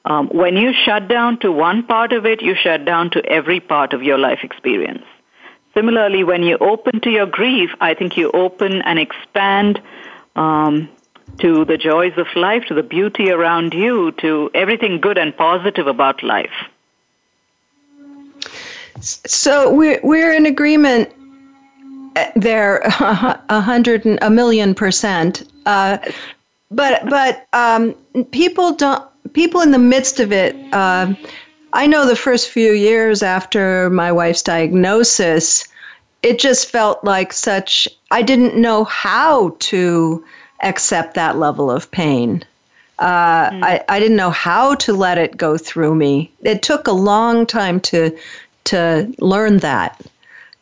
Um, 0.06 0.28
when 0.28 0.56
you 0.56 0.72
shut 0.84 1.08
down 1.08 1.38
to 1.38 1.50
one 1.50 1.86
part 1.86 2.12
of 2.12 2.26
it, 2.26 2.42
you 2.42 2.54
shut 2.54 2.84
down 2.84 3.10
to 3.10 3.24
every 3.24 3.60
part 3.60 3.94
of 3.94 4.02
your 4.02 4.18
life 4.18 4.40
experience. 4.42 5.04
Similarly, 5.72 6.24
when 6.24 6.42
you 6.42 6.58
open 6.58 7.00
to 7.00 7.10
your 7.10 7.26
grief, 7.26 7.70
I 7.80 7.94
think 7.94 8.16
you 8.16 8.30
open 8.32 8.82
and 8.82 8.98
expand 8.98 9.80
um, 10.36 10.88
to 11.38 11.64
the 11.64 11.76
joys 11.76 12.16
of 12.16 12.26
life, 12.36 12.64
to 12.66 12.74
the 12.74 12.82
beauty 12.82 13.30
around 13.30 13.74
you, 13.74 14.12
to 14.12 14.50
everything 14.54 15.00
good 15.00 15.18
and 15.18 15.36
positive 15.36 15.86
about 15.86 16.22
life. 16.22 16.68
So 19.00 19.72
we're 19.72 20.00
we're 20.02 20.32
in 20.32 20.46
agreement 20.46 21.12
uh, 22.16 22.26
there, 22.36 22.78
a 22.84 23.60
hundred 23.60 24.04
and 24.04 24.18
a 24.22 24.30
million 24.30 24.74
percent. 24.74 25.42
Uh, 25.66 25.98
but 26.70 27.08
but 27.08 27.46
um, 27.52 27.94
people 28.30 28.72
don't. 28.72 29.02
People 29.32 29.60
in 29.62 29.72
the 29.72 29.78
midst 29.78 30.20
of 30.20 30.32
it. 30.32 30.54
Uh, 30.72 31.14
I 31.72 31.86
know 31.86 32.06
the 32.06 32.16
first 32.16 32.50
few 32.50 32.72
years 32.72 33.22
after 33.22 33.90
my 33.90 34.12
wife's 34.12 34.42
diagnosis, 34.42 35.66
it 36.22 36.38
just 36.38 36.70
felt 36.70 37.02
like 37.02 37.32
such. 37.32 37.88
I 38.10 38.22
didn't 38.22 38.56
know 38.56 38.84
how 38.84 39.56
to 39.58 40.24
accept 40.64 41.14
that 41.14 41.38
level 41.38 41.70
of 41.70 41.90
pain. 41.90 42.44
Uh, 42.98 43.50
mm. 43.50 43.62
I, 43.62 43.84
I 43.88 44.00
didn't 44.00 44.16
know 44.16 44.30
how 44.30 44.74
to 44.76 44.92
let 44.92 45.18
it 45.18 45.36
go 45.36 45.58
through 45.58 45.94
me. 45.94 46.30
It 46.42 46.62
took 46.62 46.86
a 46.86 46.92
long 46.92 47.46
time 47.46 47.80
to 47.80 48.16
to 48.64 49.12
learn 49.18 49.58
that. 49.58 50.00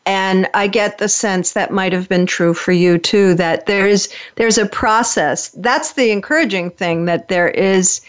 And 0.05 0.49
I 0.53 0.67
get 0.67 0.97
the 0.97 1.07
sense 1.07 1.53
that 1.53 1.71
might 1.71 1.93
have 1.93 2.09
been 2.09 2.25
true 2.25 2.53
for 2.53 2.73
you 2.73 2.97
too, 2.97 3.35
that 3.35 3.65
there's 3.65 4.09
there's 4.35 4.57
a 4.57 4.65
process. 4.65 5.49
That's 5.49 5.93
the 5.93 6.11
encouraging 6.11 6.71
thing, 6.71 7.05
that 7.05 7.29
there 7.29 7.49
is 7.49 8.01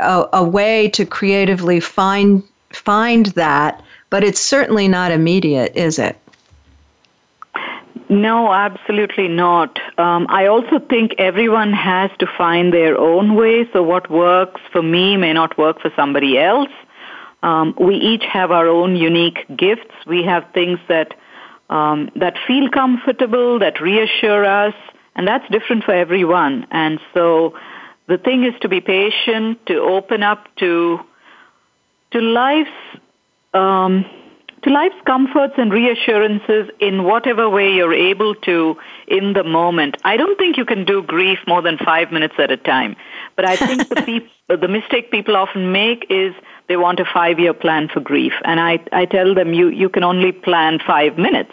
a, 0.00 0.26
a 0.32 0.42
way 0.42 0.88
to 0.88 1.06
creatively 1.06 1.80
find 1.80 2.42
find 2.70 3.26
that, 3.26 3.82
but 4.10 4.24
it's 4.24 4.40
certainly 4.40 4.88
not 4.88 5.12
immediate, 5.12 5.76
is 5.76 5.98
it? 5.98 6.16
No, 8.08 8.52
absolutely 8.52 9.28
not. 9.28 9.78
Um, 9.98 10.26
I 10.28 10.46
also 10.46 10.78
think 10.78 11.14
everyone 11.18 11.72
has 11.72 12.10
to 12.18 12.26
find 12.26 12.72
their 12.72 12.98
own 12.98 13.34
way. 13.34 13.68
So 13.72 13.82
what 13.82 14.10
works 14.10 14.60
for 14.72 14.82
me 14.82 15.16
may 15.16 15.32
not 15.32 15.56
work 15.56 15.80
for 15.80 15.90
somebody 15.96 16.38
else. 16.38 16.70
Um, 17.42 17.74
we 17.78 17.96
each 17.96 18.24
have 18.24 18.50
our 18.50 18.68
own 18.68 18.96
unique 18.96 19.44
gifts. 19.56 19.94
We 20.06 20.22
have 20.24 20.44
things 20.52 20.78
that 20.88 21.14
um, 21.70 22.10
that 22.16 22.36
feel 22.46 22.68
comfortable, 22.68 23.58
that 23.58 23.80
reassure 23.80 24.44
us, 24.44 24.74
and 25.16 25.26
that's 25.26 25.48
different 25.50 25.84
for 25.84 25.94
everyone. 25.94 26.66
And 26.70 27.00
so, 27.14 27.54
the 28.06 28.18
thing 28.18 28.44
is 28.44 28.54
to 28.60 28.68
be 28.68 28.80
patient, 28.80 29.64
to 29.66 29.78
open 29.80 30.22
up 30.22 30.46
to 30.56 31.00
to 32.12 32.20
life's 32.20 32.70
um, 33.54 34.04
to 34.64 34.70
life's 34.70 35.00
comforts 35.04 35.54
and 35.58 35.72
reassurances 35.72 36.70
in 36.80 37.04
whatever 37.04 37.48
way 37.48 37.70
you're 37.70 37.92
able 37.92 38.34
to 38.34 38.76
in 39.06 39.34
the 39.34 39.44
moment. 39.44 39.96
I 40.04 40.16
don't 40.16 40.38
think 40.38 40.56
you 40.56 40.64
can 40.64 40.84
do 40.84 41.02
grief 41.02 41.38
more 41.46 41.60
than 41.60 41.76
five 41.78 42.10
minutes 42.10 42.34
at 42.38 42.50
a 42.50 42.56
time. 42.56 42.96
But 43.36 43.44
I 43.46 43.56
think 43.56 43.88
the, 43.88 44.02
peop- 44.06 44.30
the 44.48 44.68
mistake 44.68 45.10
people 45.10 45.36
often 45.36 45.70
make 45.70 46.06
is 46.08 46.34
they 46.68 46.78
want 46.78 46.98
a 46.98 47.04
five 47.04 47.38
year 47.38 47.52
plan 47.52 47.88
for 47.88 48.00
grief. 48.00 48.32
And 48.44 48.58
I, 48.58 48.80
I 48.90 49.04
tell 49.04 49.34
them 49.34 49.52
you, 49.52 49.68
you 49.68 49.90
can 49.90 50.02
only 50.02 50.32
plan 50.32 50.78
five 50.78 51.18
minutes. 51.18 51.52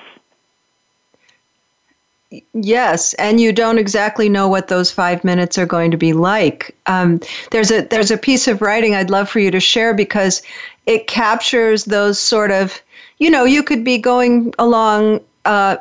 Yes, 2.53 3.13
and 3.15 3.41
you 3.41 3.51
don't 3.51 3.77
exactly 3.77 4.29
know 4.29 4.47
what 4.47 4.69
those 4.69 4.89
five 4.89 5.21
minutes 5.25 5.57
are 5.57 5.65
going 5.65 5.91
to 5.91 5.97
be 5.97 6.13
like. 6.13 6.73
Um, 6.85 7.19
there's 7.51 7.71
a 7.71 7.81
there's 7.81 8.09
a 8.09 8.17
piece 8.17 8.47
of 8.47 8.61
writing 8.61 8.95
I'd 8.95 9.09
love 9.09 9.29
for 9.29 9.39
you 9.39 9.51
to 9.51 9.59
share 9.59 9.93
because 9.93 10.41
it 10.85 11.07
captures 11.07 11.83
those 11.83 12.17
sort 12.17 12.51
of 12.51 12.81
you 13.21 13.29
know, 13.29 13.45
you 13.45 13.61
could 13.61 13.83
be 13.83 13.99
going 13.99 14.51
along, 14.57 15.21
uh, 15.45 15.77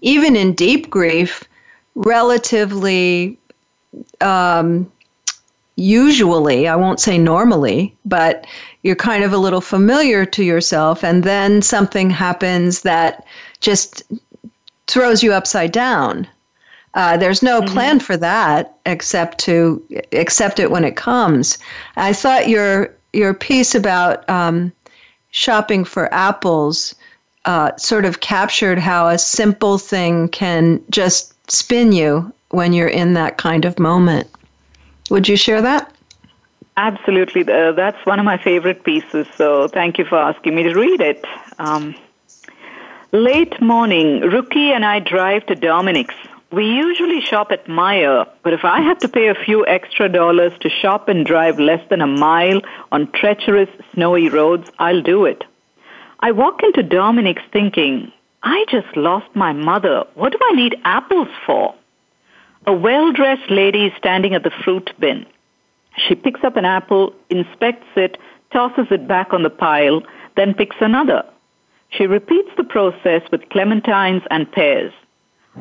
even 0.00 0.34
in 0.34 0.52
deep 0.54 0.90
grief, 0.90 1.44
relatively, 1.94 3.38
um, 4.20 4.90
usually, 5.76 6.66
I 6.66 6.74
won't 6.74 6.98
say 6.98 7.16
normally, 7.16 7.96
but 8.04 8.44
you're 8.82 8.96
kind 8.96 9.22
of 9.22 9.32
a 9.32 9.38
little 9.38 9.60
familiar 9.60 10.26
to 10.26 10.42
yourself, 10.42 11.04
and 11.04 11.22
then 11.22 11.62
something 11.62 12.10
happens 12.10 12.82
that 12.82 13.24
just 13.60 14.02
throws 14.88 15.22
you 15.22 15.32
upside 15.32 15.70
down. 15.70 16.26
Uh, 16.94 17.16
there's 17.16 17.40
no 17.40 17.60
mm-hmm. 17.60 17.72
plan 17.72 18.00
for 18.00 18.16
that 18.16 18.78
except 18.84 19.38
to 19.38 19.80
accept 20.10 20.58
it 20.58 20.72
when 20.72 20.84
it 20.84 20.96
comes. 20.96 21.56
I 21.94 22.12
thought 22.12 22.48
your 22.48 22.92
your 23.12 23.32
piece 23.32 23.76
about 23.76 24.28
um, 24.28 24.72
shopping 25.34 25.84
for 25.84 26.12
apples 26.14 26.94
uh, 27.44 27.76
sort 27.76 28.04
of 28.04 28.20
captured 28.20 28.78
how 28.78 29.08
a 29.08 29.18
simple 29.18 29.78
thing 29.78 30.28
can 30.28 30.80
just 30.90 31.34
spin 31.50 31.92
you 31.92 32.32
when 32.50 32.72
you're 32.72 32.88
in 32.88 33.14
that 33.14 33.36
kind 33.36 33.64
of 33.64 33.78
moment. 33.78 34.28
Would 35.10 35.28
you 35.28 35.36
share 35.36 35.60
that? 35.60 35.92
Absolutely. 36.76 37.42
Uh, 37.42 37.72
that's 37.72 38.06
one 38.06 38.20
of 38.20 38.24
my 38.24 38.38
favorite 38.38 38.84
pieces, 38.84 39.26
so 39.36 39.68
thank 39.68 39.98
you 39.98 40.04
for 40.04 40.16
asking 40.16 40.54
me 40.54 40.62
to 40.62 40.74
read 40.74 41.00
it. 41.00 41.24
Um, 41.58 41.96
late 43.10 43.60
morning, 43.60 44.20
Ruki 44.20 44.70
and 44.70 44.84
I 44.84 45.00
drive 45.00 45.46
to 45.46 45.56
Dominick's. 45.56 46.14
We 46.54 46.66
usually 46.66 47.20
shop 47.20 47.50
at 47.50 47.66
Meijer, 47.66 48.28
but 48.44 48.52
if 48.52 48.64
I 48.64 48.80
have 48.80 48.98
to 49.00 49.08
pay 49.08 49.26
a 49.26 49.34
few 49.34 49.66
extra 49.66 50.08
dollars 50.08 50.52
to 50.60 50.68
shop 50.70 51.08
and 51.08 51.26
drive 51.26 51.58
less 51.58 51.80
than 51.90 52.00
a 52.00 52.06
mile 52.06 52.60
on 52.92 53.10
treacherous, 53.10 53.68
snowy 53.92 54.28
roads, 54.28 54.70
I'll 54.78 55.02
do 55.02 55.24
it. 55.24 55.42
I 56.20 56.30
walk 56.30 56.62
into 56.62 56.84
Dominick's 56.84 57.42
thinking, 57.52 58.12
I 58.44 58.66
just 58.70 58.96
lost 58.96 59.26
my 59.34 59.52
mother. 59.52 60.04
What 60.14 60.30
do 60.30 60.38
I 60.40 60.54
need 60.54 60.76
apples 60.84 61.26
for? 61.44 61.74
A 62.68 62.72
well 62.72 63.10
dressed 63.10 63.50
lady 63.50 63.86
is 63.86 63.92
standing 63.98 64.32
at 64.34 64.44
the 64.44 64.52
fruit 64.62 64.92
bin. 65.00 65.26
She 66.06 66.14
picks 66.14 66.44
up 66.44 66.56
an 66.56 66.64
apple, 66.64 67.14
inspects 67.30 67.88
it, 67.96 68.16
tosses 68.52 68.86
it 68.92 69.08
back 69.08 69.32
on 69.32 69.42
the 69.42 69.50
pile, 69.50 70.02
then 70.36 70.54
picks 70.54 70.76
another. 70.78 71.24
She 71.88 72.06
repeats 72.06 72.50
the 72.56 72.62
process 72.62 73.22
with 73.32 73.48
clementines 73.48 74.24
and 74.30 74.52
pears. 74.52 74.92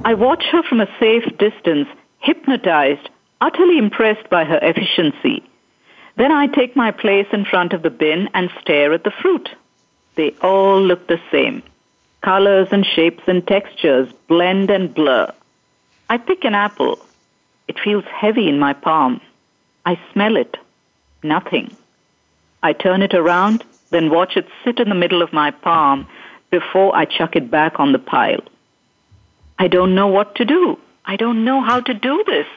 I 0.04 0.16
watch 0.16 0.44
her 0.52 0.64
from 0.64 0.82
a 0.82 0.90
safe 1.00 1.26
distance, 1.38 1.88
hypnotized, 2.20 3.10
utterly 3.42 3.78
impressed 3.78 4.30
by 4.30 4.44
her 4.44 4.60
efficiency. 4.62 5.44
Then 6.16 6.32
I 6.32 6.48
take 6.48 6.76
my 6.76 6.92
place 6.92 7.28
in 7.32 7.46
front 7.46 7.74
of 7.74 7.82
the 7.82 7.90
bin 7.90 8.30
and 8.34 8.50
stare 8.62 8.94
at 8.94 9.04
the 9.04 9.12
fruit. 9.22 9.50
They 10.16 10.32
all 10.42 10.82
look 10.82 11.08
the 11.08 11.20
same. 11.32 11.64
Colors 12.22 12.70
and 12.72 12.86
shapes 12.86 13.24
and 13.28 13.46
textures 13.46 14.12
blend 14.28 14.70
and 14.70 14.94
blur. 14.94 15.32
I 16.10 16.18
pick 16.18 16.44
an 16.46 16.56
apple. 16.56 17.00
It 17.68 17.80
feels 17.80 18.06
heavy 18.06 18.48
in 18.48 18.60
my 18.60 18.74
palm. 18.74 19.22
I 19.86 20.00
smell 20.12 20.38
it. 20.38 20.58
Nothing. 21.24 21.76
I 22.62 22.74
turn 22.74 23.02
it 23.02 23.14
around, 23.14 23.64
then 23.90 24.10
watch 24.10 24.38
it 24.38 24.48
sit 24.64 24.80
in 24.80 24.90
the 24.90 24.96
middle 24.96 25.22
of 25.22 25.34
my 25.34 25.52
palm 25.52 26.08
before 26.50 26.96
I 26.96 27.06
chuck 27.06 27.36
it 27.36 27.50
back 27.50 27.80
on 27.80 27.92
the 27.92 28.00
pile. 28.00 28.42
I 29.58 29.68
don't 29.68 29.96
know 29.96 30.08
what 30.08 30.36
to 30.36 30.46
do. 30.46 30.80
I 31.06 31.16
don't 31.16 31.46
know 31.46 31.62
how 31.62 31.80
to 31.82 31.94
do 31.94 32.24
this. 32.26 32.48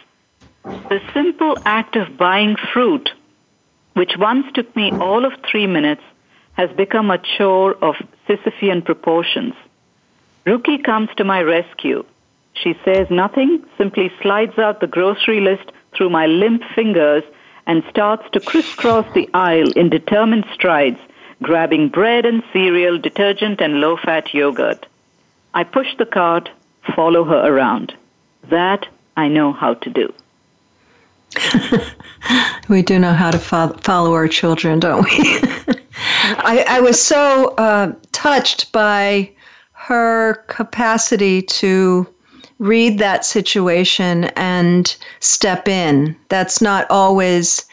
The 0.64 1.00
simple 1.14 1.56
act 1.64 1.96
of 1.96 2.16
buying 2.16 2.56
fruit, 2.72 3.10
which 3.94 4.16
once 4.18 4.46
took 4.54 4.74
me 4.74 4.90
all 4.92 5.24
of 5.24 5.32
three 5.48 5.66
minutes, 5.66 6.02
has 6.54 6.70
become 6.70 7.10
a 7.10 7.18
chore 7.18 7.74
of 7.74 7.96
Sisyphean 8.26 8.84
proportions. 8.84 9.54
Ruki 10.46 10.82
comes 10.82 11.08
to 11.16 11.24
my 11.24 11.42
rescue. 11.42 12.04
She 12.54 12.74
says 12.84 13.08
nothing, 13.10 13.64
simply 13.76 14.10
slides 14.22 14.58
out 14.58 14.80
the 14.80 14.86
grocery 14.86 15.40
list 15.40 15.70
through 15.94 16.10
my 16.10 16.26
limp 16.26 16.62
fingers 16.74 17.24
and 17.66 17.82
starts 17.90 18.24
to 18.32 18.40
crisscross 18.40 19.06
the 19.14 19.28
aisle 19.34 19.70
in 19.72 19.90
determined 19.90 20.46
strides, 20.54 21.00
grabbing 21.42 21.88
bread 21.88 22.24
and 22.24 22.42
cereal, 22.52 22.98
detergent, 22.98 23.60
and 23.60 23.80
low 23.80 23.96
fat 23.96 24.32
yogurt. 24.32 24.86
I 25.52 25.64
push 25.64 25.88
the 25.98 26.06
cart, 26.06 26.48
follow 26.94 27.24
her 27.24 27.52
around. 27.52 27.94
That 28.48 28.86
I 29.16 29.28
know 29.28 29.52
how 29.52 29.74
to 29.74 29.90
do. 29.90 30.12
we 32.68 32.82
do 32.82 32.98
know 32.98 33.12
how 33.12 33.30
to 33.30 33.38
fo- 33.38 33.76
follow 33.78 34.14
our 34.14 34.28
children, 34.28 34.80
don't 34.80 35.04
we? 35.04 35.18
I, 36.38 36.64
I, 36.68 36.80
was 36.80 37.02
so 37.02 37.54
uh, 37.58 37.92
touched 38.12 38.72
by 38.72 39.30
her 39.72 40.34
capacity 40.46 41.42
to 41.42 42.06
read 42.58 42.98
that 42.98 43.24
situation 43.24 44.24
and 44.36 44.96
step 45.20 45.68
in. 45.68 46.16
That's 46.28 46.62
not 46.62 46.86
always, 46.90 47.64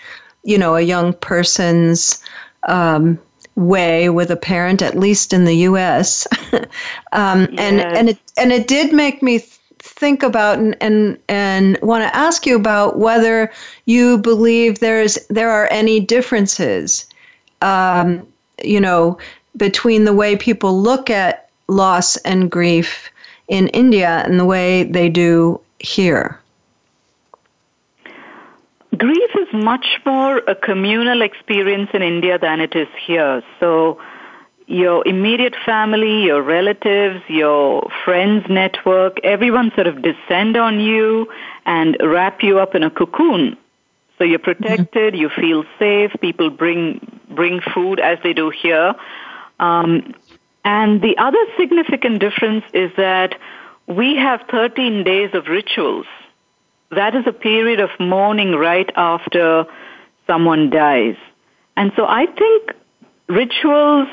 you 0.44 0.58
know, 0.58 0.76
a 0.76 0.82
young 0.82 1.14
person's 1.14 2.24
um, 2.68 3.20
way 3.56 4.10
with 4.10 4.32
a 4.32 4.36
parent, 4.36 4.82
at 4.82 4.98
least 4.98 5.34
in 5.34 5.46
the 5.46 5.56
U.S. 5.58 6.28
um, 7.12 7.48
yes. 7.52 7.60
And 7.60 7.80
and 7.82 8.10
it 8.10 8.18
and 8.38 8.52
it 8.52 8.68
did 8.68 8.94
make 8.94 9.22
me 9.22 9.40
think 9.80 10.24
about 10.24 10.58
and 10.58 10.76
and, 10.82 11.18
and 11.28 11.80
want 11.82 12.04
to 12.04 12.16
ask 12.16 12.46
you 12.46 12.56
about 12.56 12.98
whether 12.98 13.52
you 13.86 14.18
believe 14.18 14.80
there's 14.80 15.18
there 15.30 15.52
are 15.52 15.68
any 15.72 16.00
differences, 16.00 17.06
um, 17.62 18.26
you 18.64 18.80
know, 18.80 19.18
between 19.58 20.06
the 20.06 20.14
way 20.14 20.36
people 20.36 20.82
look 20.82 21.10
at 21.10 21.50
loss 21.68 22.18
and 22.18 22.50
grief 22.50 23.10
in 23.48 23.68
India 23.70 24.24
and 24.26 24.40
the 24.40 24.46
way 24.46 24.84
they 24.84 25.10
do 25.10 25.60
here. 25.80 26.40
Grief 28.98 29.32
is 29.36 29.48
much 29.54 29.86
more 30.06 30.38
a 30.40 30.56
communal 30.56 31.22
experience 31.22 31.90
in 31.94 32.02
India 32.04 32.38
than 32.38 32.60
it 32.60 32.76
is 32.76 32.88
here. 33.08 33.42
So, 33.60 34.00
your 34.68 35.06
immediate 35.08 35.56
family, 35.66 36.24
your 36.24 36.42
relatives, 36.42 37.22
your 37.28 37.90
friends 38.06 38.46
network, 38.50 39.18
everyone 39.24 39.72
sort 39.76 39.88
of 39.88 40.02
descend 40.02 40.56
on 40.58 40.80
you 40.80 41.28
and 41.66 41.98
wrap 42.02 42.44
you 42.44 42.60
up 42.60 42.76
in 42.76 42.84
a 42.84 42.90
cocoon. 42.90 43.58
So 44.18 44.24
you're 44.24 44.40
protected, 44.40 45.14
mm-hmm. 45.14 45.22
you 45.22 45.30
feel 45.30 45.66
safe, 45.80 46.12
people 46.22 46.50
bring 46.50 47.20
bring 47.30 47.60
food 47.74 48.00
as 48.00 48.20
they 48.24 48.34
do 48.34 48.52
here. 48.52 48.94
Um, 49.60 50.14
and 50.64 51.02
the 51.02 51.18
other 51.18 51.40
significant 51.58 52.20
difference 52.20 52.64
is 52.74 52.92
that 52.96 53.36
we 53.88 54.16
have 54.16 54.42
13 54.50 55.04
days 55.04 55.32
of 55.34 55.48
rituals 55.48 56.06
that 56.94 57.16
is 57.16 57.26
a 57.28 57.34
period 57.34 57.80
of 57.80 57.90
mourning 58.00 58.54
right 58.54 58.90
after 58.96 59.66
someone 60.28 60.70
dies. 60.70 61.16
And 61.76 61.92
so 61.96 62.06
I 62.06 62.26
think 62.26 62.74
rituals 63.28 64.08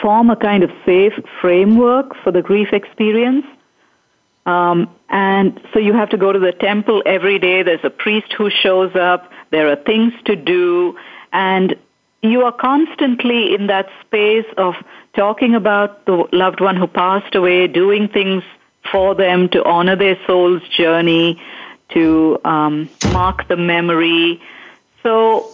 form 0.00 0.30
a 0.30 0.36
kind 0.36 0.62
of 0.62 0.70
safe 0.84 1.12
framework 1.40 2.16
for 2.22 2.30
the 2.30 2.42
grief 2.42 2.68
experience. 2.72 3.46
Um, 4.46 4.90
and 5.08 5.60
so 5.72 5.78
you 5.78 5.92
have 5.94 6.10
to 6.10 6.16
go 6.16 6.32
to 6.32 6.38
the 6.38 6.52
temple 6.52 7.02
every 7.06 7.38
day. 7.38 7.62
There's 7.62 7.84
a 7.84 7.90
priest 7.90 8.32
who 8.36 8.50
shows 8.50 8.94
up. 8.94 9.30
There 9.50 9.70
are 9.70 9.76
things 9.76 10.12
to 10.26 10.36
do. 10.36 10.96
And 11.32 11.76
you 12.22 12.42
are 12.42 12.52
constantly 12.52 13.54
in 13.54 13.66
that 13.68 13.88
space 14.02 14.46
of 14.56 14.74
talking 15.14 15.54
about 15.54 16.06
the 16.06 16.24
loved 16.32 16.60
one 16.60 16.76
who 16.76 16.86
passed 16.86 17.34
away, 17.34 17.66
doing 17.68 18.08
things 18.08 18.42
for 18.94 19.16
them 19.16 19.48
to 19.48 19.64
honor 19.64 19.96
their 19.96 20.16
soul's 20.24 20.62
journey, 20.68 21.42
to 21.88 22.40
um, 22.44 22.88
mark 23.12 23.48
the 23.48 23.56
memory. 23.56 24.40
So, 25.02 25.50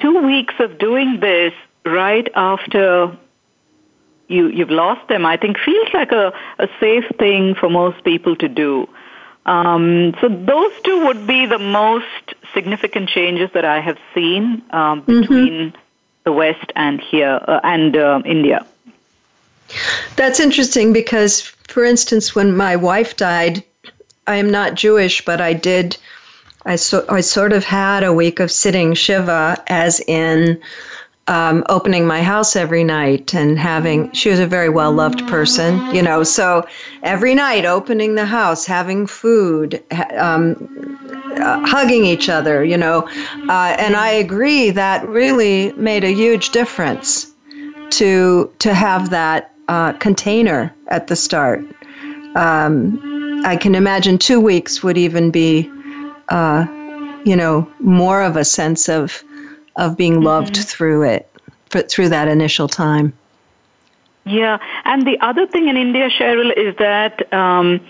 two 0.00 0.26
weeks 0.26 0.54
of 0.58 0.76
doing 0.76 1.20
this 1.20 1.52
right 1.86 2.28
after 2.34 3.16
you, 4.26 4.48
you've 4.48 4.72
lost 4.72 5.06
them, 5.06 5.24
I 5.24 5.36
think 5.36 5.56
feels 5.64 5.86
like 5.94 6.10
a, 6.10 6.32
a 6.58 6.66
safe 6.80 7.04
thing 7.16 7.54
for 7.54 7.70
most 7.70 8.02
people 8.02 8.34
to 8.34 8.48
do. 8.48 8.88
Um, 9.46 10.14
so 10.20 10.28
those 10.28 10.72
two 10.82 11.06
would 11.06 11.28
be 11.28 11.46
the 11.46 11.60
most 11.60 12.34
significant 12.52 13.08
changes 13.08 13.50
that 13.54 13.64
I 13.64 13.80
have 13.80 13.98
seen 14.16 14.62
um, 14.70 15.02
between 15.02 15.52
mm-hmm. 15.52 15.78
the 16.24 16.32
West 16.32 16.72
and 16.74 17.00
here 17.00 17.38
uh, 17.46 17.60
and 17.62 17.96
uh, 17.96 18.20
India. 18.24 18.66
That's 20.16 20.40
interesting 20.40 20.92
because, 20.92 21.40
for 21.68 21.84
instance, 21.84 22.34
when 22.34 22.56
my 22.56 22.76
wife 22.76 23.16
died, 23.16 23.62
I 24.26 24.36
am 24.36 24.50
not 24.50 24.74
Jewish, 24.74 25.24
but 25.24 25.40
I 25.40 25.52
did. 25.52 25.96
I 26.66 26.76
so 26.76 27.04
I 27.08 27.20
sort 27.20 27.52
of 27.52 27.64
had 27.64 28.04
a 28.04 28.12
week 28.12 28.38
of 28.38 28.50
sitting 28.50 28.94
shiva, 28.94 29.62
as 29.66 30.00
in 30.06 30.60
um, 31.26 31.64
opening 31.68 32.06
my 32.06 32.22
house 32.22 32.56
every 32.56 32.84
night 32.84 33.34
and 33.34 33.58
having. 33.58 34.12
She 34.12 34.30
was 34.30 34.40
a 34.40 34.46
very 34.46 34.68
well 34.68 34.92
loved 34.92 35.26
person, 35.28 35.94
you 35.94 36.02
know. 36.02 36.22
So 36.22 36.66
every 37.02 37.34
night, 37.34 37.64
opening 37.64 38.14
the 38.14 38.26
house, 38.26 38.66
having 38.66 39.06
food, 39.06 39.82
um, 40.18 40.98
uh, 41.36 41.66
hugging 41.66 42.04
each 42.04 42.28
other, 42.28 42.64
you 42.64 42.76
know. 42.76 43.08
Uh, 43.48 43.76
and 43.78 43.96
I 43.96 44.10
agree 44.10 44.70
that 44.70 45.08
really 45.08 45.72
made 45.72 46.04
a 46.04 46.12
huge 46.12 46.50
difference 46.50 47.32
to 47.90 48.50
to 48.58 48.74
have 48.74 49.10
that 49.10 49.54
uh, 49.70 49.92
container 49.94 50.74
at 50.88 51.06
the 51.06 51.14
start. 51.14 51.60
Um, 52.34 53.42
I 53.46 53.56
can 53.56 53.76
imagine 53.76 54.18
two 54.18 54.40
weeks 54.40 54.82
would 54.82 54.98
even 54.98 55.30
be, 55.30 55.70
uh, 56.28 56.66
you 57.24 57.36
know, 57.36 57.70
more 57.78 58.20
of 58.20 58.36
a 58.36 58.44
sense 58.44 58.88
of 58.88 59.22
of 59.76 59.96
being 59.96 60.14
mm-hmm. 60.14 60.24
loved 60.24 60.54
mm-hmm. 60.54 60.64
through 60.64 61.02
it, 61.04 61.30
for, 61.70 61.82
through 61.82 62.08
that 62.08 62.26
initial 62.26 62.66
time. 62.66 63.12
Yeah, 64.26 64.58
and 64.84 65.06
the 65.06 65.18
other 65.20 65.46
thing 65.46 65.68
in 65.68 65.76
India, 65.76 66.10
Cheryl, 66.10 66.52
is 66.54 66.76
that. 66.76 67.32
Um, 67.32 67.80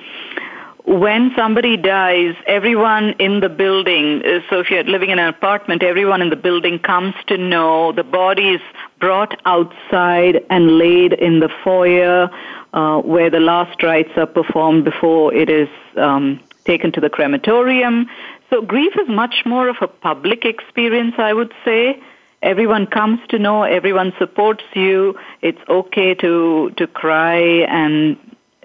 when 0.87 1.31
somebody 1.37 1.76
dies, 1.76 2.35
everyone 2.47 3.11
in 3.18 3.41
the 3.41 3.51
building, 3.51 4.22
uh, 4.24 4.41
so 4.49 4.61
if 4.61 4.70
you're 4.70 4.83
living 4.83 5.11
in 5.11 5.18
an 5.18 5.28
apartment, 5.28 5.83
everyone 5.83 6.20
in 6.22 6.31
the 6.31 6.37
building 6.37 6.78
comes 6.81 7.14
to 7.26 7.37
know 7.37 7.93
the 7.93 8.03
body 8.03 8.55
is 8.55 8.62
brought 9.01 9.40
outside 9.46 10.44
and 10.51 10.78
laid 10.78 11.12
in 11.14 11.40
the 11.40 11.48
foyer 11.64 12.30
uh, 12.72 13.01
where 13.01 13.30
the 13.30 13.40
last 13.40 13.82
rites 13.82 14.11
are 14.16 14.26
performed 14.26 14.84
before 14.84 15.34
it 15.34 15.48
is 15.48 15.68
um, 15.96 16.38
taken 16.64 16.92
to 16.92 17.01
the 17.01 17.11
crematorium. 17.11 18.07
So 18.51 18.62
grief 18.62 18.92
is 19.01 19.09
much 19.09 19.42
more 19.46 19.68
of 19.68 19.76
a 19.80 19.88
public 19.88 20.44
experience, 20.44 21.14
I 21.18 21.32
would 21.32 21.53
say. 21.64 22.01
Everyone 22.42 22.86
comes 22.86 23.20
to 23.28 23.38
know, 23.38 23.62
everyone 23.64 24.12
supports 24.18 24.64
you. 24.74 25.18
It's 25.42 25.61
okay 25.68 26.14
to 26.14 26.70
to 26.78 26.86
cry, 26.86 27.40
and 27.68 28.16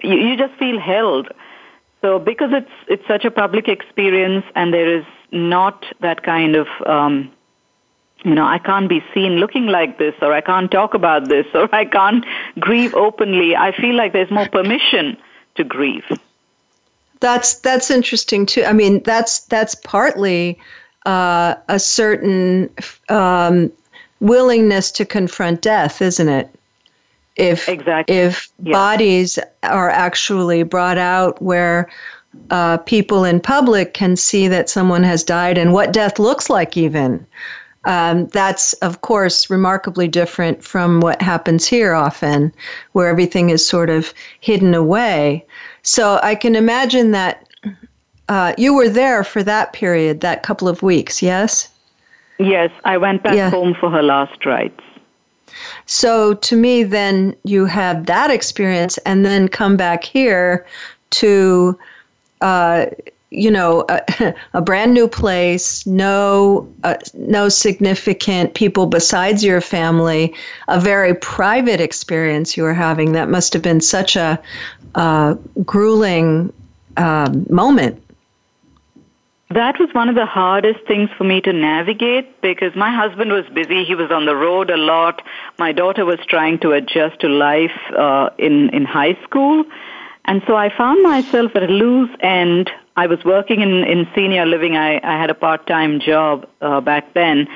you, 0.02 0.14
you 0.14 0.36
just 0.36 0.54
feel 0.54 0.80
held. 0.80 1.28
So 2.00 2.18
because 2.18 2.50
it's 2.52 2.76
it's 2.88 3.06
such 3.06 3.24
a 3.24 3.30
public 3.30 3.68
experience 3.68 4.44
and 4.54 4.72
there 4.72 4.98
is 4.98 5.04
not 5.32 5.84
that 6.00 6.22
kind 6.22 6.56
of 6.56 6.68
um, 6.86 7.30
you 8.26 8.34
know, 8.34 8.44
I 8.44 8.58
can't 8.58 8.88
be 8.88 9.04
seen 9.14 9.36
looking 9.36 9.66
like 9.66 9.98
this, 9.98 10.14
or 10.20 10.32
I 10.32 10.40
can't 10.40 10.68
talk 10.68 10.94
about 10.94 11.28
this, 11.28 11.46
or 11.54 11.72
I 11.72 11.84
can't 11.84 12.26
grieve 12.58 12.92
openly. 12.94 13.54
I 13.54 13.70
feel 13.70 13.94
like 13.94 14.12
there's 14.12 14.32
more 14.32 14.48
permission 14.48 15.16
to 15.54 15.62
grieve. 15.62 16.04
That's 17.20 17.60
that's 17.60 17.88
interesting 17.88 18.44
too. 18.44 18.64
I 18.64 18.72
mean, 18.72 19.00
that's 19.04 19.44
that's 19.44 19.76
partly 19.76 20.58
uh, 21.06 21.54
a 21.68 21.78
certain 21.78 22.68
um, 23.08 23.70
willingness 24.18 24.90
to 24.92 25.04
confront 25.04 25.62
death, 25.62 26.02
isn't 26.02 26.28
it? 26.28 26.50
If 27.36 27.68
exactly. 27.68 28.16
if 28.16 28.48
yeah. 28.60 28.72
bodies 28.72 29.38
are 29.62 29.90
actually 29.90 30.64
brought 30.64 30.98
out 30.98 31.40
where 31.40 31.88
uh, 32.50 32.78
people 32.78 33.24
in 33.24 33.38
public 33.40 33.94
can 33.94 34.16
see 34.16 34.48
that 34.48 34.68
someone 34.68 35.04
has 35.04 35.22
died 35.22 35.58
and 35.58 35.72
what 35.72 35.92
death 35.92 36.18
looks 36.18 36.50
like, 36.50 36.76
even. 36.76 37.24
Um, 37.86 38.26
that's, 38.26 38.72
of 38.74 39.00
course, 39.00 39.48
remarkably 39.48 40.08
different 40.08 40.62
from 40.62 41.00
what 41.00 41.22
happens 41.22 41.66
here 41.66 41.94
often, 41.94 42.52
where 42.92 43.08
everything 43.08 43.50
is 43.50 43.66
sort 43.66 43.90
of 43.90 44.12
hidden 44.40 44.74
away. 44.74 45.46
So 45.82 46.18
I 46.22 46.34
can 46.34 46.56
imagine 46.56 47.12
that 47.12 47.48
uh, 48.28 48.54
you 48.58 48.74
were 48.74 48.88
there 48.88 49.22
for 49.22 49.42
that 49.44 49.72
period, 49.72 50.20
that 50.20 50.42
couple 50.42 50.68
of 50.68 50.82
weeks, 50.82 51.22
yes? 51.22 51.70
Yes, 52.38 52.70
I 52.84 52.98
went 52.98 53.22
back 53.22 53.34
yeah. 53.34 53.50
home 53.50 53.74
for 53.74 53.88
her 53.88 54.02
last 54.02 54.44
rites. 54.44 54.82
So 55.86 56.34
to 56.34 56.56
me, 56.56 56.82
then 56.82 57.36
you 57.44 57.66
have 57.66 58.06
that 58.06 58.30
experience 58.30 58.98
and 58.98 59.24
then 59.24 59.48
come 59.48 59.76
back 59.76 60.02
here 60.02 60.66
to 61.10 61.78
uh, 62.40 62.86
you 63.30 63.50
know 63.50 63.84
a, 63.88 64.34
a, 64.54 64.62
brand 64.62 64.94
new 64.94 65.08
place 65.08 65.86
no 65.86 66.68
uh, 66.84 66.96
no 67.14 67.48
significant 67.48 68.54
people 68.54 68.86
besides 68.86 69.44
your 69.44 69.60
family 69.60 70.34
a 70.68 70.80
very 70.80 71.14
private 71.14 71.80
experience 71.80 72.56
you 72.56 72.62
were 72.62 72.74
having 72.74 73.12
that 73.12 73.28
must 73.28 73.52
have 73.52 73.62
been 73.62 73.80
such 73.80 74.16
a 74.16 74.40
uh, 74.94 75.34
grueling 75.64 76.52
um, 76.96 77.46
moment 77.50 78.00
that 79.50 79.78
was 79.78 79.88
one 79.94 80.08
of 80.08 80.16
the 80.16 80.26
hardest 80.26 80.80
things 80.86 81.08
for 81.16 81.24
me 81.24 81.40
to 81.42 81.52
navigate 81.52 82.40
because 82.40 82.74
my 82.74 82.92
husband 82.92 83.30
was 83.30 83.46
busy. 83.54 83.84
He 83.84 83.94
was 83.94 84.10
on 84.10 84.26
the 84.26 84.34
road 84.34 84.70
a 84.70 84.76
lot. 84.76 85.22
My 85.56 85.70
daughter 85.70 86.04
was 86.04 86.18
trying 86.26 86.58
to 86.58 86.72
adjust 86.72 87.20
to 87.20 87.28
life 87.28 87.78
uh, 87.96 88.30
in 88.38 88.70
in 88.70 88.84
high 88.84 89.16
school, 89.22 89.64
and 90.24 90.42
so 90.48 90.56
I 90.56 90.76
found 90.76 91.00
myself 91.04 91.54
at 91.54 91.62
a 91.62 91.68
loose 91.68 92.10
end 92.18 92.72
I 92.96 93.06
was 93.06 93.22
working 93.24 93.60
in, 93.60 93.84
in 93.84 94.08
senior 94.14 94.46
living. 94.46 94.76
I, 94.76 95.00
I 95.02 95.20
had 95.20 95.30
a 95.30 95.34
part 95.34 95.66
time 95.66 96.00
job 96.00 96.48
uh, 96.60 96.80
back 96.80 97.12
then 97.14 97.46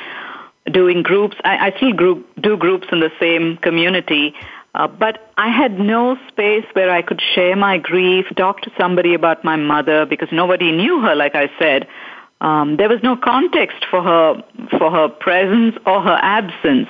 doing 0.70 1.02
groups. 1.02 1.36
I, 1.44 1.68
I 1.68 1.76
still 1.76 1.92
group, 1.92 2.26
do 2.40 2.56
groups 2.56 2.86
in 2.92 3.00
the 3.00 3.10
same 3.18 3.56
community, 3.58 4.34
uh, 4.74 4.86
but 4.86 5.32
I 5.36 5.48
had 5.48 5.80
no 5.80 6.16
space 6.28 6.64
where 6.74 6.90
I 6.90 7.02
could 7.02 7.20
share 7.34 7.56
my 7.56 7.78
grief, 7.78 8.26
talk 8.36 8.60
to 8.62 8.72
somebody 8.78 9.14
about 9.14 9.42
my 9.42 9.56
mother 9.56 10.06
because 10.06 10.28
nobody 10.30 10.70
knew 10.70 11.00
her, 11.00 11.14
like 11.14 11.34
I 11.34 11.50
said. 11.58 11.88
Um, 12.40 12.76
there 12.76 12.88
was 12.88 13.02
no 13.02 13.16
context 13.16 13.84
for 13.90 14.02
her 14.02 14.42
for 14.78 14.90
her 14.90 15.08
presence 15.08 15.76
or 15.86 16.00
her 16.00 16.18
absence. 16.22 16.88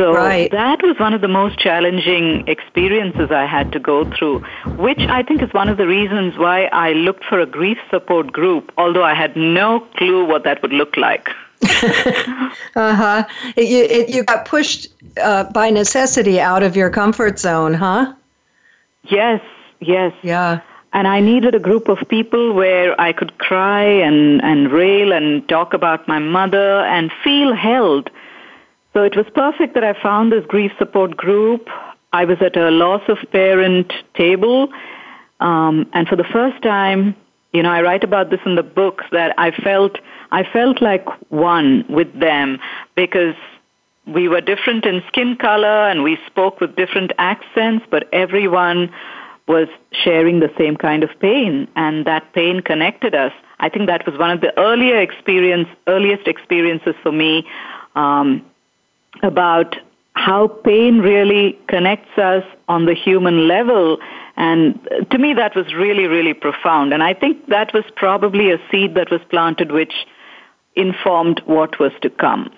So 0.00 0.14
right. 0.14 0.50
that 0.50 0.82
was 0.82 0.98
one 0.98 1.12
of 1.12 1.20
the 1.20 1.28
most 1.28 1.58
challenging 1.58 2.48
experiences 2.48 3.30
I 3.30 3.44
had 3.44 3.70
to 3.72 3.78
go 3.78 4.10
through, 4.10 4.38
which 4.78 5.00
I 5.00 5.22
think 5.22 5.42
is 5.42 5.52
one 5.52 5.68
of 5.68 5.76
the 5.76 5.86
reasons 5.86 6.38
why 6.38 6.70
I 6.72 6.92
looked 6.92 7.22
for 7.24 7.38
a 7.38 7.44
grief 7.44 7.76
support 7.90 8.32
group, 8.32 8.72
although 8.78 9.04
I 9.04 9.12
had 9.12 9.36
no 9.36 9.80
clue 9.98 10.24
what 10.24 10.44
that 10.44 10.62
would 10.62 10.72
look 10.72 10.96
like. 10.96 11.28
uh 11.62 12.48
huh. 12.74 13.24
You, 13.58 14.06
you 14.08 14.22
got 14.24 14.46
pushed 14.46 14.88
uh, 15.22 15.44
by 15.52 15.68
necessity 15.68 16.40
out 16.40 16.62
of 16.62 16.76
your 16.76 16.88
comfort 16.88 17.38
zone, 17.38 17.74
huh? 17.74 18.14
Yes, 19.04 19.42
yes. 19.80 20.14
Yeah. 20.22 20.62
And 20.94 21.06
I 21.08 21.20
needed 21.20 21.54
a 21.54 21.60
group 21.60 21.88
of 21.88 21.98
people 22.08 22.54
where 22.54 22.98
I 22.98 23.12
could 23.12 23.36
cry 23.36 23.84
and, 23.84 24.42
and 24.42 24.72
rail 24.72 25.12
and 25.12 25.46
talk 25.46 25.74
about 25.74 26.08
my 26.08 26.18
mother 26.18 26.86
and 26.86 27.12
feel 27.22 27.54
held 27.54 28.08
so 28.92 29.02
it 29.02 29.16
was 29.16 29.26
perfect 29.34 29.74
that 29.74 29.84
I 29.84 30.00
found 30.02 30.32
this 30.32 30.44
grief 30.46 30.72
support 30.78 31.16
group. 31.16 31.68
I 32.12 32.24
was 32.24 32.38
at 32.40 32.56
a 32.56 32.70
loss 32.70 33.02
of 33.08 33.18
parent 33.30 33.92
table. 34.14 34.68
Um, 35.38 35.88
and 35.92 36.08
for 36.08 36.16
the 36.16 36.24
first 36.24 36.60
time, 36.62 37.14
you 37.52 37.62
know, 37.62 37.70
I 37.70 37.82
write 37.82 38.04
about 38.04 38.30
this 38.30 38.40
in 38.44 38.56
the 38.56 38.62
book 38.62 39.02
that 39.12 39.34
I 39.38 39.52
felt, 39.52 39.96
I 40.30 40.44
felt 40.44 40.82
like 40.82 41.06
one 41.30 41.84
with 41.88 42.12
them 42.18 42.58
because 42.96 43.34
we 44.06 44.28
were 44.28 44.40
different 44.40 44.84
in 44.86 45.02
skin 45.08 45.36
color 45.36 45.88
and 45.88 46.02
we 46.02 46.18
spoke 46.26 46.60
with 46.60 46.74
different 46.74 47.12
accents, 47.18 47.86
but 47.90 48.08
everyone 48.12 48.92
was 49.46 49.68
sharing 49.92 50.40
the 50.40 50.50
same 50.58 50.76
kind 50.76 51.02
of 51.02 51.10
pain 51.20 51.68
and 51.76 52.06
that 52.06 52.32
pain 52.32 52.60
connected 52.60 53.14
us. 53.14 53.32
I 53.58 53.68
think 53.68 53.86
that 53.86 54.06
was 54.06 54.18
one 54.18 54.30
of 54.30 54.40
the 54.40 54.56
earlier 54.58 55.00
experience, 55.00 55.68
earliest 55.86 56.26
experiences 56.26 56.94
for 57.02 57.12
me 57.12 57.46
um, 57.94 58.44
about 59.22 59.76
how 60.14 60.48
pain 60.48 60.98
really 60.98 61.58
connects 61.68 62.18
us 62.18 62.44
on 62.68 62.84
the 62.84 62.94
human 62.94 63.48
level. 63.48 63.98
And 64.36 64.78
to 65.10 65.18
me, 65.18 65.34
that 65.34 65.54
was 65.54 65.72
really, 65.74 66.06
really 66.06 66.34
profound. 66.34 66.92
And 66.92 67.02
I 67.02 67.14
think 67.14 67.46
that 67.48 67.72
was 67.72 67.84
probably 67.96 68.50
a 68.50 68.58
seed 68.70 68.94
that 68.96 69.10
was 69.10 69.20
planted 69.30 69.72
which 69.72 69.94
informed 70.76 71.42
what 71.46 71.78
was 71.78 71.92
to 72.02 72.10
come. 72.10 72.50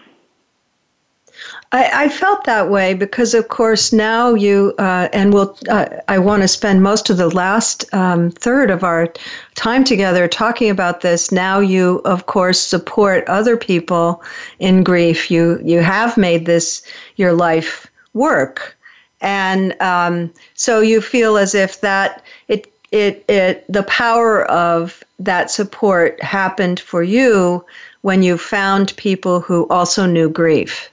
I, 1.75 2.05
I, 2.05 2.09
felt 2.11 2.45
that 2.45 2.69
way 2.69 2.93
because, 2.93 3.33
of 3.33 3.49
course, 3.49 3.95
now 3.95 4.35
you 4.35 4.75
uh, 4.79 5.09
and 5.15 5.33
we'll. 5.33 5.57
Uh, 5.71 5.87
I 6.07 6.19
want 6.19 6.43
to 6.43 6.49
spend 6.49 6.83
most 6.83 7.09
of 7.09 7.17
the 7.17 7.31
last 7.31 7.93
um, 7.95 8.31
third 8.31 8.71
of 8.71 8.85
our 8.85 9.09
time 9.55 9.83
together 9.83 10.29
talking 10.29 10.69
about 10.69 11.01
this. 11.01 11.33
Now 11.33 11.61
you, 11.61 12.03
of 12.05 12.27
course, 12.27 12.61
support 12.61 13.25
other 13.27 13.57
people 13.57 14.23
in 14.59 14.85
grief. 14.85 15.31
You 15.31 15.61
you 15.65 15.81
have 15.81 16.19
made 16.19 16.45
this 16.45 16.83
your 17.17 17.33
life 17.33 17.87
work, 18.13 18.77
and 19.23 19.75
um, 19.81 20.31
so 20.53 20.81
you 20.81 21.01
feel 21.01 21.39
as 21.39 21.55
if 21.55 21.81
that 21.81 22.23
it 22.49 22.71
it 22.91 23.25
it 23.29 23.65
the 23.73 23.85
power 23.85 24.45
of 24.51 25.03
that 25.19 25.51
support 25.51 26.23
happened 26.23 26.81
for 26.81 27.03
you 27.03 27.65
when 28.03 28.23
you 28.23 28.37
found 28.37 28.95
people 28.99 29.41
who 29.41 29.67
also 29.69 30.05
knew 30.05 30.29
grief. 30.29 30.92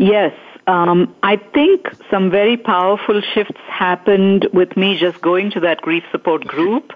Yes, 0.00 0.32
um, 0.66 1.14
I 1.22 1.36
think 1.36 1.94
some 2.10 2.30
very 2.30 2.56
powerful 2.56 3.20
shifts 3.20 3.60
happened 3.68 4.48
with 4.50 4.74
me 4.74 4.96
just 4.96 5.20
going 5.20 5.50
to 5.50 5.60
that 5.60 5.82
grief 5.82 6.04
support 6.10 6.46
group. 6.46 6.92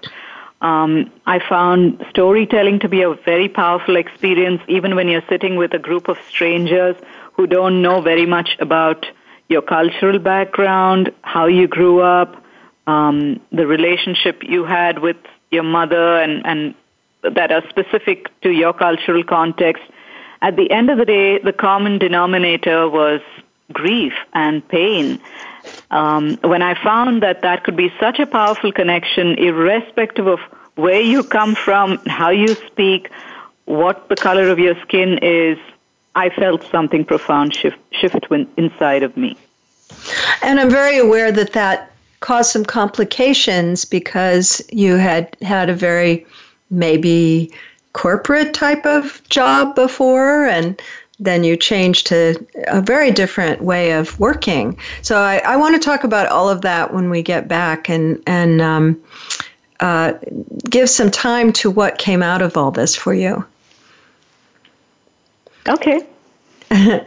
Um, 0.61 1.11
I 1.27 1.37
found 1.37 2.03
storytelling 2.09 2.79
to 2.79 2.89
be 2.89 3.03
a 3.03 3.13
very 3.13 3.47
powerful 3.47 3.95
experience, 3.95 4.59
even 4.67 4.95
when 4.95 5.07
you're 5.07 5.29
sitting 5.29 5.55
with 5.55 5.71
a 5.75 5.77
group 5.77 6.07
of 6.07 6.17
strangers 6.27 6.95
who 7.33 7.45
don't 7.45 7.83
know 7.83 8.01
very 8.01 8.25
much 8.25 8.57
about 8.59 9.05
your 9.49 9.61
cultural 9.61 10.17
background, 10.17 11.11
how 11.21 11.45
you 11.45 11.67
grew 11.67 12.01
up, 12.01 12.43
um, 12.87 13.39
the 13.51 13.67
relationship 13.67 14.41
you 14.41 14.65
had 14.65 14.97
with 14.97 15.17
your 15.51 15.61
mother, 15.61 16.17
and, 16.17 16.43
and 16.43 16.73
that 17.21 17.51
are 17.51 17.61
specific 17.69 18.31
to 18.41 18.49
your 18.49 18.73
cultural 18.73 19.23
context 19.23 19.83
at 20.45 20.55
the 20.55 20.69
end 20.69 20.91
of 20.91 20.99
the 20.99 21.05
day, 21.05 21.39
the 21.39 21.51
common 21.51 21.97
denominator 21.97 22.87
was 22.87 23.19
grief 23.73 24.13
and 24.33 24.65
pain. 24.67 25.19
Um, 25.89 26.37
when 26.43 26.61
I 26.61 26.75
found 26.83 27.23
that 27.23 27.41
that 27.41 27.63
could 27.63 27.75
be 27.75 27.91
such 27.99 28.19
a 28.19 28.27
powerful 28.27 28.71
connection, 28.71 29.39
irrespective 29.39 30.27
of 30.27 30.39
where 30.75 31.01
you 31.01 31.23
come 31.23 31.55
from, 31.55 31.97
how 32.05 32.29
you 32.29 32.53
speak, 32.67 33.09
what 33.65 34.07
the 34.07 34.15
color 34.15 34.49
of 34.49 34.59
your 34.59 34.79
skin 34.81 35.17
is, 35.23 35.57
I 36.13 36.29
felt 36.29 36.63
something 36.69 37.03
profound 37.05 37.55
shift, 37.55 37.79
shift 37.91 38.27
inside 38.55 39.01
of 39.01 39.17
me. 39.17 39.35
And 40.43 40.59
I'm 40.59 40.69
very 40.69 40.99
aware 40.99 41.31
that 41.31 41.53
that 41.53 41.91
caused 42.19 42.51
some 42.51 42.65
complications 42.65 43.83
because 43.83 44.61
you 44.71 44.97
had 44.97 45.35
had 45.41 45.71
a 45.71 45.73
very 45.73 46.23
maybe 46.69 47.51
corporate 47.95 48.53
type 48.53 48.85
of 48.85 49.21
job 49.29 49.73
before 49.73 50.45
and 50.45 50.79
then 51.17 51.45
you 51.45 51.55
change 51.55 52.03
to 52.03 52.35
a 52.67 52.81
very 52.81 53.09
different 53.09 53.61
way 53.61 53.93
of 53.93 54.19
working. 54.19 54.77
So 55.01 55.17
I, 55.17 55.37
I 55.45 55.55
want 55.55 55.75
to 55.75 55.79
talk 55.79 56.03
about 56.03 56.27
all 56.27 56.49
of 56.49 56.61
that 56.61 56.93
when 56.93 57.09
we 57.09 57.23
get 57.23 57.47
back 57.47 57.89
and 57.89 58.21
and 58.27 58.61
um, 58.61 59.01
uh, 59.79 60.13
give 60.69 60.89
some 60.89 61.09
time 61.09 61.53
to 61.53 61.71
what 61.71 61.97
came 61.97 62.21
out 62.21 62.41
of 62.41 62.57
all 62.57 62.69
this 62.69 62.97
for 62.97 63.13
you. 63.13 63.45
Okay. 65.69 66.05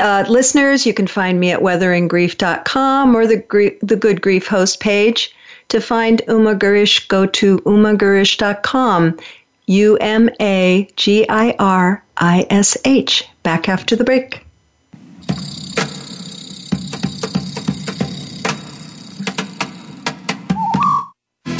uh, 0.00 0.24
listeners, 0.28 0.84
you 0.84 0.92
can 0.92 1.06
find 1.06 1.38
me 1.38 1.52
at 1.52 1.60
weatheringgrief.com 1.60 3.16
or 3.16 3.26
the, 3.26 3.78
the 3.80 3.96
Good 3.96 4.20
Grief 4.20 4.46
host 4.46 4.80
page. 4.80 5.34
To 5.68 5.80
find 5.80 6.20
Uma 6.28 6.54
Girish, 6.54 7.08
go 7.08 7.26
to 7.26 7.58
umagirish.com. 7.60 9.18
U 9.66 9.96
M 9.98 10.28
A 10.40 10.88
G 10.96 11.26
I 11.28 11.54
R 11.58 12.04
I 12.16 12.46
S 12.50 12.76
H. 12.84 13.28
Back 13.42 13.68
after 13.68 13.96
the 13.96 14.04
break. 14.04 14.44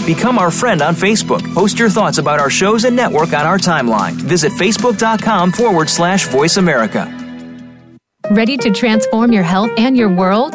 Become 0.06 0.38
our 0.38 0.50
friend 0.50 0.82
on 0.82 0.94
Facebook. 0.94 1.42
Post 1.54 1.78
your 1.78 1.88
thoughts 1.88 2.18
about 2.18 2.38
our 2.38 2.50
shows 2.50 2.84
and 2.84 2.94
network 2.94 3.32
on 3.32 3.46
our 3.46 3.56
timeline. 3.56 4.12
Visit 4.12 4.52
facebook.com 4.52 5.52
forward 5.52 5.88
slash 5.88 6.26
voice 6.26 6.58
America. 6.58 7.10
Ready 8.30 8.58
to 8.58 8.70
transform 8.70 9.32
your 9.32 9.42
health 9.42 9.70
and 9.78 9.96
your 9.96 10.14
world? 10.14 10.54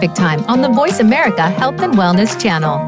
Pacific 0.01 0.15
Time 0.15 0.43
on 0.45 0.61
the 0.61 0.69
Voice 0.69 0.99
America 0.99 1.47
Health 1.47 1.79
and 1.79 1.93
Wellness 1.93 2.41
channel. 2.41 2.79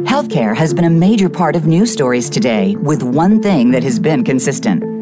Healthcare 0.00 0.54
has 0.54 0.74
been 0.74 0.84
a 0.84 0.90
major 0.90 1.30
part 1.30 1.56
of 1.56 1.66
news 1.66 1.90
stories 1.90 2.28
today, 2.28 2.76
with 2.76 3.02
one 3.02 3.42
thing 3.42 3.70
that 3.70 3.82
has 3.82 3.98
been 3.98 4.22
consistent 4.22 4.82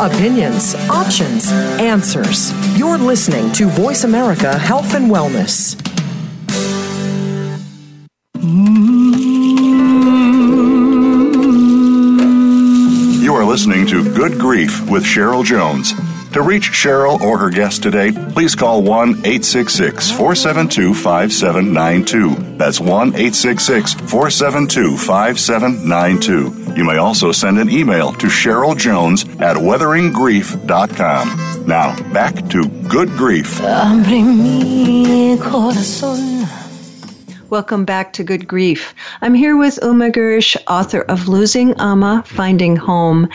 Opinions, 0.00 0.76
options, 0.88 1.50
answers. 1.80 2.52
You're 2.78 2.98
listening 2.98 3.50
to 3.54 3.66
Voice 3.66 4.04
America 4.04 4.56
Health 4.56 4.94
and 4.94 5.10
Wellness. 5.10 5.74
You 13.20 13.34
are 13.34 13.44
listening 13.44 13.88
to 13.88 14.04
Good 14.14 14.38
Grief 14.38 14.88
with 14.88 15.02
Cheryl 15.02 15.44
Jones. 15.44 15.94
To 16.32 16.42
reach 16.42 16.70
Cheryl 16.70 17.20
or 17.20 17.36
her 17.36 17.50
guest 17.50 17.82
today, 17.82 18.12
please 18.12 18.54
call 18.54 18.82
1 18.82 19.08
866 19.10 20.12
472 20.12 20.94
5792. 20.94 22.56
That's 22.56 22.78
1 22.78 22.88
866 22.88 23.94
472 23.94 24.96
5792. 24.96 26.57
You 26.76 26.84
may 26.84 26.96
also 26.96 27.32
send 27.32 27.58
an 27.58 27.70
email 27.70 28.12
to 28.14 28.26
Cheryl 28.26 28.76
Jones 28.76 29.24
at 29.40 29.56
weatheringgrief.com. 29.56 31.66
Now, 31.66 32.12
back 32.12 32.48
to 32.50 32.68
Good 32.88 33.08
Grief. 33.10 33.60
Welcome 37.50 37.86
back 37.86 38.12
to 38.12 38.22
Good 38.22 38.46
Grief. 38.46 38.94
I'm 39.22 39.32
here 39.32 39.56
with 39.56 39.78
Uma 39.82 40.10
Girish, 40.10 40.54
author 40.66 41.00
of 41.02 41.28
Losing 41.28 41.72
Amma, 41.78 42.22
Finding 42.26 42.76
Home, 42.76 43.26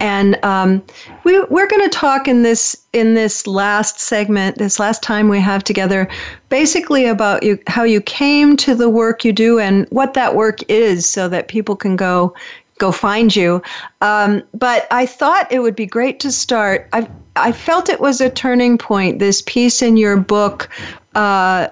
and 0.00 0.44
um, 0.44 0.82
we, 1.22 1.40
we're 1.44 1.68
going 1.68 1.88
to 1.88 1.96
talk 1.96 2.26
in 2.26 2.42
this 2.42 2.76
in 2.92 3.14
this 3.14 3.46
last 3.46 4.00
segment, 4.00 4.58
this 4.58 4.80
last 4.80 5.04
time 5.04 5.28
we 5.28 5.38
have 5.38 5.62
together, 5.62 6.08
basically 6.48 7.06
about 7.06 7.44
you, 7.44 7.60
how 7.68 7.84
you 7.84 8.00
came 8.00 8.56
to 8.56 8.74
the 8.74 8.90
work 8.90 9.24
you 9.24 9.32
do 9.32 9.60
and 9.60 9.86
what 9.90 10.14
that 10.14 10.34
work 10.34 10.68
is, 10.68 11.08
so 11.08 11.28
that 11.28 11.46
people 11.46 11.76
can 11.76 11.94
go 11.94 12.34
go 12.80 12.90
find 12.90 13.36
you. 13.36 13.62
Um, 14.00 14.42
but 14.52 14.88
I 14.90 15.06
thought 15.06 15.52
it 15.52 15.60
would 15.60 15.76
be 15.76 15.86
great 15.86 16.18
to 16.20 16.32
start. 16.32 16.88
I 16.92 17.08
I 17.36 17.52
felt 17.52 17.88
it 17.88 18.00
was 18.00 18.20
a 18.20 18.28
turning 18.28 18.76
point. 18.76 19.20
This 19.20 19.42
piece 19.42 19.82
in 19.82 19.96
your 19.96 20.16
book 20.16 20.68
uh, 21.14 21.68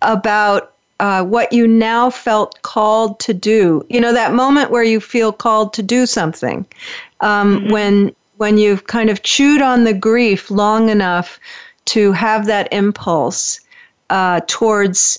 about 0.00 0.72
uh, 1.00 1.24
what 1.24 1.52
you 1.52 1.66
now 1.66 2.08
felt 2.08 2.62
called 2.62 3.20
to 3.20 3.34
do. 3.34 3.84
You 3.90 4.00
know 4.00 4.12
that 4.12 4.32
moment 4.32 4.70
where 4.70 4.84
you 4.84 5.00
feel 5.00 5.32
called 5.32 5.74
to 5.74 5.82
do 5.82 6.06
something, 6.06 6.64
um, 7.20 7.58
mm-hmm. 7.58 7.72
when 7.72 8.14
when 8.38 8.56
you've 8.56 8.86
kind 8.86 9.10
of 9.10 9.22
chewed 9.22 9.60
on 9.60 9.84
the 9.84 9.94
grief 9.94 10.50
long 10.50 10.88
enough 10.88 11.38
to 11.84 12.12
have 12.12 12.46
that 12.46 12.72
impulse 12.72 13.60
uh, 14.10 14.40
towards 14.46 15.18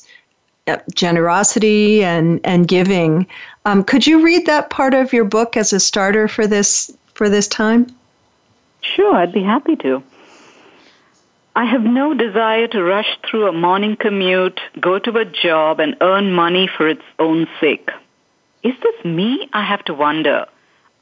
uh, 0.68 0.78
generosity 0.96 2.04
and 2.04 2.40
and 2.44 2.68
giving. 2.68 3.28
Um, 3.66 3.84
could 3.84 4.06
you 4.06 4.22
read 4.24 4.46
that 4.48 4.70
part 4.70 4.94
of 4.94 5.14
your 5.14 5.24
book 5.24 5.56
as 5.56 5.72
a 5.72 5.80
starter 5.80 6.28
for 6.28 6.48
this 6.48 6.92
for 7.14 7.30
this 7.30 7.48
time? 7.48 7.88
Sure, 8.82 9.16
I'd 9.16 9.32
be 9.32 9.44
happy 9.44 9.78
to. 9.78 10.04
I 11.56 11.66
have 11.66 11.84
no 11.84 12.14
desire 12.14 12.68
to 12.68 12.84
rush 12.84 13.18
through 13.30 13.48
a 13.48 13.54
morning 13.54 13.96
commute, 13.96 14.60
go 14.82 15.00
to 15.00 15.18
a 15.18 15.26
job, 15.26 15.80
and 15.80 15.96
earn 16.02 16.34
money 16.34 16.68
for 16.68 16.88
its 16.88 17.04
own 17.20 17.48
sake. 17.62 17.90
Is 18.64 18.74
this 18.82 19.06
me? 19.06 19.48
I 19.54 19.64
have 19.64 19.86
to 19.86 19.94
wonder. 19.94 20.46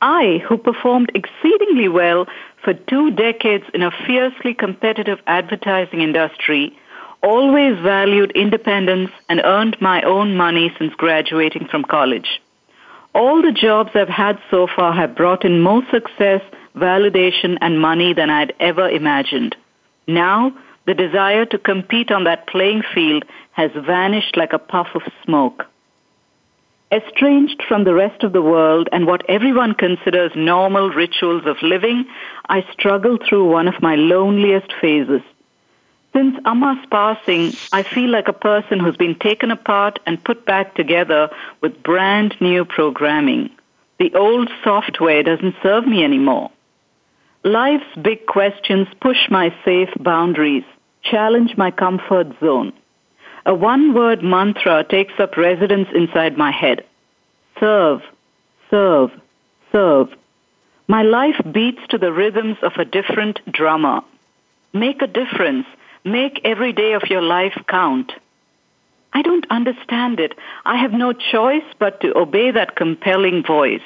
I, 0.02 0.44
who 0.48 0.58
performed 0.58 1.12
exceedingly 1.16 1.88
well 1.88 2.28
for 2.64 2.74
two 2.74 3.12
decades 3.12 3.66
in 3.74 3.82
a 3.82 3.92
fiercely 4.06 4.54
competitive 4.54 5.20
advertising 5.26 6.02
industry, 6.02 6.78
always 7.24 7.80
valued 7.80 8.32
independence 8.32 9.12
and 9.30 9.42
earned 9.44 9.78
my 9.80 10.02
own 10.04 10.36
money 10.36 10.74
since 10.78 10.94
graduating 10.96 11.68
from 11.68 11.84
college. 11.84 12.42
All 13.14 13.42
the 13.42 13.52
jobs 13.52 13.92
I've 13.94 14.08
had 14.08 14.40
so 14.50 14.68
far 14.74 14.94
have 14.94 15.16
brought 15.16 15.44
in 15.44 15.62
more 15.62 15.84
success, 15.92 16.42
validation, 16.76 17.58
and 17.60 17.82
money 17.82 18.14
than 18.14 18.30
I'd 18.30 18.54
ever 18.60 18.90
imagined. 18.90 19.56
Now, 20.08 20.54
the 20.86 20.94
desire 20.94 21.46
to 21.46 21.58
compete 21.58 22.12
on 22.12 22.24
that 22.24 22.48
playing 22.48 22.84
field 22.94 23.26
has 23.52 23.72
vanished 23.76 24.38
like 24.38 24.54
a 24.54 24.60
puff 24.60 24.88
of 24.96 25.02
smoke. 25.26 25.66
Estranged 26.92 27.62
from 27.68 27.84
the 27.84 27.94
rest 27.94 28.24
of 28.24 28.34
the 28.34 28.42
world 28.42 28.90
and 28.92 29.06
what 29.06 29.30
everyone 29.30 29.74
considers 29.74 30.32
normal 30.36 30.90
rituals 30.90 31.44
of 31.46 31.56
living, 31.62 32.06
I 32.50 32.66
struggle 32.74 33.18
through 33.18 33.50
one 33.50 33.68
of 33.68 33.82
my 33.82 33.96
loneliest 33.96 34.74
phases. 34.82 35.22
Since 36.14 36.38
Amma's 36.46 36.86
passing, 36.92 37.54
I 37.72 37.84
feel 37.84 38.10
like 38.10 38.28
a 38.28 38.34
person 38.34 38.80
who's 38.80 38.98
been 38.98 39.18
taken 39.18 39.50
apart 39.50 40.00
and 40.06 40.24
put 40.24 40.46
back 40.46 40.76
together 40.76 41.30
with 41.62 41.84
brand 41.84 42.36
new 42.42 42.66
programming. 42.66 43.50
The 44.00 44.14
old 44.16 44.50
software 44.64 45.24
doesn't 45.24 45.56
serve 45.64 45.88
me 45.88 46.04
anymore. 46.04 46.52
Life's 47.44 47.96
big 48.02 48.26
questions 48.26 48.88
push 49.00 49.30
my 49.30 49.56
safe 49.64 49.90
boundaries, 50.00 50.66
challenge 51.02 51.56
my 51.56 51.72
comfort 51.72 52.28
zone. 52.40 52.74
A 53.46 53.54
one 53.56 53.94
word 53.94 54.22
mantra 54.22 54.84
takes 54.84 55.14
up 55.18 55.38
residence 55.38 55.88
inside 55.96 56.38
my 56.38 56.52
head. 56.52 56.84
Serve, 57.60 58.02
serve, 58.70 59.12
serve. 59.72 60.10
My 60.88 61.04
life 61.04 61.42
beats 61.52 61.82
to 61.90 61.98
the 61.98 62.12
rhythms 62.12 62.58
of 62.62 62.74
a 62.78 62.86
different 62.86 63.40
drummer. 63.52 64.02
Make 64.74 65.02
a 65.02 65.08
difference. 65.08 65.66
Make 66.04 66.42
every 66.44 66.74
day 66.74 66.94
of 66.94 67.04
your 67.10 67.22
life 67.22 67.58
count. 67.68 68.12
I 69.14 69.22
don't 69.22 69.46
understand 69.50 70.20
it. 70.20 70.38
I 70.66 70.78
have 70.78 70.94
no 70.94 71.14
choice 71.14 71.66
but 71.80 72.00
to 72.02 72.18
obey 72.18 72.52
that 72.52 72.76
compelling 72.76 73.44
voice. 73.44 73.84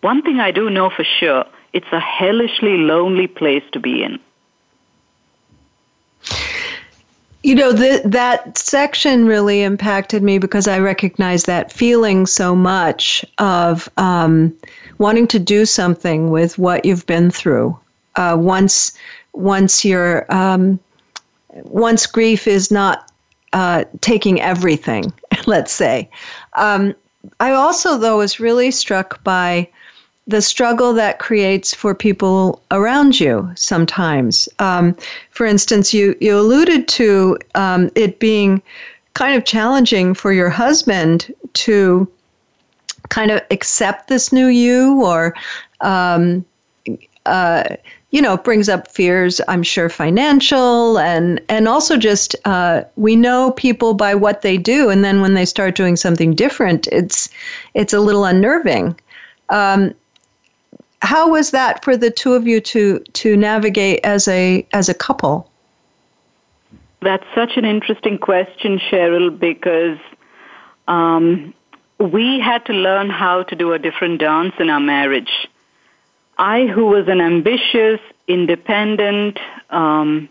One 0.00 0.22
thing 0.22 0.40
I 0.40 0.50
do 0.50 0.70
know 0.70 0.90
for 0.90 1.04
sure 1.04 1.44
it's 1.72 1.92
a 1.92 2.00
hellishly 2.00 2.78
lonely 2.78 3.26
place 3.26 3.62
to 3.72 3.80
be 3.80 4.02
in. 4.02 4.18
You 7.42 7.54
know, 7.54 7.72
the, 7.72 8.02
that 8.04 8.58
section 8.58 9.24
really 9.24 9.62
impacted 9.62 10.22
me 10.22 10.38
because 10.38 10.68
I 10.68 10.78
recognize 10.78 11.44
that 11.44 11.72
feeling 11.72 12.26
so 12.26 12.54
much 12.54 13.24
of 13.38 13.88
um, 13.96 14.54
wanting 14.98 15.26
to 15.28 15.38
do 15.38 15.64
something 15.64 16.30
with 16.30 16.58
what 16.58 16.84
you've 16.84 17.06
been 17.06 17.30
through. 17.30 17.78
Uh, 18.16 18.36
once, 18.38 18.92
once 19.32 19.84
you're, 19.84 20.26
um, 20.34 20.78
once 21.64 22.06
grief 22.06 22.46
is 22.46 22.70
not 22.70 23.10
uh, 23.52 23.84
taking 24.00 24.40
everything, 24.40 25.12
let's 25.46 25.72
say. 25.72 26.08
Um, 26.54 26.94
I 27.38 27.52
also, 27.52 27.98
though, 27.98 28.18
was 28.18 28.40
really 28.40 28.70
struck 28.70 29.22
by 29.24 29.68
the 30.26 30.40
struggle 30.40 30.92
that 30.92 31.18
creates 31.18 31.74
for 31.74 31.94
people 31.94 32.62
around 32.70 33.18
you 33.18 33.50
sometimes. 33.56 34.48
Um, 34.58 34.96
for 35.30 35.44
instance, 35.44 35.92
you, 35.92 36.16
you 36.20 36.38
alluded 36.38 36.86
to 36.88 37.36
um, 37.56 37.90
it 37.96 38.20
being 38.20 38.62
kind 39.14 39.36
of 39.36 39.44
challenging 39.44 40.14
for 40.14 40.32
your 40.32 40.48
husband 40.48 41.34
to 41.54 42.08
kind 43.08 43.30
of 43.32 43.40
accept 43.50 44.08
this 44.08 44.32
new 44.32 44.46
you 44.46 45.04
or 45.04 45.34
um, 45.80 46.44
uh, 47.26 47.64
you 48.10 48.20
know, 48.20 48.36
brings 48.36 48.68
up 48.68 48.90
fears, 48.90 49.40
I'm 49.46 49.62
sure, 49.62 49.88
financial 49.88 50.98
and 50.98 51.40
and 51.48 51.68
also 51.68 51.96
just 51.96 52.34
uh, 52.44 52.82
we 52.96 53.16
know 53.16 53.52
people 53.52 53.94
by 53.94 54.14
what 54.14 54.42
they 54.42 54.56
do, 54.56 54.90
and 54.90 55.04
then 55.04 55.20
when 55.20 55.34
they 55.34 55.44
start 55.44 55.76
doing 55.76 55.96
something 55.96 56.34
different, 56.34 56.88
it's 56.88 57.28
it's 57.74 57.92
a 57.92 58.00
little 58.00 58.24
unnerving. 58.24 58.98
Um, 59.48 59.94
how 61.02 61.30
was 61.30 61.50
that 61.52 61.82
for 61.84 61.96
the 61.96 62.10
two 62.10 62.34
of 62.34 62.46
you 62.46 62.60
to 62.60 62.98
to 62.98 63.36
navigate 63.36 64.00
as 64.04 64.26
a 64.28 64.66
as 64.72 64.88
a 64.88 64.94
couple? 64.94 65.50
That's 67.02 67.24
such 67.34 67.56
an 67.56 67.64
interesting 67.64 68.18
question, 68.18 68.78
Cheryl, 68.78 69.38
because 69.38 69.98
um, 70.86 71.54
we 71.98 72.40
had 72.40 72.66
to 72.66 72.74
learn 72.74 73.08
how 73.08 73.44
to 73.44 73.56
do 73.56 73.72
a 73.72 73.78
different 73.78 74.20
dance 74.20 74.54
in 74.58 74.68
our 74.68 74.80
marriage. 74.80 75.48
I, 76.40 76.66
who 76.66 76.86
was 76.86 77.06
an 77.06 77.20
ambitious, 77.20 78.00
independent, 78.26 79.38
um, 79.68 80.30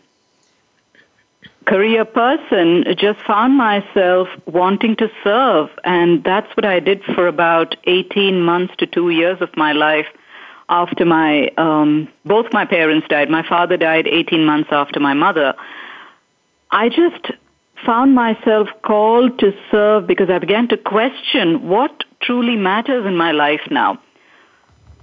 career 1.66 2.03
person, 2.03 2.84
just 2.97 3.20
found 3.28 3.55
myself 3.55 4.28
wanting 4.47 4.95
to 4.95 5.12
serve. 5.24 5.70
And 5.84 6.24
that's 6.24 6.49
what 6.57 6.66
I 6.66 6.80
did 6.80 7.03
for 7.03 7.28
about 7.28 7.76
18 7.84 8.41
months 8.41 8.74
to 8.80 8.88
two 8.88 9.12
years 9.12 9.39
of 9.39 9.55
my 9.55 9.72
life 9.74 10.07
after 10.68 11.05
my, 11.05 11.49
um, 11.57 12.07
both 12.26 12.51
my 12.51 12.66
parents 12.66 13.07
died. 13.07 13.30
My 13.30 13.47
father 13.47 13.78
died 13.78 14.07
18 14.07 14.43
months 14.43 14.70
after 14.72 14.99
my 14.99 15.14
mother. 15.14 15.53
I 16.72 16.89
just 16.89 17.32
found 17.86 18.16
myself 18.16 18.68
called 18.82 19.38
to 19.39 19.53
serve 19.70 20.07
because 20.07 20.32
I 20.32 20.39
began 20.39 20.68
to 20.70 20.78
question 20.78 21.68
what 21.68 22.03
truly 22.20 22.55
matters 22.55 23.05
in 23.05 23.16
my 23.16 23.32
life 23.32 23.62
now. 23.70 23.99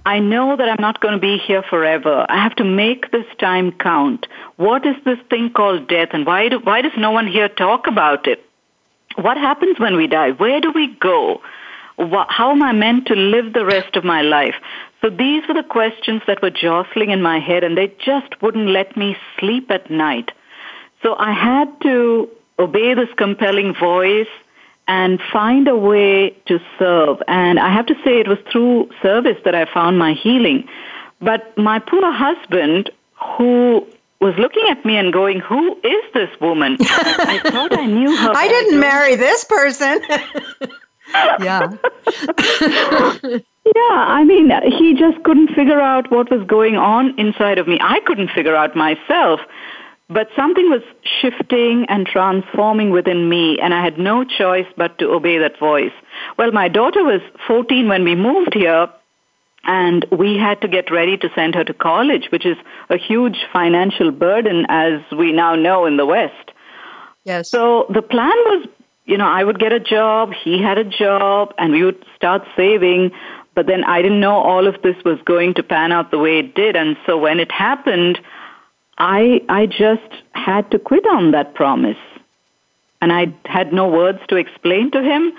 I 0.07 0.19
know 0.19 0.55
that 0.55 0.69
I'm 0.69 0.81
not 0.81 1.01
going 1.01 1.15
to 1.15 1.19
be 1.19 1.37
here 1.37 1.61
forever. 1.69 2.25
I 2.29 2.41
have 2.41 2.55
to 2.55 2.63
make 2.63 3.11
this 3.11 3.25
time 3.39 3.73
count. 3.73 4.25
What 4.55 4.85
is 4.85 4.95
this 5.03 5.19
thing 5.29 5.51
called 5.51 5.89
death 5.89 6.11
and 6.13 6.25
why, 6.25 6.47
do, 6.47 6.59
why 6.59 6.81
does 6.81 6.93
no 6.97 7.11
one 7.11 7.27
here 7.27 7.49
talk 7.49 7.87
about 7.87 8.25
it? 8.25 8.41
What 9.17 9.35
happens 9.35 9.77
when 9.81 9.97
we 9.97 10.07
die? 10.07 10.31
Where 10.31 10.61
do 10.61 10.71
we 10.71 10.95
go? 11.01 11.41
How 11.97 12.51
am 12.51 12.63
I 12.63 12.71
meant 12.71 13.07
to 13.07 13.15
live 13.15 13.51
the 13.51 13.65
rest 13.65 13.97
of 13.97 14.05
my 14.05 14.21
life? 14.21 14.55
So 15.01 15.09
these 15.09 15.43
were 15.45 15.55
the 15.55 15.67
questions 15.67 16.21
that 16.25 16.41
were 16.41 16.51
jostling 16.51 17.09
in 17.09 17.21
my 17.21 17.39
head 17.39 17.65
and 17.65 17.77
they 17.77 17.93
just 17.99 18.41
wouldn't 18.41 18.69
let 18.69 18.95
me 18.95 19.17
sleep 19.37 19.69
at 19.71 19.91
night. 19.91 20.31
So 21.03 21.17
I 21.19 21.33
had 21.33 21.81
to 21.81 22.29
obey 22.57 22.93
this 22.93 23.09
compelling 23.17 23.75
voice 23.75 24.29
and 24.87 25.19
find 25.31 25.67
a 25.67 25.75
way 25.75 26.29
to 26.45 26.59
serve. 26.79 27.21
And 27.27 27.59
I 27.59 27.71
have 27.73 27.85
to 27.87 27.95
say 28.05 28.19
it 28.19 28.27
was 28.27 28.39
through 28.51 28.89
service 29.01 29.37
that 29.45 29.55
I 29.55 29.65
found 29.71 29.99
my 29.99 30.13
healing. 30.13 30.67
But 31.19 31.57
my 31.57 31.79
poor 31.79 32.11
husband, 32.11 32.89
who 33.37 33.85
was 34.21 34.35
looking 34.37 34.63
at 34.69 34.83
me 34.85 34.97
and 34.97 35.11
going, 35.11 35.39
Who 35.39 35.77
is 35.83 36.03
this 36.13 36.29
woman? 36.39 36.77
I 36.81 37.39
thought 37.43 37.77
I 37.77 37.85
knew 37.85 38.15
her. 38.15 38.31
I 38.35 38.47
didn't 38.47 38.79
marry 38.79 39.15
this 39.15 39.43
person. 39.43 40.01
yeah. 41.13 41.69
yeah, 43.75 43.97
I 44.07 44.23
mean, 44.23 44.51
he 44.77 44.95
just 44.95 45.23
couldn't 45.23 45.53
figure 45.53 45.79
out 45.79 46.09
what 46.11 46.31
was 46.31 46.45
going 46.47 46.77
on 46.77 47.17
inside 47.19 47.57
of 47.57 47.67
me. 47.67 47.77
I 47.81 47.99
couldn't 48.01 48.29
figure 48.31 48.55
out 48.55 48.75
myself. 48.75 49.41
But 50.09 50.29
something 50.37 50.69
was 50.69 50.83
shifting 51.21 51.85
and 51.89 52.07
transforming 52.07 52.91
within 52.91 53.27
me, 53.27 53.59
and 53.59 53.73
I 53.73 53.83
had 53.83 53.97
no 53.99 54.23
choice 54.23 54.67
but 54.77 54.97
to 54.99 55.11
obey 55.11 55.37
that 55.39 55.59
voice. 55.59 55.91
Well, 56.37 56.51
my 56.51 56.69
daughter 56.69 57.03
was 57.03 57.21
14 57.45 57.89
when 57.89 58.05
we 58.05 58.15
moved 58.15 58.53
here, 58.53 58.87
and 59.65 60.05
we 60.09 60.37
had 60.37 60.61
to 60.61 60.69
get 60.69 60.91
ready 60.91 61.17
to 61.17 61.29
send 61.35 61.55
her 61.55 61.65
to 61.65 61.73
college, 61.73 62.29
which 62.31 62.45
is 62.45 62.55
a 62.89 62.97
huge 62.97 63.37
financial 63.51 64.11
burden, 64.11 64.65
as 64.69 65.01
we 65.11 65.33
now 65.33 65.55
know 65.55 65.85
in 65.85 65.97
the 65.97 66.05
West. 66.05 66.51
Yes. 67.25 67.51
So 67.51 67.85
the 67.89 68.01
plan 68.01 68.37
was, 68.45 68.67
you 69.05 69.17
know, 69.17 69.27
I 69.27 69.43
would 69.43 69.59
get 69.59 69.73
a 69.73 69.79
job, 69.81 70.31
he 70.31 70.61
had 70.61 70.77
a 70.77 70.85
job, 70.85 71.53
and 71.57 71.73
we 71.73 71.83
would 71.83 72.05
start 72.15 72.43
saving. 72.55 73.11
But 73.55 73.67
then 73.67 73.83
I 73.83 74.01
didn't 74.01 74.21
know 74.21 74.37
all 74.37 74.67
of 74.67 74.81
this 74.83 74.95
was 75.03 75.19
going 75.25 75.55
to 75.55 75.63
pan 75.63 75.91
out 75.91 76.11
the 76.11 76.19
way 76.19 76.39
it 76.39 76.55
did. 76.55 76.77
And 76.77 76.95
so 77.05 77.17
when 77.17 77.41
it 77.41 77.51
happened, 77.51 78.19
I, 78.97 79.41
I 79.49 79.65
just 79.67 80.11
had 80.31 80.71
to 80.71 80.79
quit 80.79 81.05
on 81.07 81.31
that 81.31 81.53
promise. 81.53 81.97
And 83.01 83.13
I 83.13 83.33
had 83.45 83.71
no 83.73 83.87
words 83.87 84.19
to 84.29 84.37
explain 84.37 84.91
to 84.91 85.01
him. 85.01 85.33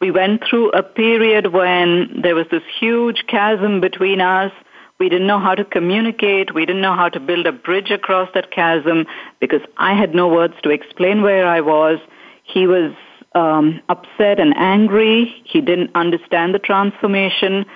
We 0.00 0.10
went 0.10 0.42
through 0.48 0.70
a 0.70 0.82
period 0.82 1.52
when 1.52 2.20
there 2.22 2.34
was 2.34 2.46
this 2.50 2.62
huge 2.80 3.24
chasm 3.28 3.80
between 3.80 4.20
us. 4.20 4.52
We 4.98 5.08
didn't 5.08 5.26
know 5.26 5.38
how 5.38 5.54
to 5.54 5.64
communicate. 5.64 6.54
We 6.54 6.66
didn't 6.66 6.82
know 6.82 6.94
how 6.94 7.08
to 7.08 7.20
build 7.20 7.46
a 7.46 7.52
bridge 7.52 7.90
across 7.90 8.28
that 8.34 8.50
chasm 8.50 9.06
because 9.40 9.62
I 9.76 9.94
had 9.94 10.14
no 10.14 10.28
words 10.28 10.54
to 10.62 10.70
explain 10.70 11.22
where 11.22 11.46
I 11.46 11.60
was. 11.60 11.98
He 12.42 12.66
was 12.66 12.92
um, 13.34 13.80
upset 13.88 14.40
and 14.40 14.54
angry. 14.56 15.42
He 15.44 15.60
didn't 15.60 15.90
understand 15.94 16.54
the 16.54 16.58
transformation. 16.58 17.66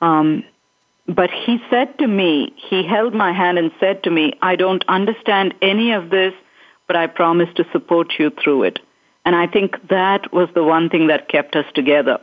Um, 0.00 0.44
but 1.08 1.30
he 1.30 1.62
said 1.70 1.98
to 1.98 2.06
me, 2.06 2.52
he 2.56 2.84
held 2.84 3.14
my 3.14 3.32
hand 3.32 3.58
and 3.58 3.70
said 3.78 4.02
to 4.04 4.10
me, 4.10 4.32
I 4.42 4.56
don't 4.56 4.84
understand 4.88 5.54
any 5.62 5.92
of 5.92 6.10
this, 6.10 6.34
but 6.86 6.96
I 6.96 7.06
promise 7.06 7.48
to 7.54 7.66
support 7.72 8.14
you 8.18 8.30
through 8.30 8.64
it. 8.64 8.80
And 9.24 9.34
I 9.34 9.46
think 9.46 9.88
that 9.88 10.32
was 10.32 10.48
the 10.54 10.64
one 10.64 10.88
thing 10.88 11.08
that 11.08 11.28
kept 11.28 11.56
us 11.56 11.66
together. 11.74 12.20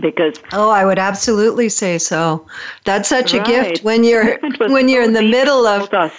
Because 0.00 0.38
oh, 0.52 0.70
I 0.70 0.84
would 0.84 0.98
absolutely 0.98 1.68
say 1.68 1.98
so. 1.98 2.46
That's 2.84 3.08
such 3.08 3.34
right. 3.34 3.46
a 3.46 3.50
gift 3.50 3.84
when 3.84 4.04
you're 4.04 4.38
when 4.68 4.88
you're 4.88 5.02
so 5.02 5.08
in 5.08 5.12
the 5.12 5.22
middle 5.22 5.66
of 5.66 5.92
us. 5.92 6.12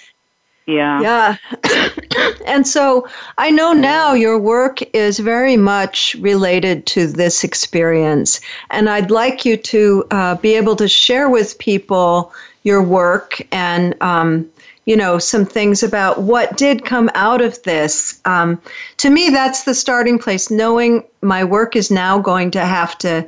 Yeah. 0.65 1.01
Yeah. 1.01 1.89
and 2.45 2.65
so 2.65 3.07
I 3.37 3.51
know 3.51 3.73
now 3.73 4.13
your 4.13 4.39
work 4.39 4.81
is 4.95 5.19
very 5.19 5.57
much 5.57 6.15
related 6.19 6.85
to 6.87 7.07
this 7.07 7.43
experience. 7.43 8.39
And 8.71 8.89
I'd 8.89 9.11
like 9.11 9.45
you 9.45 9.57
to 9.57 10.05
uh, 10.11 10.35
be 10.35 10.55
able 10.55 10.75
to 10.77 10.87
share 10.87 11.29
with 11.29 11.57
people 11.57 12.33
your 12.63 12.81
work 12.81 13.41
and, 13.51 13.93
um, 14.01 14.49
you 14.85 14.95
know, 14.95 15.17
some 15.17 15.45
things 15.45 15.83
about 15.83 16.21
what 16.21 16.55
did 16.55 16.85
come 16.85 17.09
out 17.13 17.41
of 17.41 17.61
this. 17.63 18.19
Um, 18.25 18.61
to 18.97 19.09
me, 19.09 19.29
that's 19.29 19.63
the 19.63 19.73
starting 19.73 20.17
place, 20.17 20.49
knowing 20.49 21.03
my 21.21 21.43
work 21.43 21.75
is 21.75 21.91
now 21.91 22.19
going 22.19 22.51
to 22.51 22.61
have 22.61 22.97
to 22.99 23.27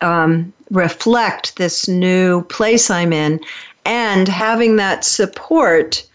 um, 0.00 0.52
reflect 0.70 1.56
this 1.56 1.86
new 1.86 2.42
place 2.44 2.90
I'm 2.90 3.12
in 3.12 3.40
and 3.84 4.26
having 4.28 4.76
that 4.76 5.04
support 5.04 6.06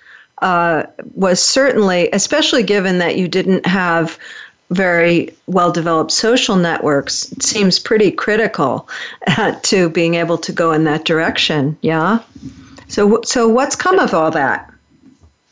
uh, 0.42 0.84
was 1.16 1.42
certainly, 1.42 2.10
especially 2.14 2.64
given 2.64 3.00
that 3.00 3.18
you 3.18 3.28
didn't 3.28 3.66
have 3.66 4.18
very 4.70 5.34
well 5.48 5.72
developed 5.72 6.12
social 6.12 6.58
networks 6.58 7.34
seems 7.40 7.80
pretty 7.80 8.12
critical 8.12 8.88
uh, 9.28 9.54
to 9.64 9.90
being 9.90 10.16
able 10.16 10.38
to 10.38 10.52
go 10.52 10.72
in 10.72 10.84
that 10.84 11.06
direction. 11.06 11.78
Yeah. 11.82 12.20
So, 12.88 13.22
so 13.24 13.48
what's 13.48 13.76
come 13.76 14.00
of 14.00 14.14
all 14.14 14.32
that? 14.32 14.70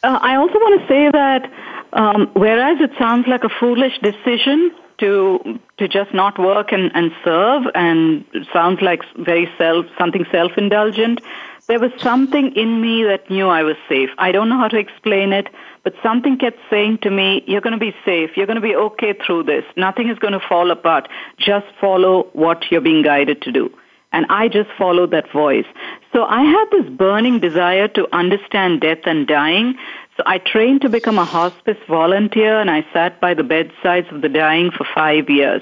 Uh, 0.04 0.20
I 0.22 0.36
also 0.36 0.56
want 0.56 0.82
to 0.82 0.88
say 0.88 1.10
that 1.12 1.52
um, 1.94 2.30
whereas 2.34 2.80
it 2.82 2.92
sounds 3.00 3.26
like 3.28 3.44
a 3.44 3.50
foolish 3.50 3.98
decision 4.00 4.72
to 4.98 5.60
to 5.78 5.88
just 5.88 6.14
not 6.14 6.38
work 6.40 6.72
and, 6.72 6.92
and 6.94 7.12
serve, 7.24 7.64
and 7.74 8.24
sounds 8.54 8.82
like 8.82 9.02
very 9.18 9.50
self 9.58 9.86
something 9.98 10.26
self 10.32 10.58
indulgent, 10.58 11.22
there 11.68 11.80
was 11.80 11.92
something 12.00 12.56
in 12.56 12.80
me 12.82 13.04
that 13.04 13.30
knew 13.30 13.48
I 13.48 13.64
was 13.64 13.76
safe. 13.90 14.10
I 14.18 14.32
don't 14.32 14.50
know 14.50 14.58
how 14.58 14.68
to 14.68 14.78
explain 14.78 15.34
it, 15.34 15.48
but 15.84 15.94
something 16.04 16.38
kept 16.38 16.60
saying 16.70 17.00
to 17.00 17.10
me, 17.10 17.44
"You're 17.48 17.62
going 17.62 17.80
to 17.80 17.86
be 17.86 17.96
safe. 18.06 18.36
You're 18.36 18.46
going 18.46 18.62
to 18.62 18.70
be 18.70 18.76
okay 18.76 19.14
through 19.14 19.44
this. 19.44 19.66
Nothing 19.76 20.10
is 20.10 20.20
going 20.20 20.34
to 20.34 20.48
fall 20.48 20.70
apart. 20.72 21.10
Just 21.38 21.66
follow 21.82 22.28
what 22.34 22.72
you're 22.72 22.82
being 22.82 23.02
guided 23.02 23.42
to 23.44 23.52
do." 23.52 23.72
And 24.12 24.26
I 24.30 24.48
just 24.48 24.70
followed 24.78 25.12
that 25.12 25.32
voice. 25.32 25.66
So 26.14 26.24
I 26.24 26.44
had 26.44 26.66
this 26.72 26.90
burning 26.90 27.40
desire 27.40 27.88
to 27.90 28.08
understand 28.16 28.82
death 28.82 29.06
and 29.06 29.28
dying. 29.28 29.76
So 30.16 30.24
I 30.26 30.38
trained 30.38 30.82
to 30.82 30.90
become 30.90 31.18
a 31.18 31.26
hospice 31.26 31.78
volunteer 31.90 32.60
and 32.60 32.72
I 32.72 32.86
sat 32.94 33.20
by 33.20 33.34
the 33.34 33.44
bedsides 33.44 34.08
of 34.12 34.22
the 34.22 34.30
dying 34.30 34.72
for 34.72 34.86
five 34.96 35.30
years 35.30 35.62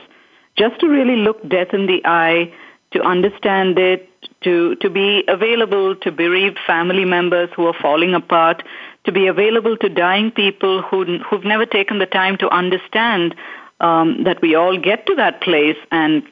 just 0.56 0.80
to 0.80 0.88
really 0.88 1.16
look 1.16 1.48
death 1.48 1.74
in 1.74 1.88
the 1.88 2.02
eye, 2.06 2.52
to 2.94 3.02
understand 3.02 3.78
it, 3.78 4.10
to, 4.42 4.76
to 4.76 4.90
be 4.90 5.24
available 5.28 5.96
to 5.98 6.12
bereaved 6.12 6.60
family 6.66 7.06
members 7.06 7.50
who 7.56 7.66
are 7.68 7.74
falling 7.82 8.14
apart, 8.14 8.64
to 9.04 9.12
be 9.12 9.28
available 9.28 9.76
to 9.78 9.90
dying 9.90 10.32
people 10.32 10.82
who, 10.82 11.20
who've 11.20 11.44
never 11.44 11.66
taken 11.66 12.00
the 12.00 12.06
time 12.06 12.38
to 12.38 12.50
understand 12.50 13.36
um, 13.80 14.24
that 14.24 14.42
we 14.42 14.56
all 14.56 14.78
get 14.78 15.06
to 15.08 15.16
that 15.16 15.42
place 15.42 15.78
and 15.92 16.24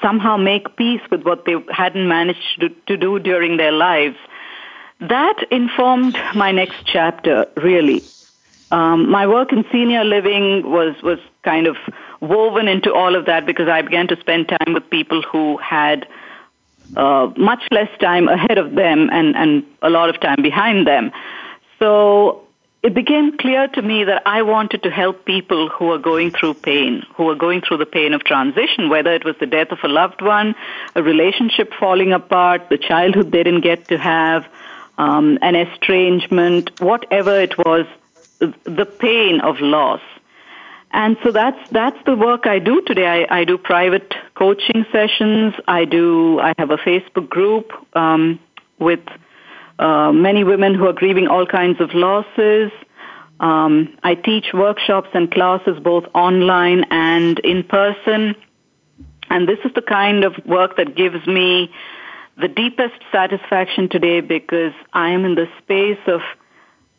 somehow 0.00 0.36
make 0.36 0.76
peace 0.76 1.00
with 1.10 1.22
what 1.22 1.44
they 1.44 1.56
hadn't 1.70 2.08
managed 2.08 2.60
to, 2.60 2.68
to 2.86 2.96
do 2.96 3.18
during 3.18 3.56
their 3.56 3.72
lives. 3.72 4.16
That 5.00 5.44
informed 5.50 6.18
my 6.34 6.52
next 6.52 6.84
chapter, 6.86 7.46
really. 7.56 8.02
Um, 8.70 9.10
my 9.10 9.26
work 9.26 9.52
in 9.52 9.64
senior 9.70 10.04
living 10.04 10.70
was, 10.70 11.00
was 11.02 11.18
kind 11.42 11.66
of 11.66 11.76
woven 12.28 12.68
into 12.68 12.92
all 12.92 13.14
of 13.14 13.26
that 13.26 13.46
because 13.46 13.68
I 13.68 13.82
began 13.82 14.08
to 14.08 14.20
spend 14.20 14.48
time 14.48 14.74
with 14.74 14.88
people 14.90 15.22
who 15.22 15.56
had 15.58 16.06
uh, 16.96 17.32
much 17.36 17.62
less 17.70 17.90
time 17.98 18.28
ahead 18.28 18.58
of 18.58 18.74
them 18.74 19.08
and, 19.12 19.36
and 19.36 19.64
a 19.82 19.90
lot 19.90 20.08
of 20.08 20.20
time 20.20 20.42
behind 20.42 20.86
them. 20.86 21.12
So 21.78 22.46
it 22.82 22.94
became 22.94 23.36
clear 23.36 23.66
to 23.68 23.82
me 23.82 24.04
that 24.04 24.22
I 24.26 24.42
wanted 24.42 24.84
to 24.84 24.90
help 24.90 25.24
people 25.24 25.68
who 25.68 25.90
are 25.90 25.98
going 25.98 26.30
through 26.30 26.54
pain, 26.54 27.02
who 27.16 27.28
are 27.30 27.34
going 27.34 27.62
through 27.62 27.78
the 27.78 27.86
pain 27.86 28.14
of 28.14 28.22
transition, 28.22 28.88
whether 28.88 29.12
it 29.12 29.24
was 29.24 29.34
the 29.40 29.46
death 29.46 29.72
of 29.72 29.78
a 29.82 29.88
loved 29.88 30.22
one, 30.22 30.54
a 30.94 31.02
relationship 31.02 31.72
falling 31.74 32.12
apart, 32.12 32.68
the 32.68 32.78
childhood 32.78 33.32
they 33.32 33.42
didn't 33.42 33.62
get 33.62 33.88
to 33.88 33.98
have, 33.98 34.46
um, 34.98 35.38
an 35.42 35.56
estrangement, 35.56 36.80
whatever 36.80 37.40
it 37.40 37.58
was, 37.58 37.86
the 38.38 38.86
pain 38.86 39.40
of 39.40 39.60
loss. 39.60 40.00
And 40.96 41.18
so 41.22 41.30
that's 41.30 41.58
that's 41.70 42.02
the 42.06 42.16
work 42.16 42.46
I 42.46 42.58
do 42.58 42.80
today. 42.80 43.26
I, 43.28 43.40
I 43.40 43.44
do 43.44 43.58
private 43.58 44.14
coaching 44.34 44.86
sessions. 44.90 45.52
I 45.68 45.84
do. 45.84 46.40
I 46.40 46.54
have 46.56 46.70
a 46.70 46.78
Facebook 46.78 47.28
group 47.28 47.70
um, 47.94 48.40
with 48.78 49.00
uh, 49.78 50.10
many 50.12 50.42
women 50.42 50.74
who 50.74 50.86
are 50.86 50.94
grieving 50.94 51.28
all 51.28 51.44
kinds 51.44 51.82
of 51.82 51.92
losses. 51.92 52.72
Um, 53.40 53.98
I 54.02 54.14
teach 54.14 54.46
workshops 54.54 55.10
and 55.12 55.30
classes 55.30 55.78
both 55.84 56.04
online 56.14 56.84
and 56.90 57.38
in 57.40 57.62
person. 57.64 58.34
And 59.28 59.46
this 59.46 59.58
is 59.66 59.72
the 59.74 59.82
kind 59.82 60.24
of 60.24 60.32
work 60.46 60.78
that 60.78 60.96
gives 60.96 61.26
me 61.26 61.70
the 62.40 62.48
deepest 62.48 62.94
satisfaction 63.12 63.90
today 63.90 64.22
because 64.22 64.72
I 64.94 65.10
am 65.10 65.26
in 65.26 65.34
the 65.34 65.48
space 65.58 66.00
of 66.06 66.22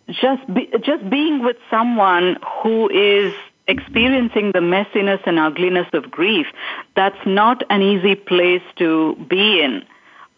just 0.09 0.53
be, 0.53 0.69
just 0.83 1.09
being 1.09 1.43
with 1.43 1.57
someone 1.71 2.37
who 2.61 2.89
is 2.89 3.33
experiencing 3.67 4.51
the 4.53 4.59
messiness 4.59 5.19
and 5.25 5.39
ugliness 5.39 5.87
of 5.93 6.09
grief. 6.09 6.47
That's 6.95 7.19
not 7.25 7.63
an 7.69 7.81
easy 7.81 8.15
place 8.15 8.61
to 8.77 9.15
be 9.29 9.61
in. 9.61 9.83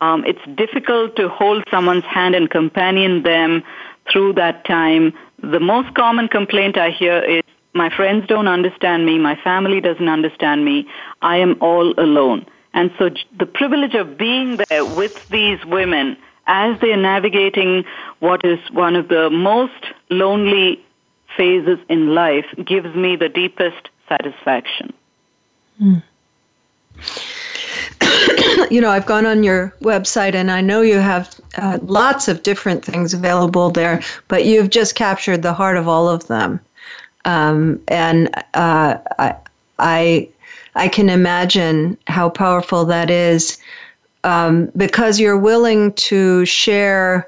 Um, 0.01 0.23
it's 0.25 0.39
difficult 0.55 1.15
to 1.17 1.29
hold 1.29 1.63
someone's 1.69 2.05
hand 2.05 2.35
and 2.35 2.49
companion 2.49 3.23
them 3.23 3.63
through 4.11 4.33
that 4.33 4.65
time. 4.65 5.13
The 5.41 5.59
most 5.59 5.93
common 5.93 6.27
complaint 6.27 6.77
I 6.77 6.91
hear 6.91 7.19
is, 7.19 7.43
my 7.73 7.95
friends 7.95 8.25
don't 8.27 8.47
understand 8.47 9.05
me, 9.05 9.19
my 9.19 9.35
family 9.43 9.79
doesn't 9.79 10.09
understand 10.09 10.65
me, 10.65 10.87
I 11.21 11.37
am 11.37 11.57
all 11.61 11.93
alone. 11.99 12.45
And 12.73 12.91
so 12.97 13.09
the 13.37 13.45
privilege 13.45 13.93
of 13.93 14.17
being 14.17 14.57
there 14.69 14.85
with 14.85 15.27
these 15.29 15.63
women 15.65 16.17
as 16.47 16.79
they 16.81 16.91
are 16.91 16.97
navigating 16.97 17.85
what 18.19 18.43
is 18.43 18.59
one 18.71 18.95
of 18.95 19.07
the 19.07 19.29
most 19.29 19.85
lonely 20.09 20.83
phases 21.37 21.79
in 21.89 22.13
life 22.13 22.45
gives 22.65 22.93
me 22.95 23.15
the 23.15 23.29
deepest 23.29 23.89
satisfaction. 24.07 24.93
Mm. 25.81 26.03
you 28.71 28.81
know, 28.81 28.89
I've 28.89 29.05
gone 29.05 29.25
on 29.25 29.43
your 29.43 29.73
website 29.81 30.33
and 30.33 30.51
I 30.51 30.61
know 30.61 30.81
you 30.81 30.97
have 30.97 31.39
uh, 31.57 31.79
lots 31.83 32.27
of 32.27 32.43
different 32.43 32.83
things 32.83 33.13
available 33.13 33.69
there, 33.69 34.01
but 34.27 34.45
you've 34.45 34.69
just 34.69 34.95
captured 34.95 35.41
the 35.41 35.53
heart 35.53 35.77
of 35.77 35.87
all 35.87 36.09
of 36.09 36.27
them. 36.27 36.59
Um, 37.25 37.81
and 37.87 38.29
uh, 38.53 38.97
I, 39.17 39.35
I, 39.77 40.29
I 40.75 40.87
can 40.87 41.09
imagine 41.09 41.97
how 42.07 42.29
powerful 42.29 42.85
that 42.85 43.09
is 43.09 43.57
um, 44.23 44.71
because 44.75 45.19
you're 45.19 45.37
willing 45.37 45.93
to 45.93 46.45
share 46.45 47.27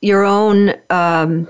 your 0.00 0.24
own 0.24 0.74
um, 0.90 1.48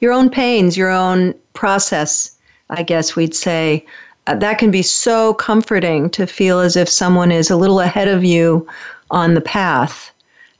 your 0.00 0.12
own 0.12 0.30
pains, 0.30 0.76
your 0.76 0.90
own 0.90 1.34
process. 1.54 2.36
I 2.70 2.82
guess 2.82 3.16
we'd 3.16 3.34
say 3.34 3.84
uh, 4.26 4.34
that 4.36 4.58
can 4.58 4.70
be 4.70 4.82
so 4.82 5.34
comforting 5.34 6.10
to 6.10 6.26
feel 6.26 6.60
as 6.60 6.76
if 6.76 6.88
someone 6.88 7.32
is 7.32 7.50
a 7.50 7.56
little 7.56 7.80
ahead 7.80 8.08
of 8.08 8.24
you 8.24 8.66
on 9.10 9.34
the 9.34 9.40
path, 9.40 10.12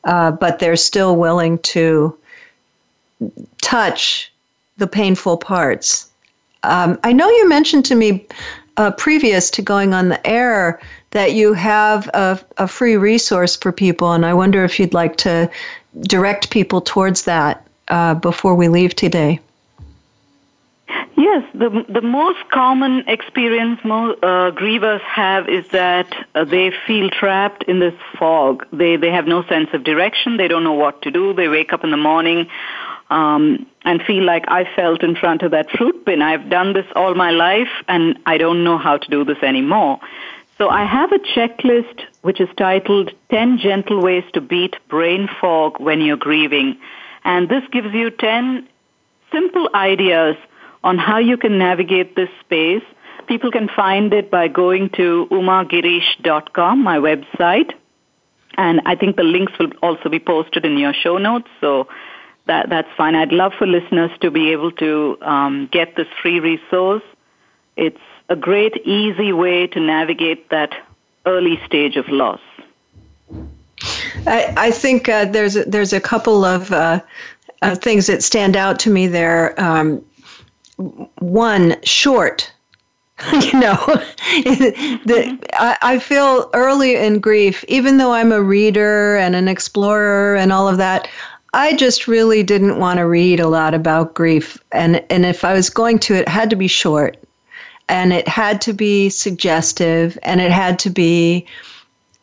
uh, 0.05 0.31
but 0.31 0.59
they're 0.59 0.77
still 0.77 1.17
willing 1.17 1.59
to 1.59 2.17
touch 3.61 4.33
the 4.79 4.87
painful 4.87 5.37
parts. 5.37 6.09
Um, 6.63 6.99
I 7.05 7.13
know 7.13 7.29
you 7.29 7.49
mentioned 7.49 7.85
to 7.87 7.95
me 7.95 8.27
uh, 8.79 8.93
previous 8.93 9.51
to 9.51 9.63
going 9.63 9.93
on 9.93 10.09
the 10.09 10.27
air 10.27 10.81
that 11.11 11.35
you 11.35 11.53
have 11.53 12.09
a, 12.15 12.41
a 12.57 12.69
free 12.69 12.97
resource 12.97 13.55
for 13.57 13.71
people, 13.71 14.13
and 14.13 14.25
I 14.25 14.33
wonder 14.33 14.65
if 14.65 14.81
you'd 14.81 14.95
like 14.95 15.17
to 15.19 15.51
direct 16.03 16.51
people 16.51 16.81
towards 16.81 17.25
that 17.25 17.68
uh, 17.89 18.15
before 18.15 18.55
we 18.55 18.69
leave 18.69 18.95
today. 18.95 19.41
Yes, 21.17 21.45
the 21.53 21.85
the 21.89 22.01
most 22.01 22.49
common 22.51 23.05
experience 23.09 23.81
most 23.85 24.23
uh, 24.23 24.53
grievers 24.53 25.01
have 25.01 25.49
is 25.49 25.67
that 25.69 26.07
uh, 26.35 26.45
they 26.45 26.73
feel 26.87 27.11
trapped 27.11 27.65
in 27.65 27.81
this 27.81 27.95
fog. 28.19 28.65
They 28.73 28.97
they 28.97 29.11
have 29.11 29.27
no 29.27 29.43
sense 29.43 29.69
of 29.73 29.83
direction. 29.83 30.37
They 30.37 30.49
don't 30.49 30.65
know 30.65 30.75
what 30.85 31.03
to 31.03 31.11
do. 31.11 31.35
They 31.35 31.49
wake 31.49 31.73
up 31.73 31.83
in 31.83 31.91
the 31.91 31.97
morning 31.97 32.49
um, 33.11 33.67
and 33.85 34.03
feel 34.03 34.23
like 34.25 34.45
I 34.49 34.65
felt 34.77 35.03
in 35.03 35.17
front 35.17 35.43
of 35.43 35.51
that 35.51 35.71
fruit 35.71 36.05
bin. 36.05 36.23
I've 36.23 36.49
done 36.49 36.73
this 36.73 36.87
all 36.95 37.15
my 37.15 37.31
life, 37.31 37.73
and 37.89 38.19
I 38.25 38.39
don't 38.39 38.65
know 38.65 38.79
how 38.79 38.99
to 38.99 39.11
do 39.11 39.25
this 39.25 39.43
anymore. 39.43 39.99
So 40.57 40.69
I 40.69 40.85
have 40.85 41.13
a 41.13 41.19
checklist 41.19 42.03
which 42.23 42.41
is 42.41 42.49
titled 42.57 43.13
10 43.31 43.59
Gentle 43.59 44.03
Ways 44.03 44.25
to 44.35 44.41
Beat 44.41 44.77
Brain 44.89 45.29
Fog 45.41 45.79
When 45.79 46.01
You're 46.01 46.17
Grieving. 46.17 46.79
And 47.29 47.47
this 47.51 47.63
gives 47.71 47.93
you 47.93 48.11
10 48.11 48.67
simple 49.31 49.69
ideas 49.75 50.35
on 50.83 50.97
how 50.97 51.19
you 51.19 51.37
can 51.37 51.59
navigate 51.59 52.17
this 52.17 52.31
space. 52.41 52.83
People 53.27 53.51
can 53.51 53.69
find 53.69 54.15
it 54.15 54.31
by 54.31 54.49
going 54.49 54.89
to 54.97 55.29
umagirish.com, 55.31 56.83
my 56.83 56.97
website. 56.97 57.75
And 58.57 58.81
I 58.87 58.95
think 58.95 59.17
the 59.17 59.25
links 59.25 59.53
will 59.59 59.73
also 59.83 60.09
be 60.09 60.19
posted 60.19 60.65
in 60.65 60.79
your 60.79 60.95
show 60.95 61.19
notes, 61.19 61.49
so 61.61 61.87
that, 62.47 62.71
that's 62.71 62.89
fine. 62.97 63.15
I'd 63.15 63.31
love 63.31 63.53
for 63.59 63.67
listeners 63.67 64.11
to 64.23 64.31
be 64.31 64.51
able 64.53 64.73
to 64.73 65.19
um, 65.21 65.69
get 65.71 65.97
this 65.97 66.09
free 66.23 66.41
resource. 66.41 67.03
It's 67.77 68.01
a 68.31 68.37
great, 68.37 68.75
easy 68.87 69.35
way 69.35 69.67
to 69.67 69.81
navigate 69.81 70.49
that 70.49 70.73
early 71.27 71.61
stage 71.67 71.97
of 71.97 72.09
loss. 72.09 72.41
I, 74.27 74.53
I 74.57 74.71
think 74.71 75.09
uh, 75.09 75.27
there's 75.27 75.57
a, 75.57 75.65
there's 75.65 75.93
a 75.93 76.01
couple 76.01 76.45
of 76.45 76.73
uh, 76.73 77.01
uh, 77.63 77.75
things 77.75 78.07
that 78.07 78.23
stand 78.23 78.57
out 78.57 78.79
to 78.81 78.91
me 78.91 79.07
there. 79.07 79.59
Um, 79.61 80.05
one 81.19 81.77
short 81.83 82.53
you 83.33 83.59
know 83.59 83.75
the, 85.05 85.39
I, 85.55 85.77
I 85.83 85.99
feel 85.99 86.49
early 86.55 86.95
in 86.95 87.19
grief 87.19 87.65
even 87.67 87.99
though 87.99 88.13
i'm 88.13 88.31
a 88.31 88.41
reader 88.41 89.17
and 89.17 89.35
an 89.35 89.49
explorer 89.49 90.37
and 90.37 90.53
all 90.53 90.69
of 90.69 90.77
that 90.77 91.09
i 91.53 91.75
just 91.75 92.07
really 92.07 92.45
didn't 92.45 92.79
want 92.79 92.99
to 92.99 93.09
read 93.09 93.41
a 93.41 93.49
lot 93.49 93.75
about 93.75 94.15
grief 94.15 94.57
and 94.71 95.05
and 95.11 95.27
if 95.27 95.43
i 95.43 95.53
was 95.53 95.69
going 95.69 95.99
to 95.99 96.15
it 96.15 96.29
had 96.29 96.49
to 96.49 96.55
be 96.55 96.69
short 96.69 97.17
and 97.89 98.13
it 98.13 98.29
had 98.29 98.61
to 98.63 98.73
be 98.73 99.09
suggestive 99.09 100.19
and 100.23 100.41
it 100.41 100.51
had 100.51 100.79
to 100.81 100.91
be 100.91 101.47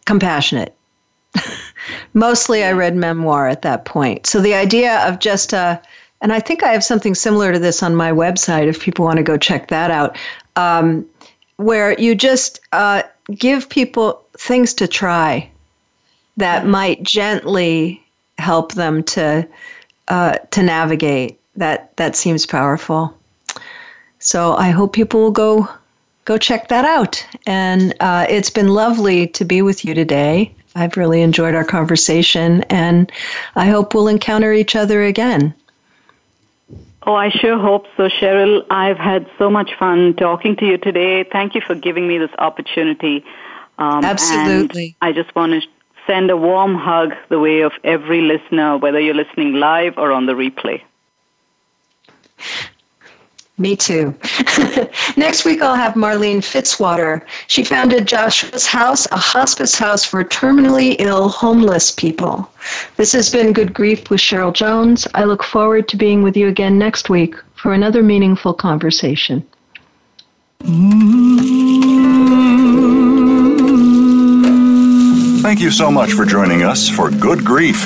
compassionate. 0.05 0.75
Mostly 2.13 2.63
I 2.63 2.71
read 2.71 2.95
memoir 2.95 3.47
at 3.47 3.61
that 3.61 3.85
point. 3.85 4.25
So 4.25 4.41
the 4.41 4.53
idea 4.53 5.07
of 5.07 5.19
just 5.19 5.53
a, 5.53 5.81
and 6.21 6.33
I 6.33 6.39
think 6.39 6.63
I 6.63 6.69
have 6.69 6.83
something 6.83 7.15
similar 7.15 7.53
to 7.53 7.59
this 7.59 7.83
on 7.83 7.95
my 7.95 8.11
website 8.11 8.67
if 8.67 8.81
people 8.81 9.05
want 9.05 9.17
to 9.17 9.23
go 9.23 9.37
check 9.37 9.67
that 9.67 9.91
out, 9.91 10.17
um, 10.55 11.05
where 11.57 11.99
you 11.99 12.15
just 12.15 12.59
uh, 12.71 13.03
give 13.33 13.69
people 13.69 14.23
things 14.37 14.73
to 14.75 14.87
try 14.87 15.49
that 16.37 16.65
might 16.65 17.01
gently 17.03 18.03
help 18.37 18.73
them 18.73 19.03
to 19.03 19.47
uh, 20.07 20.37
to 20.51 20.61
navigate. 20.61 21.39
That 21.55 21.95
that 21.97 22.15
seems 22.15 22.45
powerful. 22.45 23.17
So 24.19 24.55
I 24.55 24.69
hope 24.71 24.93
people 24.93 25.21
will 25.21 25.31
go 25.31 25.69
go 26.25 26.37
check 26.37 26.67
that 26.67 26.85
out. 26.85 27.25
And 27.45 27.93
uh, 27.99 28.25
it's 28.29 28.49
been 28.49 28.69
lovely 28.69 29.27
to 29.27 29.45
be 29.45 29.61
with 29.61 29.85
you 29.85 29.93
today. 29.93 30.53
I've 30.75 30.97
really 30.97 31.21
enjoyed 31.21 31.55
our 31.55 31.63
conversation, 31.63 32.63
and 32.63 33.11
I 33.55 33.67
hope 33.67 33.93
we'll 33.93 34.09
encounter 34.09 34.51
each 34.53 34.75
other 34.75 35.03
again. 35.03 35.53
Oh, 37.03 37.13
I 37.13 37.29
sure 37.29 37.57
hope 37.57 37.85
so, 37.95 38.09
Cheryl. 38.09 38.65
I've 38.69 38.97
had 38.97 39.29
so 39.37 39.49
much 39.49 39.75
fun 39.75 40.15
talking 40.15 40.55
to 40.57 40.65
you 40.65 40.77
today. 40.77 41.23
Thank 41.23 41.53
you 41.55 41.61
for 41.61 41.75
giving 41.75 42.07
me 42.07 42.17
this 42.17 42.31
opportunity. 42.39 43.23
Um, 43.77 44.03
Absolutely. 44.03 44.95
I 45.01 45.11
just 45.11 45.33
want 45.35 45.51
to 45.53 45.61
send 46.07 46.31
a 46.31 46.37
warm 46.37 46.75
hug 46.75 47.13
the 47.29 47.39
way 47.39 47.61
of 47.61 47.73
every 47.83 48.21
listener, 48.21 48.77
whether 48.77 48.99
you're 48.99 49.15
listening 49.15 49.53
live 49.53 49.97
or 49.97 50.11
on 50.11 50.25
the 50.25 50.33
replay. 50.33 50.81
Me 53.57 53.73
too. 53.73 54.13
Next 55.17 55.45
week, 55.45 55.61
I'll 55.61 55.75
have 55.75 55.93
Marlene 55.93 56.39
Fitzwater. 56.39 57.21
She 57.47 57.63
founded 57.63 58.05
Joshua's 58.05 58.67
House, 58.67 59.07
a 59.11 59.17
hospice 59.17 59.75
house 59.75 60.03
for 60.03 60.25
terminally 60.25 60.97
ill 60.99 61.29
homeless 61.29 61.91
people. 61.91 62.51
This 62.97 63.13
has 63.13 63.29
been 63.29 63.53
Good 63.53 63.73
Grief 63.73 64.09
with 64.09 64.19
Cheryl 64.19 64.51
Jones. 64.51 65.07
I 65.13 65.23
look 65.23 65.41
forward 65.41 65.87
to 65.89 65.95
being 65.95 66.21
with 66.21 66.35
you 66.35 66.49
again 66.49 66.77
next 66.77 67.09
week 67.09 67.35
for 67.55 67.71
another 67.73 68.03
meaningful 68.03 68.53
conversation. 68.53 69.45
Thank 75.41 75.61
you 75.61 75.71
so 75.71 75.89
much 75.89 76.11
for 76.11 76.25
joining 76.25 76.63
us 76.63 76.89
for 76.89 77.09
Good 77.09 77.45
Grief. 77.45 77.85